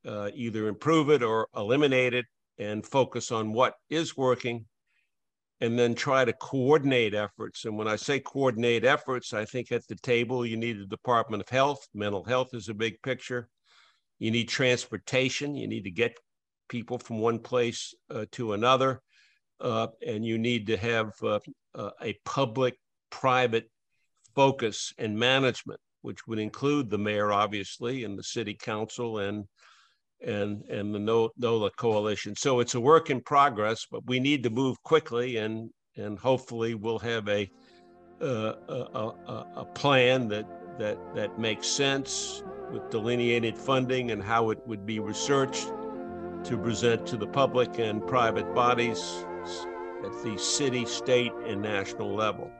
uh, 0.07 0.30
either 0.35 0.68
improve 0.68 1.11
it 1.11 1.22
or 1.22 1.49
eliminate 1.55 2.14
it 2.14 2.24
and 2.62 2.86
focus 2.86 3.30
on 3.30 3.52
what 3.52 3.74
is 3.90 4.16
working 4.16 4.66
and 5.60 5.78
then 5.78 5.94
try 5.94 6.24
to 6.24 6.32
coordinate 6.32 7.14
efforts. 7.14 7.64
And 7.64 7.78
when 7.78 7.86
I 7.86 7.96
say 7.96 8.18
coordinate 8.18 8.84
efforts, 8.84 9.32
I 9.32 9.44
think 9.44 9.70
at 9.70 9.86
the 9.86 9.94
table 9.96 10.44
you 10.44 10.56
need 10.56 10.80
the 10.80 10.86
Department 10.86 11.40
of 11.40 11.48
Health. 11.48 11.86
Mental 11.94 12.24
health 12.24 12.48
is 12.52 12.68
a 12.68 12.74
big 12.74 13.00
picture. 13.02 13.48
You 14.18 14.30
need 14.30 14.48
transportation. 14.48 15.54
You 15.54 15.68
need 15.68 15.84
to 15.84 15.90
get 15.90 16.18
people 16.68 16.98
from 16.98 17.18
one 17.18 17.38
place 17.38 17.94
uh, 18.10 18.24
to 18.32 18.54
another. 18.54 19.02
Uh, 19.60 19.86
and 20.04 20.26
you 20.26 20.36
need 20.38 20.66
to 20.66 20.76
have 20.76 21.12
uh, 21.22 21.38
uh 21.76 21.90
a 22.00 22.18
public 22.24 22.74
private 23.10 23.70
focus 24.34 24.92
and 24.98 25.16
management, 25.16 25.78
which 26.00 26.26
would 26.26 26.40
include 26.40 26.90
the 26.90 26.98
mayor, 26.98 27.32
obviously, 27.32 28.02
and 28.02 28.18
the 28.18 28.24
city 28.24 28.54
council 28.54 29.18
and 29.18 29.44
and 30.25 30.62
and 30.68 30.95
the 30.95 31.31
NOLA 31.39 31.70
coalition. 31.77 32.35
So 32.37 32.61
it's 32.61 32.75
a 32.75 32.81
work 32.81 33.11
in 33.11 33.20
progress, 33.20 33.87
but 33.91 34.07
we 34.07 34.20
need 34.20 34.43
to 34.45 34.51
move 34.51 34.83
quickly, 34.83 35.37
and 35.37 35.70
and 35.97 36.18
hopefully 36.18 36.75
we'll 36.75 36.99
have 36.99 37.29
a 37.29 37.49
uh, 38.20 38.55
a, 38.68 39.12
a, 39.27 39.47
a 39.57 39.64
plan 39.75 40.29
that 40.29 40.47
that 40.79 40.99
that 41.14 41.39
makes 41.39 41.66
sense 41.66 42.43
with 42.70 42.89
delineated 42.91 43.59
funding 43.59 44.11
and 44.11 44.23
how 44.23 44.51
it 44.51 44.59
would 44.66 44.87
be 44.87 45.01
researched 45.01 45.73
to 46.45 46.59
present 46.59 47.07
to 47.07 47.16
the 47.16 47.27
public 47.27 47.79
and 47.79 48.07
private 48.07 48.53
bodies 48.55 49.25
at 50.05 50.23
the 50.25 50.37
city, 50.39 50.85
state, 50.85 51.33
and 51.47 51.62
national 51.62 52.14
level. 52.14 52.51